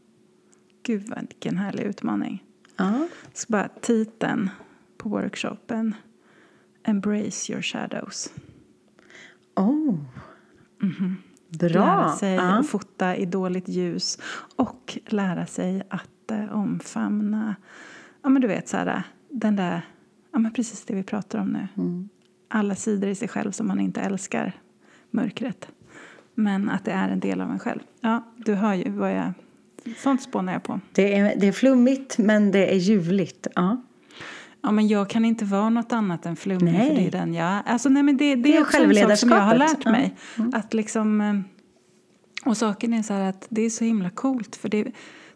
Gud, 0.83 1.15
vilken 1.21 1.59
härlig 1.59 1.83
utmaning. 1.83 2.45
ja. 2.77 3.09
Så 3.33 3.47
bara 3.49 3.69
titeln 3.69 4.51
på 4.97 5.09
workshopen. 5.09 5.95
Embrace 6.83 7.53
your 7.53 7.63
shadows. 7.63 8.33
Oh. 9.57 9.99
Bra. 11.49 11.69
Lära 11.69 12.13
sig 12.13 12.35
ja. 12.35 12.59
att 12.59 12.69
fota 12.69 13.17
i 13.17 13.27
dåligt 13.27 13.69
ljus. 13.69 14.19
Och 14.57 14.99
lära 15.07 15.47
sig 15.47 15.83
att 15.91 16.31
eh, 16.31 16.53
omfamna, 16.53 17.57
ja 18.23 18.29
men 18.29 18.43
du 18.43 18.49
vet 18.49 18.69
så 18.69 18.77
här, 18.77 19.03
den 19.31 19.57
där, 19.57 19.83
ja 20.39 20.43
men 20.43 20.53
precis 20.53 20.85
det 20.85 20.95
vi 20.95 21.03
pratar 21.03 21.39
om 21.39 21.49
nu. 21.49 21.69
Mm. 21.77 22.09
Alla 22.49 22.75
sidor 22.75 23.11
i 23.11 23.15
sig 23.15 23.29
själv 23.29 23.53
som 23.53 23.67
man 23.67 23.81
inte 23.81 24.01
älskar, 24.01 24.53
mörkret. 25.11 25.69
Men 26.35 26.71
att 26.71 26.85
det 26.85 26.91
är 26.91 27.09
en 27.09 27.21
del 27.21 27.41
av 27.41 27.51
en 27.51 27.59
själv. 27.59 27.81
Ja, 28.01 28.25
du 28.37 28.55
hör 28.55 28.75
ju 28.75 28.91
vad 28.91 29.13
jag, 29.13 29.33
sånt 29.97 30.23
spånar 30.23 30.53
jag 30.53 30.63
på. 30.63 30.81
Det, 30.93 31.15
är, 31.15 31.41
det 31.41 31.47
är 31.47 31.53
flummigt 31.53 32.19
men 32.19 32.51
det 32.51 32.73
är 32.73 32.77
ljuvligt. 32.77 33.47
Ja. 33.55 33.83
Ja, 34.63 34.71
men 34.71 34.89
jag 34.89 35.11
kan 35.11 35.25
inte 35.25 35.45
vara 35.45 35.71
något 35.71 35.93
annat 35.93 36.27
än 36.27 36.37
flummig 36.37 36.73
Nej. 36.73 36.89
för 36.89 36.97
det 36.97 37.07
är 37.07 37.11
den 37.11 37.35
jag. 37.35 37.63
Alltså, 37.67 37.89
nej, 37.89 38.03
men 38.03 38.17
det, 38.17 38.35
det, 38.35 38.43
Det 38.43 38.57
är 38.57 38.61
också 38.61 38.83
en 38.83 38.95
sak 38.95 39.19
som 39.19 39.31
jag 39.31 39.41
har 39.41 39.57
lärt 39.57 39.85
mig. 39.85 40.17
Ja. 40.37 40.43
Mm. 40.43 40.55
Att 40.55 40.75
liksom, 40.75 41.21
eh, 41.21 41.35
och 42.45 42.57
saken 42.57 42.95
är 42.95 43.03
så 43.03 43.15
att 43.15 43.47
det 43.49 43.63
är 43.63 43.71
så 43.71 43.85
himla 43.85 44.11
coolt 44.11 44.57
för 44.57 44.69
det, 44.69 44.93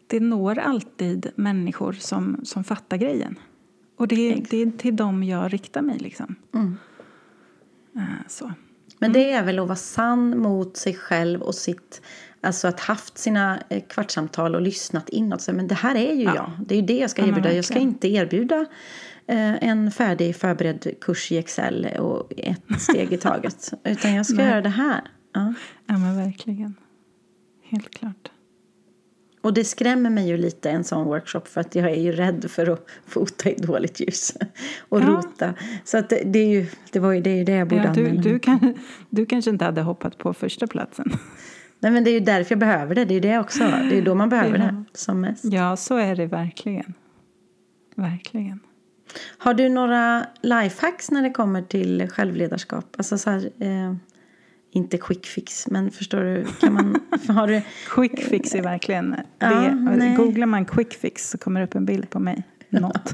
det 0.06 0.20
når 0.20 0.58
alltid 0.58 1.30
människor 1.34 1.92
som, 1.92 2.40
som 2.44 2.64
fattar 2.64 2.96
grejen. 2.96 3.38
Och 4.02 4.08
det, 4.08 4.32
är- 4.32 4.42
det 4.50 4.56
är 4.62 4.70
till 4.70 4.96
dem 4.96 5.22
jag 5.22 5.52
riktar 5.52 5.82
mig 5.82 5.98
liksom. 5.98 6.34
Mm. 6.54 6.76
Eh, 7.96 8.02
Så. 8.28 8.52
Men 8.98 9.12
det 9.12 9.32
är 9.32 9.44
väl 9.44 9.58
att 9.58 9.66
vara 9.68 9.76
sann 9.76 10.38
mot 10.38 10.76
sig 10.76 10.94
själv 10.94 11.42
och 11.42 11.54
sitt... 11.54 12.02
Alltså 12.40 12.68
att 12.68 12.80
haft 12.80 13.18
sina 13.18 13.62
eh, 13.68 13.82
kvartssamtal 13.88 14.54
och 14.54 14.62
lyssnat 14.62 15.08
inåt. 15.08 15.48
Men 15.52 15.68
det 15.68 15.74
här 15.74 15.94
är 15.94 16.14
ju 16.14 16.22
Ja. 16.22 16.34
jag. 16.34 16.50
Det 16.66 16.74
är 16.74 16.80
ju 16.80 16.86
det 16.86 16.98
jag 16.98 17.10
ska 17.10 17.22
erbjuda. 17.26 17.52
Jag 17.52 17.64
ska 17.64 17.78
inte 17.78 18.08
erbjuda 18.08 18.56
eh, 19.26 19.64
en 19.68 19.90
färdig 19.90 20.36
förberedd 20.36 20.94
kurs 21.00 21.32
i 21.32 21.36
Excel 21.38 21.86
och 21.98 22.32
ett 22.36 22.80
steg 22.80 23.12
i 23.12 23.16
taget. 23.18 23.72
Utan 23.84 24.14
jag 24.14 24.26
ska 24.26 24.36
Nej. 24.36 24.46
göra 24.46 24.60
det 24.62 24.68
här. 24.68 25.00
Ja. 25.32 25.54
Ja, 25.86 25.98
men 25.98 26.16
verkligen. 26.16 26.74
Helt 27.62 27.90
klart. 27.90 28.30
Och 29.42 29.54
det 29.54 29.64
skrämmer 29.64 30.10
mig 30.10 30.28
ju 30.28 30.36
lite 30.36 30.70
en 30.70 30.84
sån 30.84 31.04
workshop 31.04 31.40
för 31.44 31.60
att 31.60 31.74
jag 31.74 31.90
är 31.90 32.00
ju 32.00 32.12
rädd 32.12 32.50
för 32.50 32.70
att 32.72 32.86
fota 33.06 33.50
i 33.50 33.54
dåligt 33.54 34.00
ljus 34.00 34.36
och 34.88 35.00
Ja. 35.00 35.06
rota. 35.06 35.54
Så 35.84 35.98
att 35.98 36.08
det, 36.10 36.22
det 36.24 36.38
är 36.38 36.46
ju 36.48 36.66
det, 36.92 36.98
var 36.98 37.12
ju, 37.12 37.20
det, 37.20 37.30
är 37.30 37.36
ju 37.36 37.44
det 37.44 37.52
jag 37.52 37.68
borde 37.68 37.82
Ja, 37.84 37.92
du, 37.92 38.00
använda. 38.06 38.22
du, 38.22 38.38
kan, 38.38 38.74
du 39.10 39.26
kanske 39.26 39.50
inte 39.50 39.64
hade 39.64 39.82
hoppat 39.82 40.18
på 40.18 40.34
första 40.34 40.66
platsen. 40.66 41.12
Nej 41.80 41.92
men 41.92 42.04
det 42.04 42.10
är 42.10 42.12
ju 42.12 42.20
därför 42.20 42.52
jag 42.52 42.58
behöver 42.58 42.94
det. 42.94 43.04
Det 43.04 43.12
är 43.12 43.14
ju 43.14 43.20
det 43.20 43.38
också. 43.38 43.58
Det 43.90 43.98
är 43.98 44.02
då 44.02 44.14
man 44.14 44.28
behöver 44.28 44.58
Ja. 44.58 44.64
det 44.64 44.84
som 44.98 45.20
mest. 45.20 45.44
Ja, 45.44 45.76
så 45.76 45.96
är 45.96 46.16
det 46.16 46.26
verkligen. 46.26 46.94
Verkligen. 47.96 48.60
Har 49.38 49.54
du 49.54 49.68
några 49.68 50.26
lifehacks 50.42 51.10
när 51.10 51.22
det 51.22 51.30
kommer 51.30 51.62
till 51.62 52.08
självledarskap? 52.10 52.94
Alltså 52.98 53.18
så 53.18 53.30
här, 53.30 53.50
eh, 53.58 53.94
inte 54.74 54.98
quick 54.98 55.26
fix, 55.26 55.66
men 55.70 55.90
förstår 55.90 56.20
du? 56.20 56.44
Kan 56.60 56.72
man, 56.72 57.00
har 57.36 57.46
du, 57.46 57.62
Quick 57.88 58.20
fix 58.24 58.54
är 58.54 58.62
verkligen... 58.62 59.16
Ja, 59.38 59.48
det, 59.48 59.74
nej. 59.74 60.16
googlar 60.16 60.46
man 60.46 60.64
quick 60.64 60.94
fix 60.94 61.30
så 61.30 61.38
kommer 61.38 61.60
det 61.60 61.66
upp 61.66 61.74
en 61.74 61.84
bild 61.86 62.10
på 62.10 62.18
mig. 62.18 62.42
Något. 62.68 63.12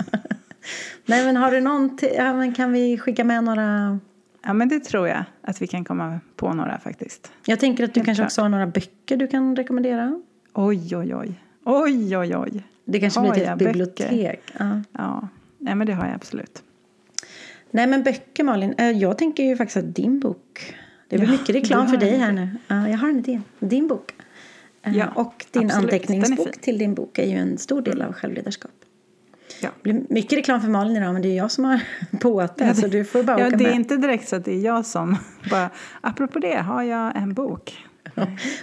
nej 1.06 1.24
men 1.24 1.36
har 1.36 1.50
du 1.50 1.61
någon, 1.61 1.96
t- 1.96 2.14
ja, 2.16 2.32
men 2.32 2.54
kan 2.54 2.72
vi 2.72 2.98
skicka 2.98 3.24
med 3.24 3.44
några? 3.44 3.98
Ja, 4.44 4.52
men 4.52 4.68
det 4.68 4.80
tror 4.80 5.09
jag 5.09 5.24
att 5.42 5.62
vi 5.62 5.66
kan 5.66 5.84
komma 5.84 6.20
på 6.36 6.52
några 6.54 6.78
faktiskt. 6.78 7.32
Jag 7.46 7.61
tänker 7.61 7.84
att 7.84 7.94
du 7.94 8.00
Helt 8.00 8.06
kanske 8.06 8.20
klart. 8.22 8.26
också 8.28 8.42
har 8.42 8.48
några 8.48 8.66
böcker 8.66 9.16
du 9.16 9.26
kan 9.26 9.56
rekommendera? 9.56 10.22
Oj, 10.54 10.96
oj, 10.96 11.14
oj. 11.14 11.34
Oj, 11.64 12.16
oj, 12.16 12.36
oj. 12.36 12.62
Det 12.84 13.00
kanske 13.00 13.20
Har 13.20 13.32
blir 13.32 13.42
ett 13.42 13.59
bibliotek. 13.59 14.40
Ja. 14.59 14.82
Ja, 14.92 15.28
nej, 15.59 15.74
men 15.74 15.86
det 15.86 15.92
har 15.92 16.06
jag 16.06 16.14
absolut. 16.14 16.62
Nej 17.70 17.86
men 17.86 18.02
böcker 18.02 18.44
Malin, 18.44 18.74
Eh, 18.78 18.90
jag 18.90 19.18
tänker 19.18 19.42
ju 19.42 19.56
faktiskt 19.56 19.76
att 19.76 19.94
din 19.94 20.20
bok. 20.20 20.74
Det 21.09 21.16
är 21.16 21.20
väl 21.20 21.28
Ja, 21.28 21.32
mycket 21.32 21.54
reklam 21.54 21.88
för 21.88 21.96
dig 21.96 22.16
här 22.16 22.32
nu. 22.32 22.48
Ja, 22.68 22.88
jag 22.88 22.98
har 22.98 23.09
en 23.09 23.18
idé. 23.18 23.40
Din 23.59 23.88
bok. 23.88 24.14
Eh, 24.82 24.96
Ja, 24.96 25.06
och 25.14 25.46
din 25.52 25.64
absolut. 25.64 25.72
Är 25.90 25.94
anteckningsbok. 25.96 26.46
Mm. 26.46 26.59
till 26.61 26.78
din 26.78 26.94
bok 26.94 27.18
är 27.18 27.26
ju 27.26 27.36
en 27.36 27.59
stor 27.59 27.82
del 27.82 28.02
av 28.02 28.12
självledarskap. 28.12 28.70
Ja. 29.62 29.68
Det 29.82 29.92
blir 29.92 30.02
mycket 30.09 30.38
reklam 30.38 30.61
för 30.61 30.68
Malin 30.68 30.96
idag 30.96 31.12
men 31.12 31.22
det 31.22 31.28
är 31.28 31.36
jag 31.36 31.50
som 31.50 31.64
har 31.64 31.80
påat 32.20 32.56
det. 32.56 32.74
så 32.74 32.86
du 32.86 33.04
får 33.04 33.22
bara 33.22 33.40
ja, 33.40 33.46
åka 33.46 33.56
det 33.56 33.64
är 33.64 33.68
med. 33.68 33.74
inte 33.74 33.96
direkt 33.96 34.28
så 34.28 34.36
att 34.36 34.44
det 34.44 34.52
är 34.52 34.61
jag 34.61 34.86
som 34.86 35.16
bara, 35.50 35.70
apropå 36.00 36.38
det 36.38 36.56
har 36.56 36.82
jag 36.82 37.16
en 37.16 37.34
bok. 37.34 37.84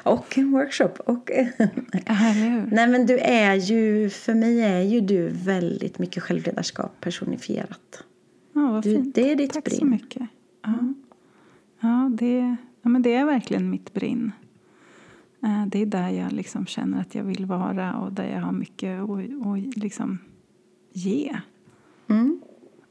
Och 0.04 0.38
en 0.38 0.52
workshop. 0.52 0.90
Och? 1.06 1.32
Nej 2.72 2.88
men 2.88 3.06
du 3.06 3.18
är 3.20 3.54
ju, 3.56 4.10
för 4.10 4.34
mig 4.34 4.62
är 4.62 4.82
ju 4.82 5.02
du 5.02 5.28
väldigt 5.28 6.00
mycket 6.00 6.24
självledarskap 6.24 6.92
personifierat. 7.02 8.04
Ja, 8.54 8.62
vad 8.72 8.84
Du, 8.84 8.96
fint. 8.96 9.16
det 9.16 9.32
är 9.32 9.36
ditt 9.36 9.54
Tack 9.54 9.64
brinn. 9.64 9.80
så 9.80 9.86
mycket. 9.86 10.22
Ja, 10.64 10.74
ja, 11.86 12.10
det, 12.14 12.56
ja 12.82 12.90
men 12.90 13.02
det 13.02 13.14
är 13.14 13.26
verkligen 13.26 13.70
mitt 13.70 13.94
brinn. 13.94 14.32
Eh, 15.44 15.66
Det 15.68 15.82
är 15.82 15.86
där 15.86 16.10
jag 16.10 16.32
liksom 16.32 16.66
känner 16.66 17.02
att 17.02 17.16
jag 17.16 17.24
vill 17.24 17.46
vara 17.46 17.96
och 17.96 18.14
där 18.14 18.28
jag 18.34 18.42
har 18.42 18.52
mycket 18.52 19.02
att, 19.02 19.78
liksom 19.78 20.18
ge. 20.94 21.38
Mm. 22.08 22.42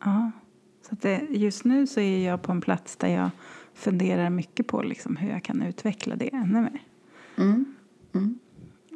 Ja. 0.05 0.31
Så 0.89 0.97
det, 1.01 1.21
just 1.31 1.65
nu 1.65 1.87
så 1.87 2.01
är 2.01 2.27
jag 2.27 2.43
på 2.43 2.53
en 2.53 2.61
plats 2.61 2.97
där 2.97 3.09
jag 3.09 3.31
funderar 3.75 4.31
mycket 4.31 4.67
på 4.67 4.83
liksom 4.83 5.17
hur 5.17 5.31
jag 5.31 5.43
kan 5.43 5.63
utveckla 5.63 6.17
det 6.17 6.35
ännu 6.35 6.61
mer. 6.61 6.83
Mm. 7.37 7.65
Mm. 8.15 8.39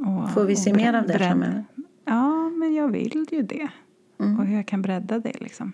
Och, 0.07 0.31
Får 0.31 0.45
vi 0.45 0.57
se 0.57 0.75
mer 0.75 0.95
av 0.95 1.07
det 1.07 1.19
framöver? 1.19 1.65
Ja, 2.05 2.51
men 2.51 2.75
jag 2.75 2.89
vill 2.89 3.27
ju 3.31 3.43
det. 3.43 3.69
Mm. 4.19 4.39
Och 4.39 4.47
hur 4.47 4.57
jag 4.57 4.67
kan 4.67 4.83
bredda 4.83 5.19
det 5.19 5.41
liksom. 5.41 5.73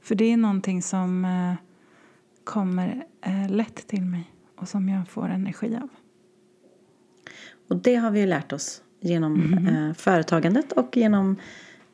För 0.00 0.14
det 0.14 0.24
är 0.24 0.36
någonting 0.36 0.82
som 0.82 1.24
eh, 1.24 1.54
kommer 2.44 3.04
eh, 3.22 3.50
lätt 3.50 3.86
till 3.86 4.02
mig 4.02 4.30
och 4.56 4.68
som 4.68 4.88
jag 4.88 5.08
får 5.08 5.28
energi 5.28 5.76
av. 5.82 5.88
Och 7.68 7.76
det 7.76 7.94
har 7.96 8.10
vi 8.10 8.20
ju 8.20 8.26
lärt 8.26 8.52
oss 8.52 8.82
genom 9.00 9.32
Mhm. 9.40 9.66
eh, 9.68 9.94
företagandet 9.94 10.72
och 10.72 10.96
genom 10.96 11.36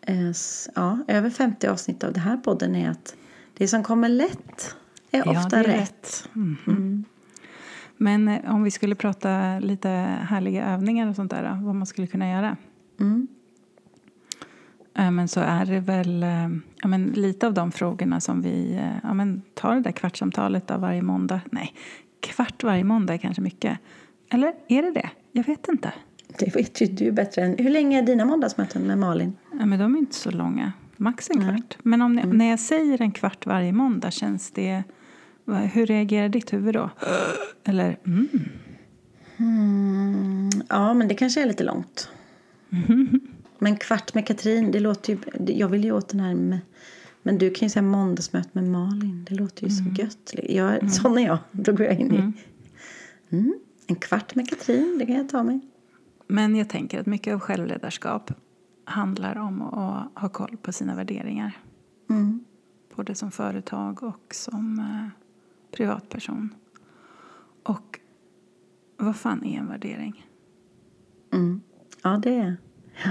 eh, 0.00 0.32
ja, 0.74 0.98
över 1.08 1.30
50 1.30 1.66
avsnitt 1.66 2.04
av 2.04 2.12
den 2.12 2.22
här 2.22 2.36
podden 2.36 2.74
är 2.76 2.90
att 2.90 3.16
det 3.56 3.68
som 3.68 3.82
kommer 3.82 4.08
lätt 4.08 4.76
är 5.10 5.22
Ja, 5.26 5.30
ofta 5.30 5.56
är 5.56 5.64
rätt. 5.64 6.28
Mhm. 6.32 6.56
Mm. 6.66 7.04
Men 7.96 8.28
eh, 8.28 8.54
om 8.54 8.62
vi 8.62 8.70
skulle 8.70 8.94
prata 8.94 9.58
lite 9.58 9.88
härliga 10.28 10.66
övningar 10.66 11.08
och 11.08 11.16
sånt 11.16 11.30
där, 11.30 11.60
vad 11.62 11.74
man 11.74 11.86
skulle 11.86 12.06
kunna 12.06 12.30
göra. 12.30 12.56
Mm. 13.00 13.28
Eh, 14.98 15.10
Men 15.10 15.28
så 15.28 15.40
är 15.40 15.66
det 15.66 15.80
väl 15.80 16.22
eh, 16.22 16.48
ja, 16.82 16.88
men 16.88 17.06
lite 17.06 17.46
av 17.46 17.54
de 17.54 17.72
frågorna 17.72 18.20
som 18.20 18.42
vi 18.42 18.74
eh, 18.74 18.96
ja, 19.02 19.14
men 19.14 19.42
tar 19.54 19.74
det 19.74 19.80
där 19.80 19.92
kvartssamtalet 19.92 20.70
av 20.70 20.80
varje 20.80 21.02
måndag. 21.02 21.40
Nej, 21.50 21.74
kvart 22.20 22.64
varje 22.64 22.84
måndag 22.84 23.14
är 23.14 23.18
kanske 23.18 23.42
mycket. 23.42 23.78
Eller 24.30 24.54
är 24.68 24.82
det 24.82 24.90
det? 24.90 25.10
Jag 25.32 25.44
vet 25.44 25.68
inte. 25.68 25.92
Det 26.38 26.56
vet 26.56 26.80
ju 26.80 26.86
du 26.86 27.12
bättre 27.12 27.42
än... 27.42 27.58
Hur 27.58 27.70
länge 27.70 27.98
är 27.98 28.02
dina 28.02 28.24
måndagsmöten 28.24 28.82
med 28.82 28.98
Malin? 28.98 29.36
Ja, 29.58 29.66
men 29.66 29.78
de 29.78 29.94
är 29.94 29.98
inte 29.98 30.14
så 30.14 30.30
långa. 30.30 30.72
Max 30.96 31.30
en 31.30 31.38
Nej. 31.38 31.48
kvart. 31.48 31.76
Men 31.82 32.02
om 32.02 32.14
ni, 32.14 32.22
när 32.26 32.50
jag 32.50 32.60
säger 32.60 33.02
en 33.02 33.12
kvart 33.12 33.46
varje 33.46 33.72
måndag, 33.72 34.10
känns 34.10 34.50
det... 34.50 34.82
Hur 35.72 35.86
reagerar 35.86 36.28
ditt 36.28 36.52
huvud 36.52 36.74
då? 36.74 36.90
Eller 37.64 37.98
mm. 38.06 38.28
Mm, 39.36 40.50
ja, 40.68 40.94
men 40.94 41.08
det 41.08 41.14
kanske 41.14 41.42
är 41.42 41.46
lite 41.46 41.64
långt. 41.64 42.10
Men 43.58 43.76
kvart 43.76 44.14
med 44.14 44.26
Katrin, 44.26 44.70
det 44.70 44.80
låter 44.80 45.12
ju... 45.12 45.18
Jag 45.54 45.68
vill 45.68 45.84
ju 45.84 45.92
åt 45.92 46.08
den 46.08 46.20
här 46.20 46.34
med... 46.34 46.58
Men 47.22 47.38
du 47.38 47.50
kan 47.50 47.66
ju 47.66 47.70
säga 47.70 47.82
måndagsmöte 47.82 48.48
med 48.52 48.64
Malin. 48.64 49.26
Det 49.28 49.34
låter 49.34 49.64
ju 49.64 49.70
så 49.70 49.84
gött. 50.02 50.34
Jag, 50.42 50.92
Sån 50.92 51.18
är 51.18 51.26
jag. 51.26 51.38
Då 51.52 51.72
går 51.72 51.86
jag 51.86 52.00
in 52.00 52.14
i... 52.14 52.32
Mm. 53.30 53.58
En 53.86 53.96
kvart 53.96 54.34
med 54.34 54.48
Katrin, 54.48 54.98
det 54.98 55.06
kan 55.06 55.14
jag 55.14 55.28
ta 55.28 55.42
mig. 55.42 55.60
Men 56.26 56.56
jag 56.56 56.68
tänker 56.68 57.00
att 57.00 57.06
mycket 57.06 57.34
av 57.34 57.40
självledarskap 57.40 58.32
handlar 58.84 59.38
om 59.38 59.62
att 59.62 60.20
ha 60.22 60.28
koll 60.28 60.56
på 60.62 60.72
sina 60.72 60.94
värderingar. 60.94 61.58
Mm. 62.10 62.44
Både 62.96 63.14
som 63.14 63.30
företag 63.30 64.02
och 64.02 64.34
som 64.34 64.78
eh, 64.78 65.24
privatperson. 65.76 66.54
Och 67.62 68.00
vad 68.96 69.16
fan 69.16 69.44
är 69.44 69.58
en 69.58 69.68
värdering? 69.68 70.26
Mm. 71.32 71.60
Ja, 72.02 72.20
det 72.22 72.34
är... 72.34 72.56
Ja. 73.04 73.10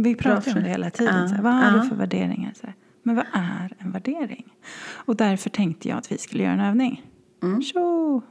Vi 0.00 0.14
pratar 0.14 0.56
om 0.56 0.62
det 0.62 0.68
hela 0.68 0.90
tiden. 0.90 1.20
Ja, 1.22 1.28
Så 1.28 1.34
här, 1.34 1.42
vad 1.42 1.52
har 1.54 1.76
ja. 1.76 1.82
du 1.82 1.88
för 1.88 1.96
värderingar? 1.96 2.52
Så 2.60 2.66
här, 2.66 2.74
men 3.02 3.16
vad 3.16 3.26
är 3.32 3.72
en 3.78 3.92
värdering? 3.92 4.44
Och 4.90 5.16
därför 5.16 5.50
tänkte 5.50 5.88
jag 5.88 5.98
att 5.98 6.12
vi 6.12 6.18
skulle 6.18 6.42
göra 6.42 6.52
en 6.52 6.60
övning. 6.60 7.02
Mm. 7.42 7.62
Tjo! 7.62 8.22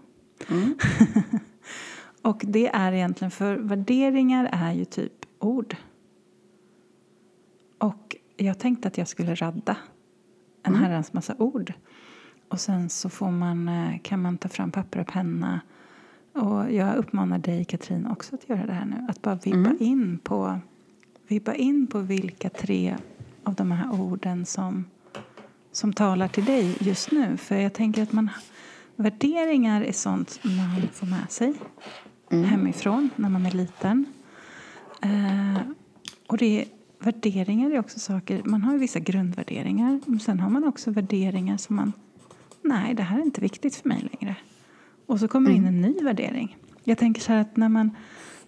Mm. 0.50 0.76
Och 2.22 2.42
det 2.48 2.68
är 2.68 2.92
egentligen, 2.92 3.32
för 3.32 3.56
värderingar 3.56 4.50
är 4.52 4.72
ju 4.74 4.86
typ 4.86 5.14
ord. 5.40 5.76
Och 7.78 8.16
jag 8.38 8.60
tänkte 8.60 8.88
att 8.88 8.98
jag 8.98 9.08
skulle 9.08 9.36
radda 9.36 9.78
en 10.64 10.74
Mm. 10.76 10.84
herrans 10.86 11.14
massa 11.14 11.36
ord. 11.38 11.74
Och 12.50 12.60
sen 12.60 12.90
så 12.90 13.10
får 13.10 13.32
man, 13.32 13.68
eh, 13.70 14.00
kan 14.02 14.22
man 14.22 14.38
ta 14.38 14.50
fram 14.50 14.72
papper 14.72 15.00
och 15.00 15.08
penna. 15.08 15.62
Och 16.34 16.74
jag 16.74 16.96
uppmanar 16.96 17.40
dig 17.40 17.66
Katrin 17.66 18.06
också 18.08 18.36
att 18.36 18.50
göra 18.50 18.66
det 18.66 18.74
här 18.74 18.86
nu. 18.86 19.06
Att 19.10 19.22
bara 19.22 19.36
vibba, 19.36 19.58
Mm. 19.58 19.78
in, 19.80 20.20
på, 20.24 20.60
vibba 21.28 21.54
in 21.54 21.88
på 21.88 22.00
vilka 22.00 22.50
tre 22.50 22.98
av 23.44 23.56
de 23.56 23.72
här 23.72 24.02
orden 24.02 24.46
som, 24.46 24.86
som 25.72 25.94
talar 25.94 26.28
till 26.28 26.46
dig 26.46 26.76
just 26.80 27.12
nu. 27.12 27.38
För 27.38 27.56
jag 27.56 27.74
tänker 27.74 28.04
att 28.04 28.12
man, 28.12 28.30
värderingar 28.96 29.82
är 29.82 29.92
sånt 29.92 30.40
man 30.44 30.90
får 30.94 31.08
med 31.08 31.32
sig 31.32 31.54
hemifrån 32.30 33.10
när 33.16 33.30
man 33.30 33.46
är 33.46 33.52
liten. 33.52 34.06
Eh, 35.02 35.62
och 36.28 36.38
det 36.38 36.62
är, 36.62 36.68
värderingar 37.00 37.72
är 37.72 37.80
också 37.80 38.00
saker, 38.00 38.42
man 38.46 38.62
har 38.62 38.78
vissa 38.78 39.00
grundvärderingar. 39.00 40.00
Men 40.06 40.20
sen 40.20 40.40
har 40.40 40.50
man 40.50 40.64
också 40.64 40.92
värderingar 40.92 41.58
som 41.58 41.76
man, 41.76 41.94
nej 42.62 42.94
det 42.94 43.04
här 43.04 43.20
är 43.20 43.24
inte 43.24 43.42
viktigt 43.42 43.76
för 43.76 43.90
mig 43.90 44.10
längre. 44.12 44.36
Och 45.06 45.20
så 45.20 45.28
kommer 45.28 45.52
in 45.52 45.66
en 45.66 45.82
ny 45.82 45.94
värdering. 46.04 46.58
Jag 46.84 46.98
tänker 46.98 47.22
så 47.22 47.32
här 47.32 47.42
att 47.42 47.58
när 47.58 47.70
man, 47.70 47.96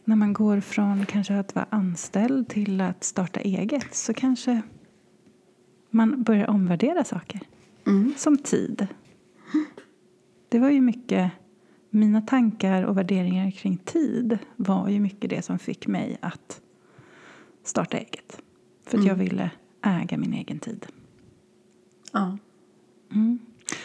när 0.09 0.15
man 0.15 0.33
går 0.33 0.59
från 0.59 1.05
kanske 1.05 1.39
att 1.39 1.55
vara 1.55 1.65
anställd 1.69 2.47
till 2.47 2.81
att 2.81 3.03
starta 3.03 3.39
eget 3.39 3.95
så 3.95 4.13
kanske 4.13 4.61
man 5.89 6.23
börjar 6.23 6.49
omvärdera 6.49 7.03
saker. 7.03 7.39
Mm. 7.87 8.13
Som 8.17 8.37
tid. 8.37 8.87
Det 10.49 10.59
var 10.59 10.69
ju 10.69 10.81
mycket, 10.81 11.31
mina 11.89 12.21
tankar 12.21 12.83
och 12.83 12.97
värderingar 12.97 13.51
kring 13.51 13.77
tid 13.77 14.37
var 14.55 14.89
ju 14.89 14.99
mycket 14.99 15.29
det 15.29 15.41
som 15.41 15.59
fick 15.59 15.87
mig 15.87 16.17
att 16.21 16.61
starta 17.63 17.97
eget. 17.97 18.41
För 18.85 18.97
att 18.97 19.05
jag 19.05 19.15
ville 19.15 19.51
äga 19.81 20.17
min 20.17 20.33
egen 20.33 20.59
tid. 20.59 20.85
Ja. 22.11 22.37
Mm. 23.11 23.39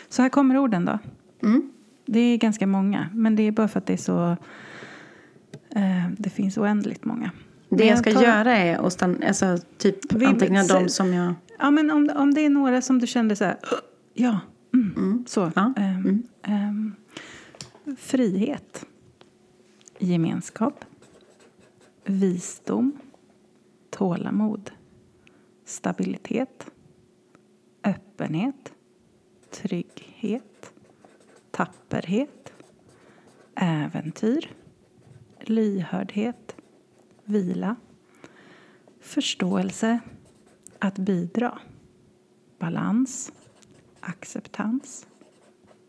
Så 0.09 0.23
här 0.23 0.29
kommer 0.29 0.59
orden 0.59 0.85
då. 0.85 0.99
Mm. 1.43 1.73
Det 2.07 2.21
är 2.21 2.37
ganska 2.37 2.67
många, 2.67 3.09
men 3.13 3.37
det 3.37 3.43
är 3.43 3.53
bara 3.53 3.69
för 3.69 3.79
att 3.79 3.87
det 3.87 3.93
är 3.93 3.97
så... 3.97 4.37
Eh, 5.75 6.11
det 6.19 6.31
finns 6.31 6.59
oändligt 6.59 7.05
många. 7.05 7.31
Det 7.69 7.77
Men 7.77 7.87
jag 7.87 7.99
ska 7.99 8.13
tar- 8.13 8.23
göra 8.23 8.57
är 8.57 8.87
att 8.87 8.93
stanna, 8.93 9.27
alltså, 9.27 9.59
typ 9.79 10.13
anteckna 10.23 10.65
se- 10.65 10.75
de 10.75 10.89
som 10.89 11.13
jag... 11.15 11.35
Ja, 11.59 11.71
men 11.71 11.91
om, 11.91 12.11
om 12.17 12.35
det 12.35 12.41
är 12.41 12.51
några 12.51 12.83
som 12.83 12.99
du 12.99 13.07
kände 13.07 13.37
så 13.37 13.45
här... 13.45 13.57
Ja, 14.15 14.41
mm, 14.75 15.25
så. 15.29 15.53
Ja, 15.55 15.73
Ehm, 15.77 16.23
ehm, 16.43 16.95
frihet. 17.99 18.87
Gemenskap. 19.99 20.85
Visdom. 22.05 22.93
Tålamod. 23.91 24.71
Stabilitet. 25.65 26.67
Öppenhet. 27.85 28.73
Trygghet. 29.51 30.73
Tapperhet. 31.51 32.53
Äventyr. 33.57 34.51
Lyhördhet. 35.51 36.57
Vila. 37.25 37.77
Förståelse. 39.01 39.99
Att 40.79 40.99
bidra. 40.99 41.59
Balans. 42.59 43.33
Acceptans. 44.01 45.07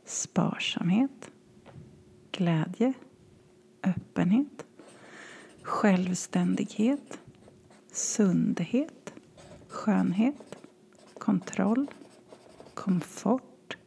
Sparsamhet. 0.05 1.31
Glädje. 2.31 2.93
Öppenhet. 3.83 4.65
Självständighet. 5.61 7.19
Sundhet. 7.91 9.13
Skönhet. 9.67 10.57
Kontroll. 11.17 11.87
Komfort. 12.73 13.77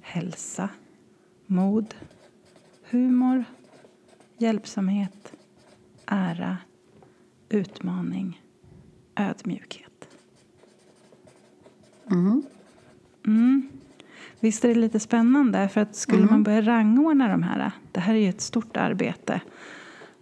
Hälsa. 0.00 0.68
Mod. 1.46 1.94
Humor. 2.90 3.44
Hjälpsamhet. 4.38 5.32
Ära. 6.06 6.56
utmaning, 7.50 8.40
ödmjukhet. 9.16 10.08
Mm. 12.10 12.42
Mm. 13.26 13.68
Visst 14.40 14.64
är 14.64 14.68
det 14.68 14.74
lite 14.74 15.00
spännande? 15.00 15.68
För 15.68 15.80
att 15.80 15.96
skulle 15.96 16.22
Mm. 16.22 16.30
man 16.32 16.42
börja 16.42 16.62
rangordna 16.62 17.28
de 17.28 17.42
här, 17.42 17.70
det 17.92 18.00
här 18.00 18.14
är 18.14 18.18
ju 18.18 18.28
ett 18.28 18.40
stort 18.40 18.76
arbete. 18.76 19.40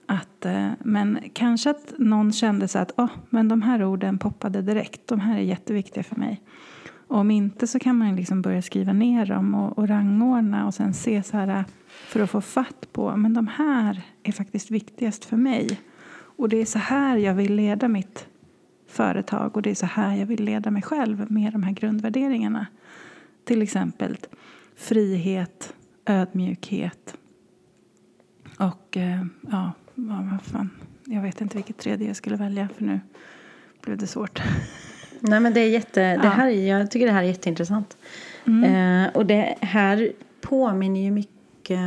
Att, 0.07 0.45
eh, 0.47 0.71
men 0.79 1.19
kanske 1.33 1.71
att 1.71 1.93
någon 1.99 2.33
kände 2.33 2.69
så 2.69 2.79
att 2.79 2.93
oh, 2.99 3.11
men 3.31 3.49
de 3.49 3.63
här 3.63 3.85
orden 3.85 4.19
poppade 4.19 4.63
direkt, 4.63 5.07
de 5.07 5.21
här 5.21 5.37
är 5.37 5.43
jätteviktiga 5.43 6.05
för 6.05 6.17
mig. 6.17 6.43
Och 7.09 7.19
om 7.19 7.31
inte 7.31 7.67
så 7.67 7.79
kan 7.79 7.99
man 7.99 8.17
liksom 8.17 8.43
börja 8.43 8.63
skriva 8.63 8.93
ner 8.93 9.27
dem 9.27 9.55
och, 9.55 9.79
och 9.79 9.89
rangordna 9.89 10.67
och 10.67 10.75
sen 10.75 10.95
se 10.95 11.23
så 11.23 11.37
här 11.37 11.49
äh, 11.49 11.65
för 11.89 12.21
att 12.21 12.31
få 12.31 12.41
fatt 12.41 12.93
på 12.93 13.17
men 13.17 13.35
de 13.35 13.47
här 13.47 14.03
är 14.23 14.33
faktiskt 14.33 14.71
viktigast 14.71 15.25
för 15.25 15.37
mig. 15.37 15.81
Och 16.37 16.49
det 16.49 16.57
är 16.57 16.65
så 16.65 16.79
här 16.79 17.17
jag 17.17 17.35
vill 17.35 17.55
leda 17.55 17.89
mitt 17.89 18.27
företag 18.87 19.57
och 19.57 19.63
det 19.63 19.71
är 19.71 19.75
så 19.75 19.87
här 19.87 20.17
jag 20.17 20.27
vill 20.27 20.45
leda 20.45 20.71
mig 20.71 20.83
själv 20.83 21.31
med 21.31 21.53
de 21.53 21.63
här 21.63 21.73
grundvärderingarna. 21.73 22.67
Till 23.45 23.63
exempel 23.63 24.17
frihet, 24.77 25.75
ödmjukhet 26.07 27.17
och 28.59 28.97
äh, 28.97 29.25
ja, 29.51 29.73
vad 29.95 30.43
fan. 30.43 30.71
Jag 31.05 31.23
vet 31.23 31.41
inte 31.41 31.57
vilket 31.57 31.79
tredje 31.79 32.07
jag 32.07 32.17
skulle 32.17 32.37
välja 32.37 32.69
för 32.77 32.85
nu 32.85 33.01
blev 33.83 33.99
det 33.99 34.07
svårt. 34.07 34.43
Nej 35.29 35.41
men 35.41 35.55
det 35.55 35.61
är 35.61 35.69
jätte, 35.69 36.01
det 36.01 36.21
Ja. 36.23 36.29
här, 36.31 36.49
är- 36.49 36.79
jag 36.79 36.91
tycker 36.91 37.07
det 37.07 37.13
här 37.13 37.23
är 37.23 37.27
jätteintressant. 37.27 37.97
Eh, 38.65 39.15
och 39.17 39.27
det 39.27 39.55
här 39.61 40.13
påminner 40.41 41.01
ju 41.01 41.11
mycket 41.11 41.79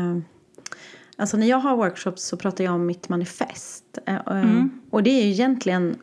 Alltså 1.17 1.37
när 1.37 1.47
jag 1.47 1.57
har 1.57 1.75
workshops 1.77 2.23
så 2.23 2.37
pratar 2.37 2.63
jag 2.63 2.73
om 2.73 2.85
mitt 2.85 3.09
manifest. 3.09 3.83
Eh, 4.05 4.15
eh, 4.15 4.63
Och 4.89 5.03
det 5.03 5.09
är 5.09 5.25
ju 5.25 5.31
egentligen 5.31 5.95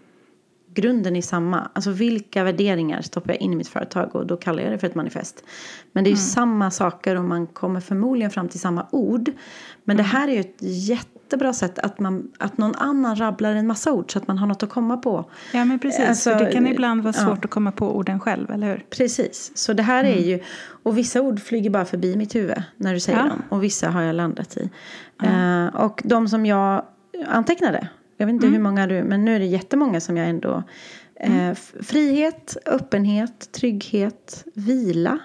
grunden 0.74 1.16
i 1.16 1.22
samma. 1.22 1.70
Alltså 1.72 1.90
vilka 1.90 2.44
värderingar 2.44 3.02
stoppar 3.02 3.32
jag 3.32 3.40
in 3.40 3.52
i 3.52 3.56
mitt 3.56 3.68
företag 3.68 4.14
och 4.16 4.26
då 4.26 4.36
kallar 4.36 4.62
jag 4.62 4.72
det 4.72 4.78
för 4.78 4.86
ett 4.86 4.94
manifest. 4.94 5.44
Men 5.92 6.04
det 6.04 6.08
är 6.10 6.12
ju 6.12 6.16
samma 6.16 6.70
saker 6.70 7.16
och 7.16 7.24
man 7.24 7.46
kommer 7.46 7.80
förmodligen 7.80 8.30
fram 8.30 8.48
till 8.48 8.60
samma 8.60 8.86
ord. 8.90 9.30
Men 9.84 9.96
det 9.96 10.02
här 10.02 10.28
är 10.28 10.32
ju 10.32 10.40
ett 10.40 10.62
jättebra 11.26 11.52
sätt 11.52 11.78
att, 11.78 11.98
man, 12.00 12.28
att 12.38 12.58
någon 12.58 12.74
annan 12.74 13.16
rabblar 13.16 13.54
en 13.54 13.66
massa 13.66 13.92
ord 13.92 14.12
så 14.12 14.18
att 14.18 14.28
man 14.28 14.38
har 14.38 14.46
något 14.46 14.62
att 14.62 14.70
komma 14.70 14.96
på. 14.96 15.30
Ja 15.52 15.64
men 15.64 15.78
precis, 15.78 16.08
Alltså, 16.08 16.30
för 16.30 16.44
det 16.44 16.52
kan 16.52 16.66
ibland 16.66 17.02
vara 17.02 17.14
ja. 17.16 17.24
svårt 17.26 17.44
att 17.44 17.50
komma 17.50 17.72
på 17.72 17.96
orden 17.96 18.20
själv, 18.20 18.50
eller 18.50 18.66
hur? 18.66 18.84
Precis, 18.90 19.52
så 19.54 19.72
det 19.72 19.82
här 19.82 20.04
är 20.04 20.20
ju, 20.20 20.40
och 20.82 20.98
vissa 20.98 21.20
ord 21.20 21.40
flyger 21.40 21.70
bara 21.70 21.84
förbi 21.84 22.16
mitt 22.16 22.34
huvud 22.34 22.62
när 22.76 22.94
du 22.94 23.00
säger 23.00 23.18
Ja. 23.18 23.24
dem. 23.28 23.42
Och 23.48 23.62
vissa 23.62 23.90
har 23.90 24.02
jag 24.02 24.14
landat 24.14 24.56
i. 24.56 24.70
Eh, 25.22 25.66
och 25.66 26.02
de 26.04 26.28
som 26.28 26.46
jag 26.46 26.82
antecknade, 27.26 27.88
jag 28.16 28.26
vet 28.26 28.32
inte 28.34 28.46
hur 28.46 28.58
många 28.58 28.86
du, 28.86 29.02
men 29.02 29.24
nu 29.24 29.34
är 29.34 29.38
det 29.38 29.46
jättemånga 29.46 30.00
som 30.00 30.16
jag 30.16 30.28
ändå, 30.28 30.62
eh, 31.20 31.48
f- 31.48 31.74
frihet, 31.80 32.56
öppenhet, 32.66 33.52
trygghet, 33.52 34.44
vila, 34.54 35.10
eh, 35.12 35.18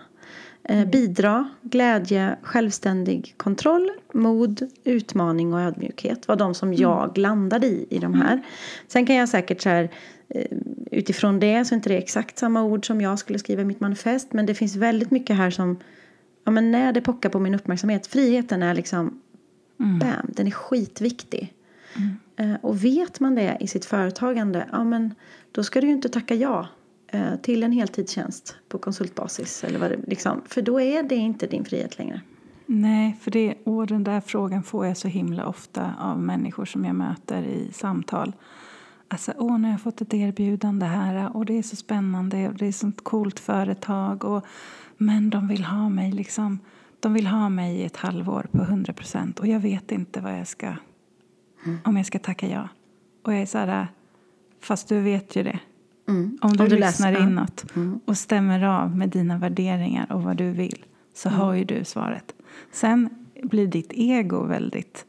bidra, 0.92 1.50
glädje, 1.62 2.36
självständig 2.42 3.34
kontroll, 3.38 3.92
mod, 4.14 4.70
utmaning 4.84 5.54
och 5.54 5.62
ödmjukhet 5.62 6.28
var 6.28 6.36
de 6.36 6.54
som 6.54 6.74
jag 6.74 7.18
landade 7.18 7.68
i, 7.68 7.88
i 7.90 8.00
de 8.00 8.14
här. 8.14 8.42
Sen 8.88 9.06
kan 9.06 9.16
jag 9.16 9.30
säkert 9.30 9.62
så 9.62 9.70
här, 9.70 9.90
eh, 10.30 10.58
utifrån 10.92 11.40
det 11.40 11.66
så 11.66 11.74
är 11.74 11.76
inte 11.76 11.90
det 11.90 11.98
exakt 11.98 12.38
samma 12.38 12.64
ord 12.64 12.88
som 12.88 13.02
jag 13.02 13.20
skulle 13.20 13.40
skriva 13.40 13.62
i 13.62 13.66
mitt 13.66 13.80
manifest. 13.80 14.34
Men 14.34 14.46
det 14.46 14.56
finns 14.56 14.76
väldigt 14.76 15.12
mycket 15.12 15.36
här 15.36 15.50
som, 15.50 15.80
ja 16.44 16.52
men 16.52 16.72
när 16.72 16.94
det 16.94 17.02
pockar 17.02 17.30
på 17.30 17.40
min 17.40 17.56
uppmärksamhet. 17.56 18.08
Friheten 18.08 18.64
är 18.64 18.74
liksom, 18.74 19.22
bam, 19.78 20.28
den 20.28 20.48
är 20.48 20.52
skitviktig. 20.52 21.54
Eh, 22.36 22.56
och 22.62 22.86
vet 22.86 23.20
man 23.20 23.36
det 23.36 23.58
i 23.60 23.68
sitt 23.68 23.86
företagande, 23.86 24.68
ja 24.72 24.84
men 24.84 25.16
då 25.52 25.64
ska 25.64 25.82
du 25.82 25.88
ju 25.88 25.94
inte 25.94 26.10
tacka 26.10 26.36
ja 26.36 26.60
eh, 26.60 26.68
till 27.42 27.64
en 27.64 27.72
heltidstjänst 27.72 28.56
på 28.70 28.78
konsultbasis. 28.78 29.64
Eller 29.64 29.80
vad 29.80 29.92
det, 29.92 30.00
liksom, 30.08 30.42
för 30.46 30.62
då 30.62 30.82
är 30.82 31.04
det 31.04 31.16
inte 31.16 31.48
din 31.48 31.66
frihet 31.66 31.98
längre. 31.98 32.22
Nej, 32.66 33.18
för 33.22 33.32
det, 33.32 33.56
och 33.64 33.88
den 33.88 34.04
där 34.04 34.22
frågan 34.22 34.64
får 34.64 34.86
jag 34.86 34.98
så 34.98 35.08
himla 35.08 35.46
ofta 35.46 35.94
av 36.00 36.20
människor 36.20 36.66
som 36.66 36.86
jag 36.86 36.96
möter 36.96 37.44
i 37.44 37.72
samtal. 37.74 38.34
Alltså, 39.08 39.34
åh, 39.38 39.60
nu 39.60 39.68
har 39.68 39.74
jag 39.74 39.82
fått 39.82 40.02
ett 40.02 40.14
erbjudande 40.14 40.86
här 40.86 41.36
och 41.38 41.46
det 41.46 41.58
är 41.58 41.62
så 41.64 41.76
spännande 41.76 42.48
och 42.48 42.56
det 42.56 42.66
är 42.66 42.72
sånt 42.72 43.04
coolt 43.04 43.40
företag. 43.40 44.24
Och, 44.24 44.46
men 44.98 45.30
de 45.30 45.48
vill 45.48 45.64
ha 45.64 45.90
mig 45.90 46.12
liksom, 46.12 46.60
de 47.00 47.14
vill 47.14 47.28
ha 47.28 47.50
mig 47.50 47.76
i 47.76 47.84
ett 47.84 47.98
halvår 47.98 48.48
på 48.52 48.62
100 48.62 48.94
procent 48.94 49.40
och 49.40 49.48
jag 49.48 49.60
vet 49.60 49.92
inte 49.92 50.22
vad 50.22 50.40
jag 50.40 50.48
ska, 50.48 50.74
om 51.84 51.98
jag 51.98 52.06
ska 52.06 52.20
tacka 52.20 52.48
ja. 52.48 52.70
Och 53.24 53.34
jag 53.34 53.42
är 53.42 53.46
så 53.46 53.58
här, 53.58 53.88
fast 54.62 54.88
du 54.88 55.00
vet 55.00 55.36
ju 55.36 55.44
det. 55.44 55.60
Mm. 56.12 56.38
Om 56.42 56.58
du, 56.58 56.64
Om 56.64 56.70
du 56.70 56.78
lyssnar 56.78 57.12
läser, 57.12 57.24
inåt 57.24 57.66
och 58.06 58.18
stämmer 58.18 58.64
av 58.64 58.98
med 58.98 59.10
dina 59.10 59.38
värderingar 59.38 60.12
och 60.12 60.24
vad 60.24 60.38
du 60.38 60.52
vill 60.52 60.86
så 61.14 61.30
har 61.30 61.54
ju 61.54 61.64
du 61.64 61.84
svaret. 61.84 62.34
Sen 62.72 63.10
blir 63.44 63.68
ditt 63.68 63.92
ego 63.94 64.44
väldigt 64.44 65.06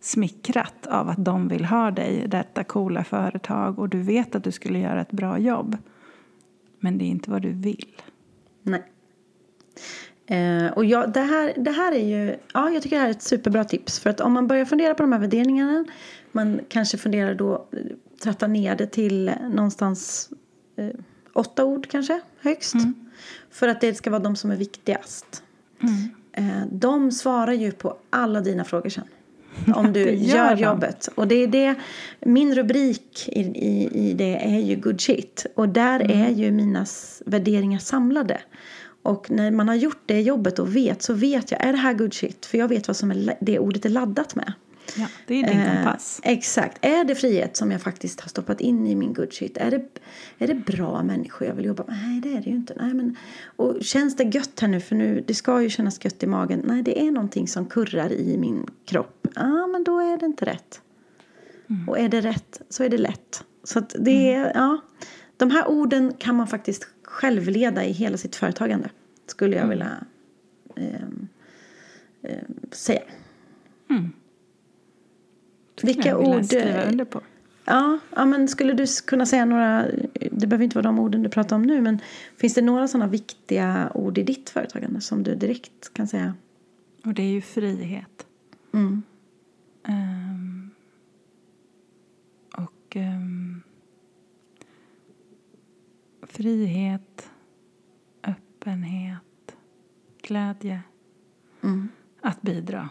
smickrat 0.00 0.86
av 0.86 1.08
att 1.08 1.24
de 1.24 1.48
vill 1.48 1.64
ha 1.64 1.90
dig 1.90 2.24
detta 2.28 2.64
coola 2.64 3.04
företag 3.04 3.78
och 3.78 3.88
du 3.88 4.02
vet 4.02 4.34
att 4.34 4.44
du 4.44 4.52
skulle 4.52 4.78
göra 4.78 5.00
ett 5.00 5.12
bra 5.12 5.38
jobb. 5.38 5.76
Men 6.80 6.98
det 6.98 7.04
är 7.04 7.08
inte 7.08 7.30
vad 7.30 7.42
du 7.42 7.52
vill. 7.52 7.86
Nej. 8.62 8.82
Eh, 10.26 10.72
och 10.72 10.84
jag, 10.84 11.12
det, 11.12 11.20
här, 11.20 11.52
det 11.56 11.70
här 11.70 11.92
är 11.92 12.06
ju, 12.06 12.36
ja 12.54 12.70
jag 12.70 12.82
tycker 12.82 12.96
det 12.96 13.00
här 13.00 13.08
är 13.08 13.14
ett 13.14 13.22
superbra 13.22 13.64
tips. 13.64 14.00
För 14.00 14.10
att 14.10 14.20
om 14.20 14.32
man 14.32 14.46
börjar 14.46 14.64
fundera 14.64 14.94
på 14.94 15.02
de 15.02 15.12
här 15.12 15.18
värderingarna. 15.18 15.84
Man 16.32 16.60
kanske 16.68 16.98
funderar 16.98 17.34
då, 17.34 17.68
eh, 17.72 17.78
tratta 18.22 18.46
ner 18.46 18.76
det 18.76 18.86
till 18.86 19.32
någonstans 19.54 20.30
eh, 20.76 20.90
åtta 21.32 21.64
ord 21.64 21.88
kanske, 21.90 22.20
högst. 22.40 22.74
För 23.50 23.68
att 23.68 23.80
det 23.80 23.94
ska 23.94 24.10
vara 24.10 24.22
de 24.22 24.36
som 24.36 24.50
är 24.50 24.56
viktigast. 24.56 25.42
Eh, 26.32 26.62
de 26.72 27.12
svarar 27.12 27.52
ju 27.52 27.72
på 27.72 27.96
alla 28.10 28.40
dina 28.40 28.64
frågor 28.64 28.88
sen. 28.88 29.04
Om 29.74 29.92
du 29.92 30.00
gör 30.10 30.36
gör 30.36 30.56
jobbet. 30.56 31.08
Och 31.14 31.28
det 31.28 31.34
är 31.34 31.46
det, 31.46 31.74
min 32.20 32.54
rubrik 32.54 33.28
i, 33.28 33.40
i, 33.40 34.08
i 34.08 34.12
det 34.12 34.54
är 34.54 34.60
ju 34.60 34.76
good 34.76 35.00
shit. 35.00 35.46
Och 35.54 35.68
där 35.68 36.10
är 36.10 36.28
ju 36.28 36.50
mina 36.50 36.86
värderingar 37.26 37.78
samlade. 37.78 38.40
Och 39.02 39.30
när 39.30 39.50
man 39.50 39.68
har 39.68 39.74
gjort 39.74 40.02
det 40.06 40.20
jobbet 40.20 40.58
och 40.58 40.76
vet 40.76 41.02
så 41.02 41.14
vet 41.14 41.50
jag, 41.50 41.66
är 41.66 41.72
det 41.72 41.78
här 41.78 41.94
good 41.94 42.14
shit? 42.14 42.46
För 42.46 42.58
jag 42.58 42.68
vet 42.68 42.88
vad 42.88 42.96
som 42.96 43.10
är, 43.10 43.36
det 43.40 43.58
ordet 43.58 43.84
är 43.84 43.88
laddat 43.88 44.34
med. 44.34 44.52
Ja, 44.96 45.06
det 45.26 45.34
är 45.40 45.46
din 45.46 45.60
Eh, 45.60 45.74
kompass. 45.74 46.20
exakt. 46.24 46.78
Är 46.84 47.04
det 47.04 47.14
frihet 47.14 47.56
som 47.56 47.70
jag 47.70 47.82
faktiskt 47.82 48.20
har 48.20 48.28
stoppat 48.28 48.60
in 48.60 48.86
i 48.86 48.94
min 48.94 49.12
good 49.12 49.32
shit? 49.32 49.56
Är 49.56 49.70
det, 49.70 49.84
är 50.38 50.46
det 50.46 50.54
bra 50.54 51.02
människor 51.02 51.48
jag 51.48 51.54
vill 51.54 51.64
jobba 51.64 51.84
med? 51.86 51.98
Nej, 52.02 52.20
det 52.20 52.28
är 52.36 52.40
det 52.40 52.50
ju 52.50 52.56
inte. 52.56 52.74
Nej, 52.80 52.94
men, 52.94 53.16
och 53.56 53.76
känns 53.80 54.16
det 54.16 54.24
gött 54.24 54.60
här 54.60 54.68
nu? 54.68 54.80
För 54.80 54.94
nu, 54.94 55.24
det 55.26 55.34
ska 55.34 55.62
ju 55.62 55.70
kännas 55.70 56.04
gött 56.04 56.22
i 56.22 56.26
magen. 56.26 56.62
Nej, 56.64 56.82
det 56.82 57.00
är 57.00 57.10
någonting 57.10 57.48
som 57.48 57.66
kurrar 57.66 58.12
i 58.12 58.36
min 58.38 58.66
kropp. 58.84 59.28
Ja, 59.34 59.66
men 59.66 59.84
då 59.84 59.98
är 59.98 60.18
det 60.18 60.26
inte 60.26 60.44
rätt. 60.44 60.80
Och 61.86 61.98
är 61.98 62.08
det 62.08 62.20
rätt 62.20 62.60
så 62.68 62.84
är 62.84 62.88
det 62.88 62.98
lätt. 62.98 63.44
Så 63.64 63.80
det 63.80 64.32
är, 64.32 64.52
ja. 64.54 64.80
De 65.36 65.50
här 65.50 65.68
orden 65.68 66.12
kan 66.18 66.36
man 66.36 66.46
faktiskt 66.46 66.86
självleda 67.02 67.84
i 67.84 67.92
hela 67.92 68.16
sitt 68.16 68.36
företagande. 68.36 68.90
Skulle 69.26 69.56
jag 69.56 69.68
vilja 69.68 69.90
ehm, 70.76 71.28
ehm, 72.22 72.54
säga. 72.72 73.02
Vilka 75.82 76.08
jag 76.08 76.20
ord? 76.20 76.44
skriva 76.44 76.82
under 76.82 77.04
på. 77.04 77.20
Ja, 77.64 77.98
ja, 78.16 78.24
men 78.24 78.48
skulle 78.48 78.72
du 78.72 78.86
kunna 79.06 79.26
säga 79.26 79.44
några, 79.44 79.86
det 80.30 80.46
behöver 80.46 80.64
inte 80.64 80.76
vara 80.76 80.82
de 80.82 80.98
orden 80.98 81.22
du 81.22 81.28
pratar 81.28 81.56
om 81.56 81.62
nu, 81.62 81.80
men 81.80 81.98
finns 82.36 82.54
det 82.54 82.62
några 82.62 82.88
sådana 82.88 83.06
viktiga 83.06 83.92
ord 83.94 84.18
i 84.18 84.22
ditt 84.22 84.50
företagande 84.50 85.00
som 85.00 85.22
du 85.22 85.34
direkt 85.34 85.94
kan 85.94 86.08
säga? 86.08 86.34
Och 87.04 87.14
det 87.14 87.22
är 87.22 87.30
ju 87.30 87.40
frihet. 87.40 88.26
Mm. 88.72 89.02
Ehm, 89.84 90.70
och 92.56 92.96
ehm, 92.96 93.62
frihet, 96.22 97.30
öppenhet, 98.22 99.56
glädje. 100.22 100.82
Mm. 101.62 101.88
Att 102.20 102.42
bidra, 102.42 102.88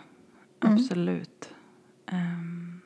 absolut. 0.60 1.50
Ehm, 2.06 2.82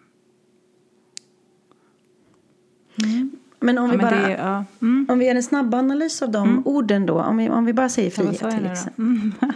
Men 3.66 3.78
om 3.78 3.86
ja, 3.86 3.92
vi 3.92 3.98
men 3.98 4.06
bara, 4.06 4.28
det, 4.28 4.32
ja. 4.32 4.66
mm. 4.82 5.06
om 5.10 5.20
vi 5.20 5.26
gör 5.26 5.36
en 5.36 5.44
snabb 5.44 5.74
analys 5.74 6.22
av 6.22 6.32
de 6.32 6.62
orden 6.66 7.06
då, 7.06 7.22
om 7.22 7.38
vi, 7.38 7.50
om 7.50 7.66
vi 7.66 7.74
bara 7.74 7.90
säger 7.90 8.10
Ja, 8.10 8.16
frihet 8.16 8.42
jag 8.42 8.52
till 8.52 8.66
exempel. 8.66 9.06
Mm. 9.06 9.34
Ja. 9.40 9.48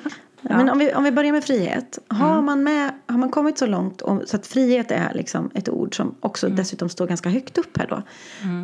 Men 0.57 0.70
om 0.70 0.80
vi, 0.80 0.93
om 0.93 1.03
vi 1.03 1.12
börjar 1.12 1.32
med 1.32 1.43
frihet. 1.43 1.99
Har, 2.07 2.41
man 2.41 2.64
med, 2.64 2.91
har 3.05 3.18
man 3.18 3.30
kommit 3.30 3.57
så 3.57 3.66
långt 3.66 4.01
om, 4.01 4.22
så 4.26 4.36
att 4.36 4.47
frihet 4.47 4.91
är 4.91 5.14
liksom 5.14 5.51
ett 5.53 5.70
ord 5.70 5.95
som 5.95 6.16
också 6.20 6.45
Mm. 6.45 6.57
dessutom 6.57 6.89
står 6.89 7.07
ganska 7.07 7.30
högt 7.30 7.57
upp 7.57 7.78
här 7.78 7.88
då. 7.88 8.03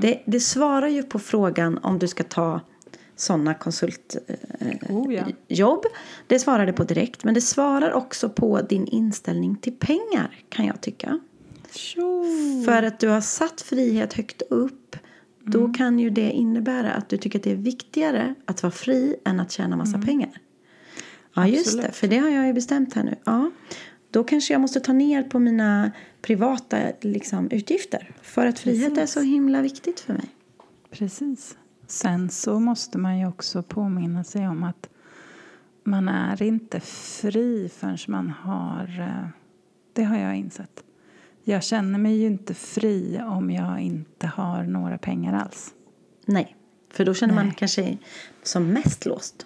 Det, 0.02 0.24
det 0.26 0.40
svarar 0.40 0.88
ju 0.88 1.04
på 1.04 1.20
frågan 1.20 1.78
om 1.78 2.00
du 2.00 2.08
ska 2.08 2.24
ta 2.24 2.62
sådana 3.16 3.54
konsultjobb. 3.54 4.22
Oh, 4.90 5.14
ja. 5.14 5.24
jobb. 5.48 5.84
Det 6.28 6.40
svarar 6.40 6.66
det 6.66 6.74
på 6.74 6.84
direkt. 6.84 7.24
Men 7.24 7.34
det 7.34 7.42
svarar 7.42 7.92
också 7.92 8.30
på 8.30 8.62
din 8.62 8.88
inställning 8.88 9.56
till 9.56 9.74
pengar 9.74 10.40
kan 10.50 10.66
jag 10.66 10.82
tycka. 10.82 11.20
Tjo. 11.72 12.26
För 12.66 12.84
att 12.84 13.00
du 13.00 13.08
har 13.08 13.22
satt 13.22 13.62
frihet 13.62 14.14
högt 14.14 14.42
upp 14.42 14.85
då 15.46 15.60
Mm. 15.60 15.74
kan 15.74 16.00
ju 16.00 16.10
det 16.10 16.32
innebära 16.32 16.94
att 16.94 17.10
du 17.10 17.18
tycker 17.18 17.40
att 17.40 17.44
det 17.44 17.52
är 17.52 17.56
viktigare 17.56 18.36
att 18.46 18.64
vara 18.64 18.72
fri 18.72 19.16
än 19.26 19.40
att 19.40 19.52
tjäna 19.52 19.76
massa 19.76 20.00
pengar. 20.02 20.30
Ja, 21.34 21.48
just 21.48 21.66
det. 21.66 21.72
Mm. 21.72 21.86
Absolut. 21.86 21.96
För 21.96 22.08
det 22.08 22.18
har 22.18 22.30
jag 22.30 22.48
ju 22.48 22.54
bestämt 22.54 22.94
här 22.94 23.04
nu. 23.04 23.16
Ja, 23.24 23.52
då 24.12 24.24
kanske 24.24 24.54
jag 24.54 24.62
måste 24.62 24.80
ta 24.80 24.94
ner 24.94 25.24
på 25.24 25.40
mina 25.40 25.92
privata 26.22 26.78
liksom, 27.02 27.52
utgifter. 27.52 28.12
För 28.22 28.46
att 28.46 28.60
frihet 28.60 28.92
är 28.92 28.96
Precis. 28.96 29.14
så 29.14 29.22
himla 29.22 29.62
viktigt 29.62 30.00
för 30.00 30.14
mig. 30.14 30.30
Precis. 30.92 31.58
Sen 31.88 32.30
så 32.30 32.60
måste 32.60 32.98
man 32.98 33.20
ju 33.20 33.28
också 33.28 33.64
påminna 33.64 34.24
sig 34.24 34.48
om 34.48 34.64
att 34.64 34.90
man 35.84 36.08
är 36.10 36.42
inte 36.42 36.80
fri 36.80 37.70
förrän 37.76 37.98
man 38.08 38.30
har... 38.30 39.00
eh, 39.00 39.28
Det 39.94 40.04
har 40.04 40.18
jag 40.18 40.36
insett. 40.36 40.84
Jag 41.48 41.64
känner 41.64 42.00
mig 42.00 42.18
ju 42.18 42.26
inte 42.26 42.54
fri 42.54 43.22
om 43.28 43.52
jag 43.52 43.80
inte 43.80 44.28
har 44.28 44.64
några 44.64 44.98
pengar 44.98 45.34
alls. 45.34 45.74
Nej, 46.26 46.56
för 46.92 47.06
då 47.06 47.14
känner 47.14 47.34
man 47.34 47.46
Nej. 47.46 47.56
kanske 47.58 47.98
som 48.44 48.68
mest 48.68 49.06
låst. 49.06 49.46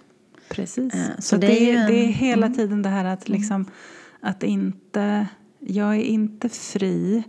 Precis. 0.49 0.93
Eh, 0.93 1.15
så 1.15 1.21
så 1.21 1.37
det 1.37 1.47
det, 1.47 1.71
är 1.71 1.87
det 1.87 1.93
är 1.93 2.07
hela 2.07 2.49
tiden 2.49 2.81
det 2.81 2.89
här 2.89 3.05
att 3.05 3.29
liksom 3.29 3.65
att 4.21 4.43
inte... 4.43 5.27
Jag 5.59 5.95
är 5.95 6.03
inte 6.03 6.49
fri 6.49 7.23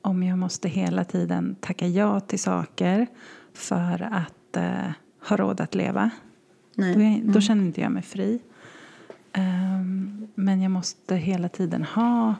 om 0.00 0.22
jag 0.22 0.38
måste 0.38 0.68
hela 0.68 1.04
tiden 1.04 1.56
tacka 1.60 1.86
ja 1.86 2.20
till 2.20 2.40
saker 2.40 3.06
för 3.54 4.08
att 4.12 4.56
eh, 4.56 4.92
ha 5.28 5.36
råd 5.36 5.60
att 5.60 5.74
leva. 5.74 6.10
Nej. 6.74 6.94
Då, 6.94 7.00
är, 7.00 7.32
då 7.32 7.40
känner 7.40 7.64
inte 7.64 7.80
jag 7.80 7.92
mig 7.92 8.02
fri. 8.02 8.40
Ehm, 9.32 10.28
men 10.34 10.62
jag 10.62 10.70
måste 10.70 11.16
hela 11.16 11.48
tiden 11.48 11.84
ha 11.84 12.34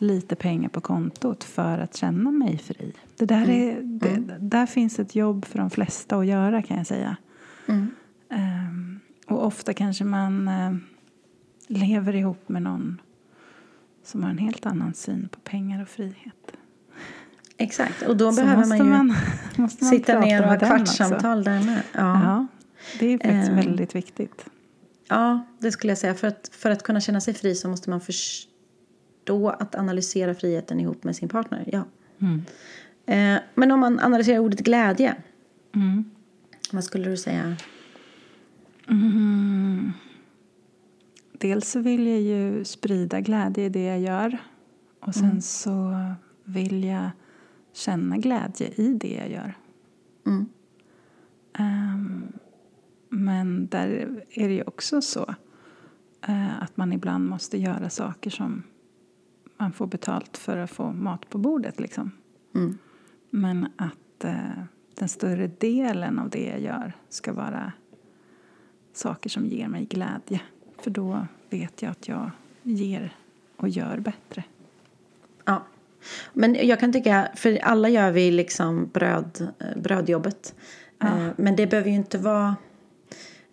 lite 0.00 0.34
pengar 0.36 0.68
på 0.68 0.80
kontot 0.80 1.44
för 1.44 1.78
att 1.78 1.96
känna 1.96 2.30
mig 2.30 2.58
fri. 2.58 2.92
Det 3.16 3.24
där, 3.24 3.48
är, 3.50 3.80
det, 3.82 4.36
där 4.40 4.66
finns 4.66 4.98
ett 4.98 5.14
jobb 5.14 5.44
för 5.44 5.58
de 5.58 5.70
flesta 5.70 6.16
att 6.16 6.26
göra 6.26 6.62
kan 6.62 6.76
jag 6.76 6.86
säga. 6.86 7.16
Mm. 7.66 7.90
Ehm, 8.30 9.00
och 9.26 9.46
ofta 9.46 9.74
kanske 9.74 10.04
man 10.04 10.48
eh, 10.48 10.74
lever 11.66 12.14
ihop 12.14 12.48
med 12.48 12.62
någon 12.62 13.00
som 14.04 14.22
har 14.22 14.30
en 14.30 14.38
helt 14.38 14.66
annan 14.66 14.94
syn 14.94 15.28
på 15.28 15.40
pengar 15.40 15.82
och 15.82 15.88
frihet. 15.88 16.52
Exakt, 17.58 18.02
och 18.02 18.16
då 18.16 18.32
Så 18.32 18.42
behöver 18.42 18.66
man 18.66 18.78
ju 18.78 18.84
man, 18.84 19.14
man 19.56 19.70
sitta 19.70 20.20
ner 20.20 20.42
och 20.42 20.48
ha 20.48 20.58
kvartssamtal 20.58 21.44
där 21.44 21.64
med. 21.64 21.82
Ja. 21.92 22.22
Ja, 22.24 22.46
det 22.98 23.06
är 23.06 23.18
faktiskt 23.18 23.48
Ehm. 23.48 23.56
väldigt 23.56 23.94
viktigt. 23.94 24.46
Ja, 25.08 25.46
det 25.58 25.72
skulle 25.72 25.90
jag 25.90 25.98
säga. 25.98 26.14
För 26.14 26.28
att, 26.28 26.50
för 26.52 26.70
att 26.70 26.82
kunna 26.82 27.00
känna 27.00 27.20
sig 27.20 27.34
fri 27.34 27.54
så 27.54 27.68
måste 27.68 27.90
man 27.90 28.00
förstå 28.00 28.55
att 29.30 29.74
analysera 29.74 30.34
friheten 30.34 30.80
ihop 30.80 31.04
med 31.04 31.16
sin 31.16 31.28
partner. 31.28 31.68
Ja. 31.72 31.84
Mm. 32.18 32.42
Eh, 33.06 33.42
men 33.54 33.70
om 33.70 33.80
man 33.80 34.00
analyserar 34.00 34.38
ordet 34.38 34.60
glädje, 34.60 35.14
Mm. 35.74 36.04
vad 36.72 36.84
skulle 36.84 37.10
du 37.10 37.16
säga? 37.16 37.56
Mm. 38.88 39.92
Dels 41.32 41.76
vill 41.76 42.06
jag 42.06 42.20
ju 42.20 42.64
sprida 42.64 43.20
glädje 43.20 43.64
i 43.64 43.68
det 43.68 43.84
jag 43.84 44.00
gör. 44.00 44.38
Och 45.00 45.14
sen 45.14 45.42
så 45.42 45.94
vill 46.44 46.84
jag 46.84 47.10
känna 47.72 48.16
glädje 48.16 48.68
i 48.76 48.88
det 48.94 49.14
jag 49.14 49.30
gör. 49.30 49.54
Mm. 50.26 50.46
Ehm, 51.58 52.32
men 53.08 53.66
där 53.66 53.88
är 54.30 54.48
det 54.48 54.54
ju 54.54 54.62
också 54.62 55.02
så 55.02 55.34
eh, 56.28 56.62
att 56.62 56.76
man 56.76 56.92
ibland 56.92 57.28
måste 57.28 57.58
göra 57.58 57.90
saker 57.90 58.30
som 58.30 58.62
man 59.56 59.72
får 59.72 59.86
betalt 59.86 60.36
för 60.36 60.56
att 60.56 60.70
få 60.70 60.92
mat 60.92 61.30
på 61.30 61.38
bordet. 61.38 61.80
Liksom. 61.80 62.10
Mm. 62.54 62.78
Men 63.30 63.68
att 63.76 64.24
eh, 64.24 64.62
den 64.94 65.08
större 65.08 65.46
delen 65.46 66.18
av 66.18 66.30
det 66.30 66.46
jag 66.46 66.60
gör 66.60 66.92
ska 67.08 67.32
vara 67.32 67.72
saker 68.92 69.30
som 69.30 69.46
ger 69.46 69.68
mig 69.68 69.84
glädje. 69.84 70.40
För 70.78 70.90
då 70.90 71.26
vet 71.50 71.82
jag 71.82 71.90
att 71.90 72.08
jag 72.08 72.30
ger 72.62 73.16
och 73.56 73.68
gör 73.68 73.98
bättre. 73.98 74.44
Ja. 75.44 75.62
Men 76.32 76.54
jag 76.54 76.80
kan 76.80 76.92
tycka, 76.92 77.28
för 77.34 77.58
alla 77.62 77.88
gör 77.88 78.10
vi 78.10 78.30
liksom 78.30 78.90
bröd, 78.92 79.48
eh, 79.58 79.82
brödjobbet. 79.82 80.54
Eh, 81.02 81.28
Men 81.36 81.56
det 81.56 81.66
behöver 81.66 81.90
ju 81.90 81.96
inte 81.96 82.18
vara... 82.18 82.56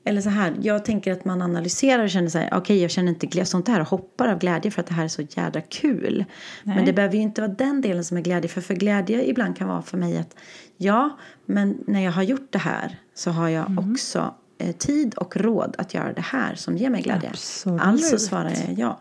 Eller 0.06 0.22
så 0.22 0.30
här, 0.30 0.54
jag 0.62 0.86
tänker 0.86 1.12
att 1.12 1.26
man 1.26 1.42
analyserar 1.42 2.04
och 2.04 2.10
känner 2.10 2.30
så 2.30 2.38
här, 2.38 2.50
okej 2.54 2.82
jag 2.82 2.92
känner 2.92 3.10
inte 3.10 3.26
glädje, 3.26 3.42
jag 3.42 3.48
står 3.48 3.58
inte 3.58 3.72
här 3.72 3.82
och 3.82 3.88
hoppar 3.88 4.28
av 4.28 4.40
glädje 4.40 4.72
för 4.72 4.82
att 4.82 4.88
det 4.88 4.94
här 4.94 5.04
är 5.04 5.08
så 5.08 5.22
jädra 5.22 5.62
kul. 5.62 6.26
Men 6.64 6.76
Nej. 6.76 6.86
det 6.86 6.94
behöver 6.94 7.16
ju 7.16 7.22
inte 7.22 7.42
vara 7.42 7.52
den 7.52 7.82
delen 7.82 8.04
som 8.04 8.18
är 8.18 8.22
glädje, 8.22 8.50
för 8.50 8.62
för 8.62 8.74
glädje 8.74 9.30
ibland 9.30 9.58
kan 9.58 9.68
vara 9.68 9.82
för 9.82 9.98
mig 9.98 10.18
att 10.18 10.36
ja, 10.78 11.18
men 11.46 11.84
när 11.88 12.04
jag 12.04 12.12
har 12.12 12.24
gjort 12.24 12.48
det 12.50 12.60
här 12.60 13.00
så 13.14 13.32
har 13.32 13.50
jag 13.50 13.80
också 13.92 14.34
eh, 14.58 14.76
tid 14.76 15.16
och 15.16 15.38
råd 15.38 15.76
att 15.78 15.94
göra 15.94 16.14
det 16.14 16.22
här 16.22 16.56
som 16.56 16.78
ger 16.78 16.90
mig 16.90 17.02
glädje. 17.02 17.30
Absolut. 17.30 17.82
Alltså 17.82 18.18
svarar 18.18 18.54
jag 18.68 18.80
ja. 18.80 19.00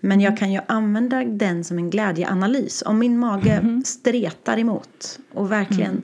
Men 0.00 0.20
jag 0.20 0.38
kan 0.38 0.52
ju 0.52 0.60
använda 0.66 1.24
den 1.24 1.64
som 1.64 1.78
en 1.78 1.90
glädjeanalys. 1.90 2.82
Om 2.86 2.98
min 2.98 3.18
mage 3.18 3.82
stretar 3.84 4.58
emot 4.58 5.18
och 5.34 5.52
verkligen 5.52 6.02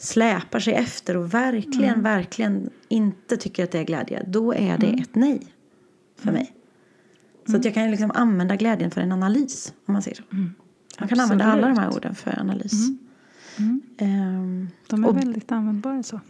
släpar 0.00 0.60
sig 0.60 0.74
efter 0.74 1.16
och 1.16 1.34
verkligen, 1.34 2.02
verkligen 2.02 2.70
inte 2.88 3.36
tycker 3.36 3.64
att 3.64 3.70
det 3.70 3.78
är 3.78 3.84
glädje. 3.84 4.22
Då 4.26 4.54
är 4.54 4.78
det 4.78 4.86
ett 4.86 5.14
nej 5.14 5.40
för 6.18 6.32
mig. 6.32 6.52
Så 7.46 7.56
att 7.56 7.64
jag 7.64 7.74
kan 7.74 7.90
liksom 7.90 8.10
använda 8.14 8.56
glädjen 8.56 8.90
för 8.90 9.00
en 9.00 9.12
analys. 9.12 9.72
Om 9.86 9.92
man 9.92 10.02
säger 10.02 10.16
så. 10.16 10.22
Man 11.00 11.08
kan 11.08 11.20
använda 11.20 11.44
alla 11.44 11.68
de 11.68 11.78
här 11.78 11.94
orden 11.96 12.14
för 12.14 12.40
analys. 12.40 12.72
Ehm, 13.98 14.68
De 14.88 15.04
är 15.04 15.08
Och- 15.08 15.16
väldigt 15.16 15.52
användbara 15.52 16.02
så. 16.02 16.20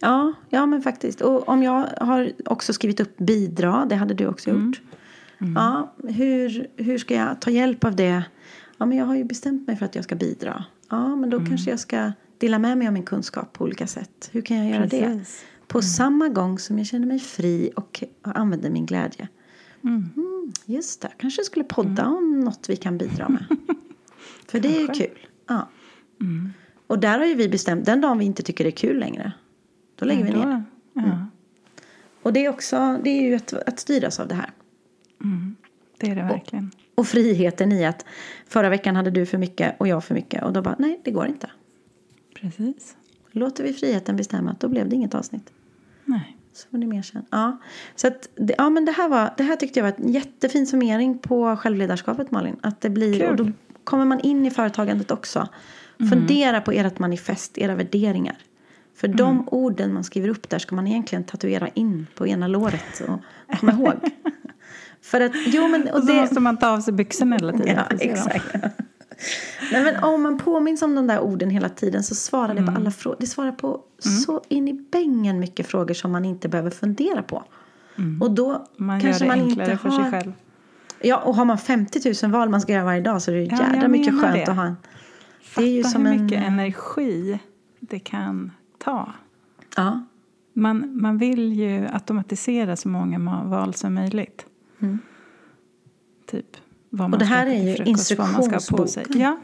Ja, 0.00 0.32
ja 0.50 0.66
men 0.66 0.82
faktiskt. 0.82 1.20
Och 1.20 1.48
om 1.48 1.62
jag 1.62 1.86
har 2.00 2.32
också 2.44 2.72
skrivit 2.72 3.00
upp 3.00 3.16
bidra, 3.16 3.86
det 3.88 3.96
hade 3.96 4.14
du 4.14 4.26
också 4.26 4.50
gjort. 4.50 4.80
Ja, 5.54 5.94
hur, 6.08 6.66
hur 6.76 6.98
ska 6.98 7.14
jag 7.14 7.40
ta 7.40 7.50
hjälp 7.50 7.84
av 7.84 7.96
det? 7.96 8.22
Ja, 8.78 8.86
men 8.86 8.98
jag 8.98 9.04
har 9.06 9.14
ju 9.14 9.24
bestämt 9.24 9.66
mig 9.66 9.76
för 9.76 9.84
att 9.84 9.94
jag 9.94 10.04
ska 10.04 10.14
bidra. 10.14 10.64
Ja, 10.90 11.16
men 11.16 11.30
då 11.30 11.38
kanske 11.46 11.70
jag 11.70 11.80
ska 11.80 12.12
dela 12.38 12.58
med 12.58 12.78
mig 12.78 12.86
av 12.86 12.92
min 12.92 13.02
kunskap 13.02 13.52
på 13.52 13.64
olika 13.64 13.86
sätt. 13.86 14.28
Hur 14.32 14.40
kan 14.40 14.56
jag 14.56 14.68
göra 14.68 14.86
det? 14.86 15.00
Precis. 15.06 15.44
På 15.66 15.82
samma 15.82 16.28
gång 16.28 16.58
som 16.58 16.78
jag 16.78 16.86
känner 16.86 17.06
mig 17.06 17.18
fri 17.18 17.70
och 17.76 18.04
använder 18.22 18.70
min 18.70 18.86
glädje. 18.86 19.28
Mm. 19.84 20.10
Mm, 20.16 20.52
just 20.66 21.00
det, 21.00 21.10
kanske 21.18 21.44
skulle 21.44 21.64
podda 21.64 22.06
om 22.06 22.40
något 22.40 22.68
vi 22.68 22.76
kan 22.76 22.98
bidra 22.98 23.28
med. 23.28 23.44
För 24.48 24.60
det 24.60 24.76
är 24.76 24.80
ju 24.80 24.86
kul. 24.86 25.18
Ja. 25.48 25.68
Mm. 26.20 26.52
Och 26.86 26.98
där 26.98 27.18
har 27.18 27.26
ju 27.26 27.34
vi 27.34 27.48
bestämt, 27.48 27.84
den 27.84 28.00
dagen 28.00 28.18
vi 28.18 28.24
inte 28.24 28.42
tycker 28.42 28.64
det 28.64 28.70
är 28.70 28.76
kul 28.76 28.98
längre, 28.98 29.32
då 29.96 30.04
lägger 30.06 30.24
vi 30.24 30.30
ner. 30.30 30.62
Ja, 30.92 31.26
Och 32.22 32.32
det 32.32 32.44
är 32.44 32.48
också, 32.48 33.00
det 33.04 33.10
är 33.10 33.22
ju 33.22 33.34
att, 33.34 33.52
att 33.52 33.80
styras 33.80 34.20
av 34.20 34.28
det 34.28 34.34
här. 34.34 34.50
mm. 35.24 35.56
det 35.98 36.10
är 36.10 36.16
det 36.16 36.22
verkligen. 36.22 36.70
Och 36.94 37.06
friheten 37.06 37.72
i 37.72 37.86
att 37.86 38.04
förra 38.46 38.68
veckan 38.68 38.96
hade 38.96 39.10
du 39.10 39.26
för 39.26 39.38
mycket 39.38 39.80
och 39.80 39.88
jag 39.88 40.04
för 40.04 40.14
mycket. 40.14 40.44
Och 40.44 40.52
då 40.52 40.62
bara, 40.62 40.76
nej 40.78 41.00
det 41.04 41.10
går 41.10 41.26
inte. 41.26 41.50
Precis. 42.40 42.96
Låter 43.30 43.64
vi 43.64 43.72
friheten 43.72 44.16
bestämma, 44.16 44.56
då 44.60 44.68
blev 44.68 44.88
det 44.88 44.96
inget 44.96 45.14
avsnitt. 45.14 45.50
Nej. 46.04 46.36
Så 46.52 46.68
får 46.68 46.78
ni 46.78 46.86
mer 46.86 47.02
sen. 47.02 47.22
Ja, 47.30 47.58
så 47.96 48.06
att, 48.06 48.28
det, 48.34 48.54
ja 48.58 48.70
men 48.70 48.84
det 48.84 48.92
här, 48.92 49.08
var, 49.08 49.30
det 49.36 49.42
här 49.42 49.56
tyckte 49.56 49.80
jag 49.80 49.84
var 49.84 49.94
en 49.98 50.12
jättefin 50.12 50.66
summering 50.66 51.18
på 51.18 51.56
självledarskapet 51.56 52.30
Malin. 52.30 52.56
Att 52.60 52.80
det 52.80 52.90
blir, 52.90 53.20
Kul. 53.20 53.30
och 53.30 53.36
då 53.36 53.52
kommer 53.84 54.04
man 54.04 54.20
in 54.20 54.46
i 54.46 54.50
företagandet 54.50 55.10
också. 55.10 55.48
Fundera 56.10 56.60
på 56.60 56.72
ert 56.72 56.98
manifest, 56.98 57.58
era 57.58 57.74
värderingar. 57.74 58.38
För 58.94 59.08
de 59.08 59.48
orden 59.48 59.92
man 59.94 60.04
skriver 60.04 60.28
upp 60.28 60.48
där 60.48 60.58
ska 60.58 60.74
man 60.74 60.86
egentligen 60.86 61.24
tatuera 61.24 61.68
in 61.68 62.06
på 62.14 62.26
ena 62.26 62.48
låret 62.48 63.00
och 63.08 63.20
komma 63.58 63.72
ihåg. 63.72 63.94
För 65.02 65.20
att, 65.20 65.32
jo 65.46 65.68
men, 65.68 65.82
och 65.88 65.96
Och 65.96 66.00
så 66.00 66.12
det, 66.12 66.20
måste 66.20 66.40
man 66.40 66.56
ta 66.56 66.68
av 66.68 66.80
sig 66.80 66.92
byxorna 66.92 67.36
hela 67.36 67.52
tiden. 67.52 67.76
Ja, 67.76 67.96
exakt. 68.00 68.54
Nej, 69.72 69.84
men 69.84 70.04
om 70.04 70.22
man 70.22 70.38
påminns 70.38 70.82
om 70.82 70.94
de 70.94 71.06
där 71.06 71.20
orden 71.20 71.50
hela 71.50 71.68
tiden 71.68 72.02
så 72.02 72.14
svarar 72.14 72.48
det 72.54 72.62
på 72.62 72.70
Mm. 72.70 72.76
alla 72.76 72.90
frågor. 72.90 73.16
Det 73.20 73.26
svarar 73.26 73.52
på 73.52 73.80
så 73.98 74.42
in 74.48 74.68
i 74.68 74.72
bängen 74.72 75.40
mycket 75.40 75.66
frågor 75.66 75.94
som 75.94 76.12
man 76.12 76.24
inte 76.24 76.48
behöver 76.48 76.70
fundera 76.70 77.22
på. 77.22 77.44
Och 78.20 78.30
då 78.30 78.48
Mm. 78.50 78.60
Man 78.76 79.00
kanske 79.00 79.26
man 79.26 79.38
inte 79.40 79.76
för 79.76 79.88
har... 79.88 80.02
sig 80.02 80.10
själv. 80.10 80.32
Ja, 81.02 81.16
och 81.16 81.34
har 81.34 81.44
man 81.44 81.58
50 81.58 82.26
000 82.26 82.32
val 82.32 82.48
man 82.48 82.60
ska 82.60 82.72
göra 82.72 82.84
varje 82.84 83.00
dag 83.00 83.22
så 83.22 83.30
är 83.30 83.34
det 83.34 83.42
Ja, 83.42 83.50
jädra 83.62 83.82
jag 83.82 83.90
mycket 83.90 84.20
skönt 84.20 84.34
det. 84.34 84.44
att 84.50 84.56
ha 84.56 84.64
en... 84.64 84.76
Fatta 85.42 85.60
Det 85.60 85.66
är 85.66 85.72
ju 85.76 85.84
som 85.84 86.06
hur 86.06 86.14
en... 86.14 86.24
mycket 86.24 86.42
energi 86.42 87.38
det 87.80 87.98
kan 87.98 88.52
ta. 88.78 89.12
Ja, 89.76 90.04
Man, 90.52 91.00
man 91.02 91.18
vill 91.18 91.52
ju 91.52 91.86
automatisera 91.92 92.76
så 92.76 92.88
många 92.88 93.42
val 93.44 93.74
som 93.74 93.94
möjligt. 93.94 94.46
Typ 96.30 96.56
vad 96.90 97.06
Mm. 97.06 97.18
det 97.18 97.24
här 97.24 97.46
är 97.46 97.62
ju 97.62 97.76
frukost, 97.76 98.10
instruktionsboken. 98.10 99.20
Ja, 99.20 99.38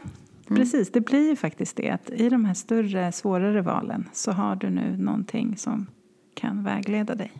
precis. 0.47 0.91
Det 0.91 1.01
blir 1.01 1.29
ju 1.29 1.35
faktiskt 1.35 1.75
det. 1.75 1.89
Att 1.89 2.09
I 2.09 2.29
de 2.29 2.45
här 2.45 2.53
större, 2.53 3.11
svårare 3.11 3.61
valen 3.61 4.09
så 4.13 4.31
har 4.31 4.55
du 4.55 4.69
nu 4.69 4.97
någonting 4.97 5.57
som 5.57 5.87
kan 6.33 6.63
vägleda 6.63 7.15
dig. 7.15 7.31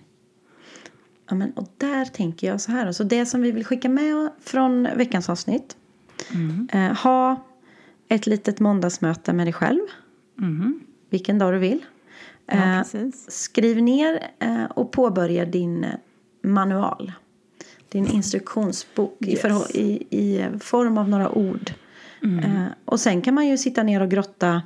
ja 1.29 1.35
men, 1.35 1.51
och 1.51 1.67
där 1.77 2.05
tänker 2.05 2.47
jag 2.47 2.61
så 2.61 2.71
här. 2.71 2.91
Så 2.91 3.03
det 3.03 3.25
som 3.25 3.41
vi 3.41 3.51
vill 3.51 3.65
skicka 3.65 3.89
med 3.89 4.29
från 4.41 4.83
veckans 4.95 5.29
avsnitt. 5.29 5.77
Mm. 6.33 6.67
Eh, 6.71 6.97
ha 6.97 7.45
ett 8.07 8.27
litet 8.27 8.59
måndagsmöte 8.59 9.33
med 9.33 9.45
dig 9.45 9.53
själv. 9.53 9.79
Mhm. 10.35 10.79
Vilken 11.09 11.39
dag 11.39 11.53
du 11.53 11.57
vill. 11.59 11.85
Ja, 12.45 12.55
Eh. 12.55 12.83
Skriv 13.27 13.81
ner 13.83 14.27
eh, 14.39 14.63
och 14.65 14.91
påbörja 14.91 15.45
din 15.45 15.85
manual. 16.43 17.11
Din 17.95 18.07
instruktionsbok 18.07 19.17
i, 19.19 19.31
Yes. 19.31 19.41
förhå- 19.41 19.71
i, 19.75 20.07
i 20.09 20.45
form 20.59 20.97
av 20.97 21.09
några 21.09 21.29
ord. 21.31 21.71
Eh, 22.23 22.65
och 22.85 22.99
sen 22.99 23.21
kan 23.21 23.33
man 23.33 23.47
ju 23.47 23.57
sitta 23.57 23.83
ner 23.83 24.01
och 24.01 24.09
grotta 24.11 24.61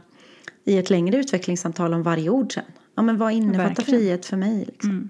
i 0.65 0.77
ett 0.77 0.89
längre 0.89 1.17
utvecklingssamtal 1.17 1.93
om 1.93 2.03
varje 2.03 2.29
ord 2.29 2.53
sen. 2.53 2.63
Ja, 2.95 3.01
men 3.03 3.17
vad 3.17 3.31
innefattar 3.31 3.67
Verkligen. 3.67 3.99
frihet 3.99 4.25
för 4.25 4.37
mig? 4.37 4.65
Liksom? 4.67 5.09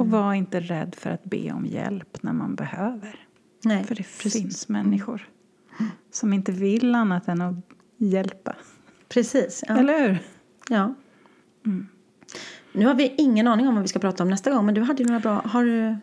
Och 0.00 0.06
var 0.10 0.34
inte 0.34 0.60
rädd 0.60 0.94
för 0.98 1.10
att 1.10 1.24
be 1.24 1.52
om 1.52 1.66
hjälp 1.66 2.22
när 2.22 2.32
man 2.32 2.54
behöver. 2.54 3.26
Nej, 3.64 3.84
För 3.84 3.94
det 3.94 4.02
precis. 4.02 4.32
finns 4.42 4.68
människor 4.68 5.28
som 6.12 6.32
inte 6.32 6.52
vill 6.52 6.94
annat 6.94 7.28
än 7.28 7.40
att 7.42 7.54
hjälpa. 7.96 8.56
Precis, 9.08 9.64
ja. 9.68 9.76
Eller 9.78 10.08
hur? 10.08 10.18
ja. 10.68 10.94
Nu 12.72 12.86
har 12.86 12.94
vi 12.94 13.14
ingen 13.18 13.46
aning 13.46 13.68
om 13.68 13.74
vad 13.74 13.82
vi 13.82 13.88
ska 13.88 13.98
prata 13.98 14.22
om 14.22 14.28
nästa 14.30 14.50
gång. 14.50 14.66
Men 14.66 14.74
du 14.74 14.80
hade 14.80 15.04
några 15.04 15.20
bra... 15.20 15.42
Har 15.44 15.64
du, 15.64 15.96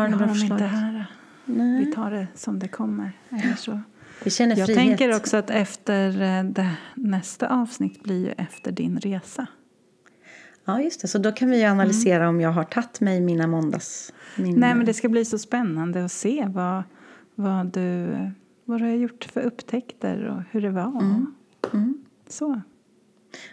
har 0.00 0.08
du 0.08 0.12
Jag 0.12 0.20
några 0.20 0.34
förslag? 0.34 0.58
inte 0.60 0.64
här. 0.64 1.06
Nej. 1.44 1.84
Vi 1.84 1.92
tar 1.92 2.10
det 2.10 2.26
som 2.34 2.58
det 2.58 2.68
kommer. 2.68 3.12
Eller 3.30 3.54
så. 3.54 3.80
Vi 4.24 4.30
känner 4.30 4.56
Jag 4.56 4.66
frihet. 4.66 4.82
tänker 4.84 5.16
också 5.16 5.36
att 5.36 5.50
efter 5.50 6.22
eh, 6.22 6.44
det, 6.44 6.70
nästa 6.94 7.48
avsnitt 7.48 8.02
blir 8.02 8.26
ju 8.26 8.32
efter 8.32 8.72
din 8.72 8.98
resa. 8.98 9.46
Ja, 10.64 10.80
just 10.80 11.00
det. 11.00 11.08
Så 11.08 11.18
då 11.18 11.32
kan 11.32 11.50
vi 11.50 11.64
analysera 11.64 12.28
om 12.28 12.40
jag 12.40 12.50
har 12.52 12.64
tagit 12.64 13.00
mig 13.00 13.20
mina 13.20 13.46
måndags... 13.46 14.12
Min, 14.36 14.60
Nej, 14.60 14.74
men 14.74 14.86
det 14.86 14.94
ska 14.94 15.08
bli 15.08 15.24
så 15.24 15.38
spännande 15.38 16.04
att 16.04 16.12
se 16.12 16.46
vad, 16.48 16.82
vad, 17.34 17.66
du, 17.66 18.16
vad 18.64 18.80
du 18.80 18.84
har 18.84 18.92
gjort 18.92 19.24
för 19.24 19.40
upptäckter 19.40 20.24
och 20.24 20.42
hur 20.50 20.62
det 20.62 20.70
var. 20.70 21.00
Mm. 21.72 22.04
Så. 22.28 22.60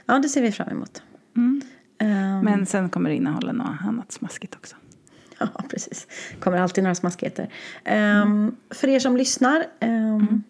Ja, 0.05 0.19
det 0.19 0.29
ser 0.29 0.41
vi 0.41 0.51
fram 0.51 0.69
emot. 0.69 1.01
Mm. 1.37 1.61
Ehm, 1.97 2.39
Men 2.39 2.65
sen 2.65 2.89
kommer 2.89 3.09
det 3.09 3.15
innehålla 3.15 3.51
något 3.51 3.67
annat 3.81 4.11
smaskigt 4.11 4.55
också. 4.55 4.75
Ja, 5.53 5.63
precis. 5.69 6.07
kommer 6.39 6.57
alltid 6.57 6.83
några 6.83 6.95
smaskigheter. 6.95 7.49
Ehm, 7.83 8.55
För 8.69 8.87
er 8.87 8.99
som 8.99 9.17
lyssnar, 9.17 9.63
ehm, 9.79 10.43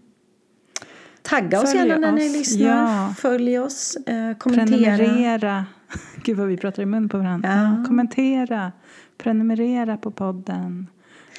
tagga 1.22 1.62
oss 1.62 1.74
gärna 1.76 1.98
när 1.98 2.12
ni 2.12 2.30
lyssnar. 2.30 2.68
ja. 2.68 3.14
Följ 3.18 3.60
oss, 3.60 3.96
eh, 3.96 4.38
kommentera. 4.38 4.98
Prenumerera. 4.98 5.66
Gud 6.24 6.38
vad 6.38 6.48
vi 6.48 6.58
pratar 6.58 6.84
i 6.84 6.86
mun 6.86 7.10
på 7.10 7.18
varandra. 7.18 7.50
Ja. 7.80 7.86
Kommentera. 7.88 8.72
Prenumerera 9.18 9.98
på 9.98 10.12
podden. 10.12 10.88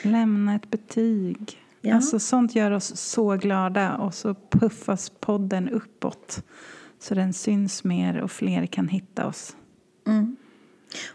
Lämna 0.03 0.55
ett 0.55 0.71
betyg. 0.71 1.59
Ja. 1.81 1.95
Alltså, 1.95 2.19
sånt 2.19 2.55
gör 2.55 2.71
oss 2.71 2.97
så 2.97 3.37
glada 3.37 3.97
och 3.97 4.15
så 4.15 4.35
puffas 4.35 5.11
podden 5.21 5.69
uppåt. 5.69 6.45
Så 7.01 7.15
den 7.15 7.33
syns 7.33 7.85
mer 7.85 8.21
och 8.21 8.31
fler 8.31 8.67
kan 8.67 8.89
hitta 8.89 9.27
oss. 9.27 9.57
Mm. 10.07 10.37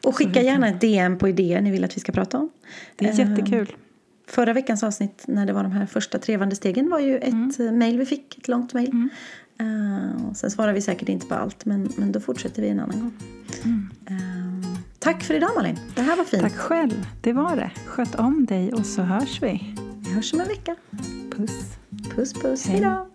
Och 0.03 0.15
skicka 0.15 0.41
gärna 0.41 0.67
ett 0.67 0.81
DM 0.81 1.17
på 1.17 1.29
idéer 1.29 1.61
ni 1.61 1.71
vill 1.71 1.83
att 1.83 1.97
vi 1.97 1.99
ska 1.99 2.11
prata 2.11 2.37
om. 2.37 2.49
Det 2.95 3.05
är 3.05 3.21
Ehm, 3.21 3.29
jättekul. 3.29 3.75
Förra 4.27 4.53
veckans 4.53 4.83
avsnitt 4.83 5.23
när 5.27 5.45
det 5.45 5.53
var 5.53 5.63
de 5.63 5.71
här 5.71 5.85
första 5.85 6.19
trevande 6.19 6.55
stegen 6.55 6.89
var 6.89 6.99
ju 6.99 7.17
ett 7.17 7.59
mm. 7.59 7.77
mejl 7.77 7.97
vi 7.97 8.05
fick, 8.05 8.37
ett 8.37 8.47
långt 8.47 8.73
mejl. 8.73 8.89
Mm. 8.89 9.09
Uh, 9.61 10.33
sen 10.33 10.51
svarar 10.51 10.73
vi 10.73 10.81
säkert 10.81 11.09
inte 11.09 11.25
på 11.27 11.35
allt 11.35 11.65
men, 11.65 11.89
men 11.97 12.11
då 12.11 12.19
fortsätter 12.19 12.61
vi 12.61 12.69
en 12.69 12.79
annan 12.79 12.99
gång. 12.99 13.13
Ehm, 14.09 14.63
tack 14.99 15.23
för 15.23 15.33
idag 15.33 15.49
Malin, 15.55 15.79
det 15.95 16.01
här 16.01 16.17
var 16.17 16.23
fint. 16.23 16.43
Tack 16.43 16.55
själv. 16.55 17.07
Det 17.21 17.33
var 17.33 17.55
det. 17.55 17.71
Sköt 17.85 18.15
om 18.15 18.45
dig 18.45 18.73
och 18.73 18.85
så 18.85 19.01
hörs 19.01 19.41
vi. 19.41 19.75
Vi 19.99 20.13
hörs 20.13 20.33
om 20.33 20.39
en 20.39 20.47
vecka. 20.47 20.75
Puss. 21.31 21.77
Puss 22.15 22.33
puss, 22.33 22.67
Hej. 22.67 22.75
hejdå! 22.75 23.12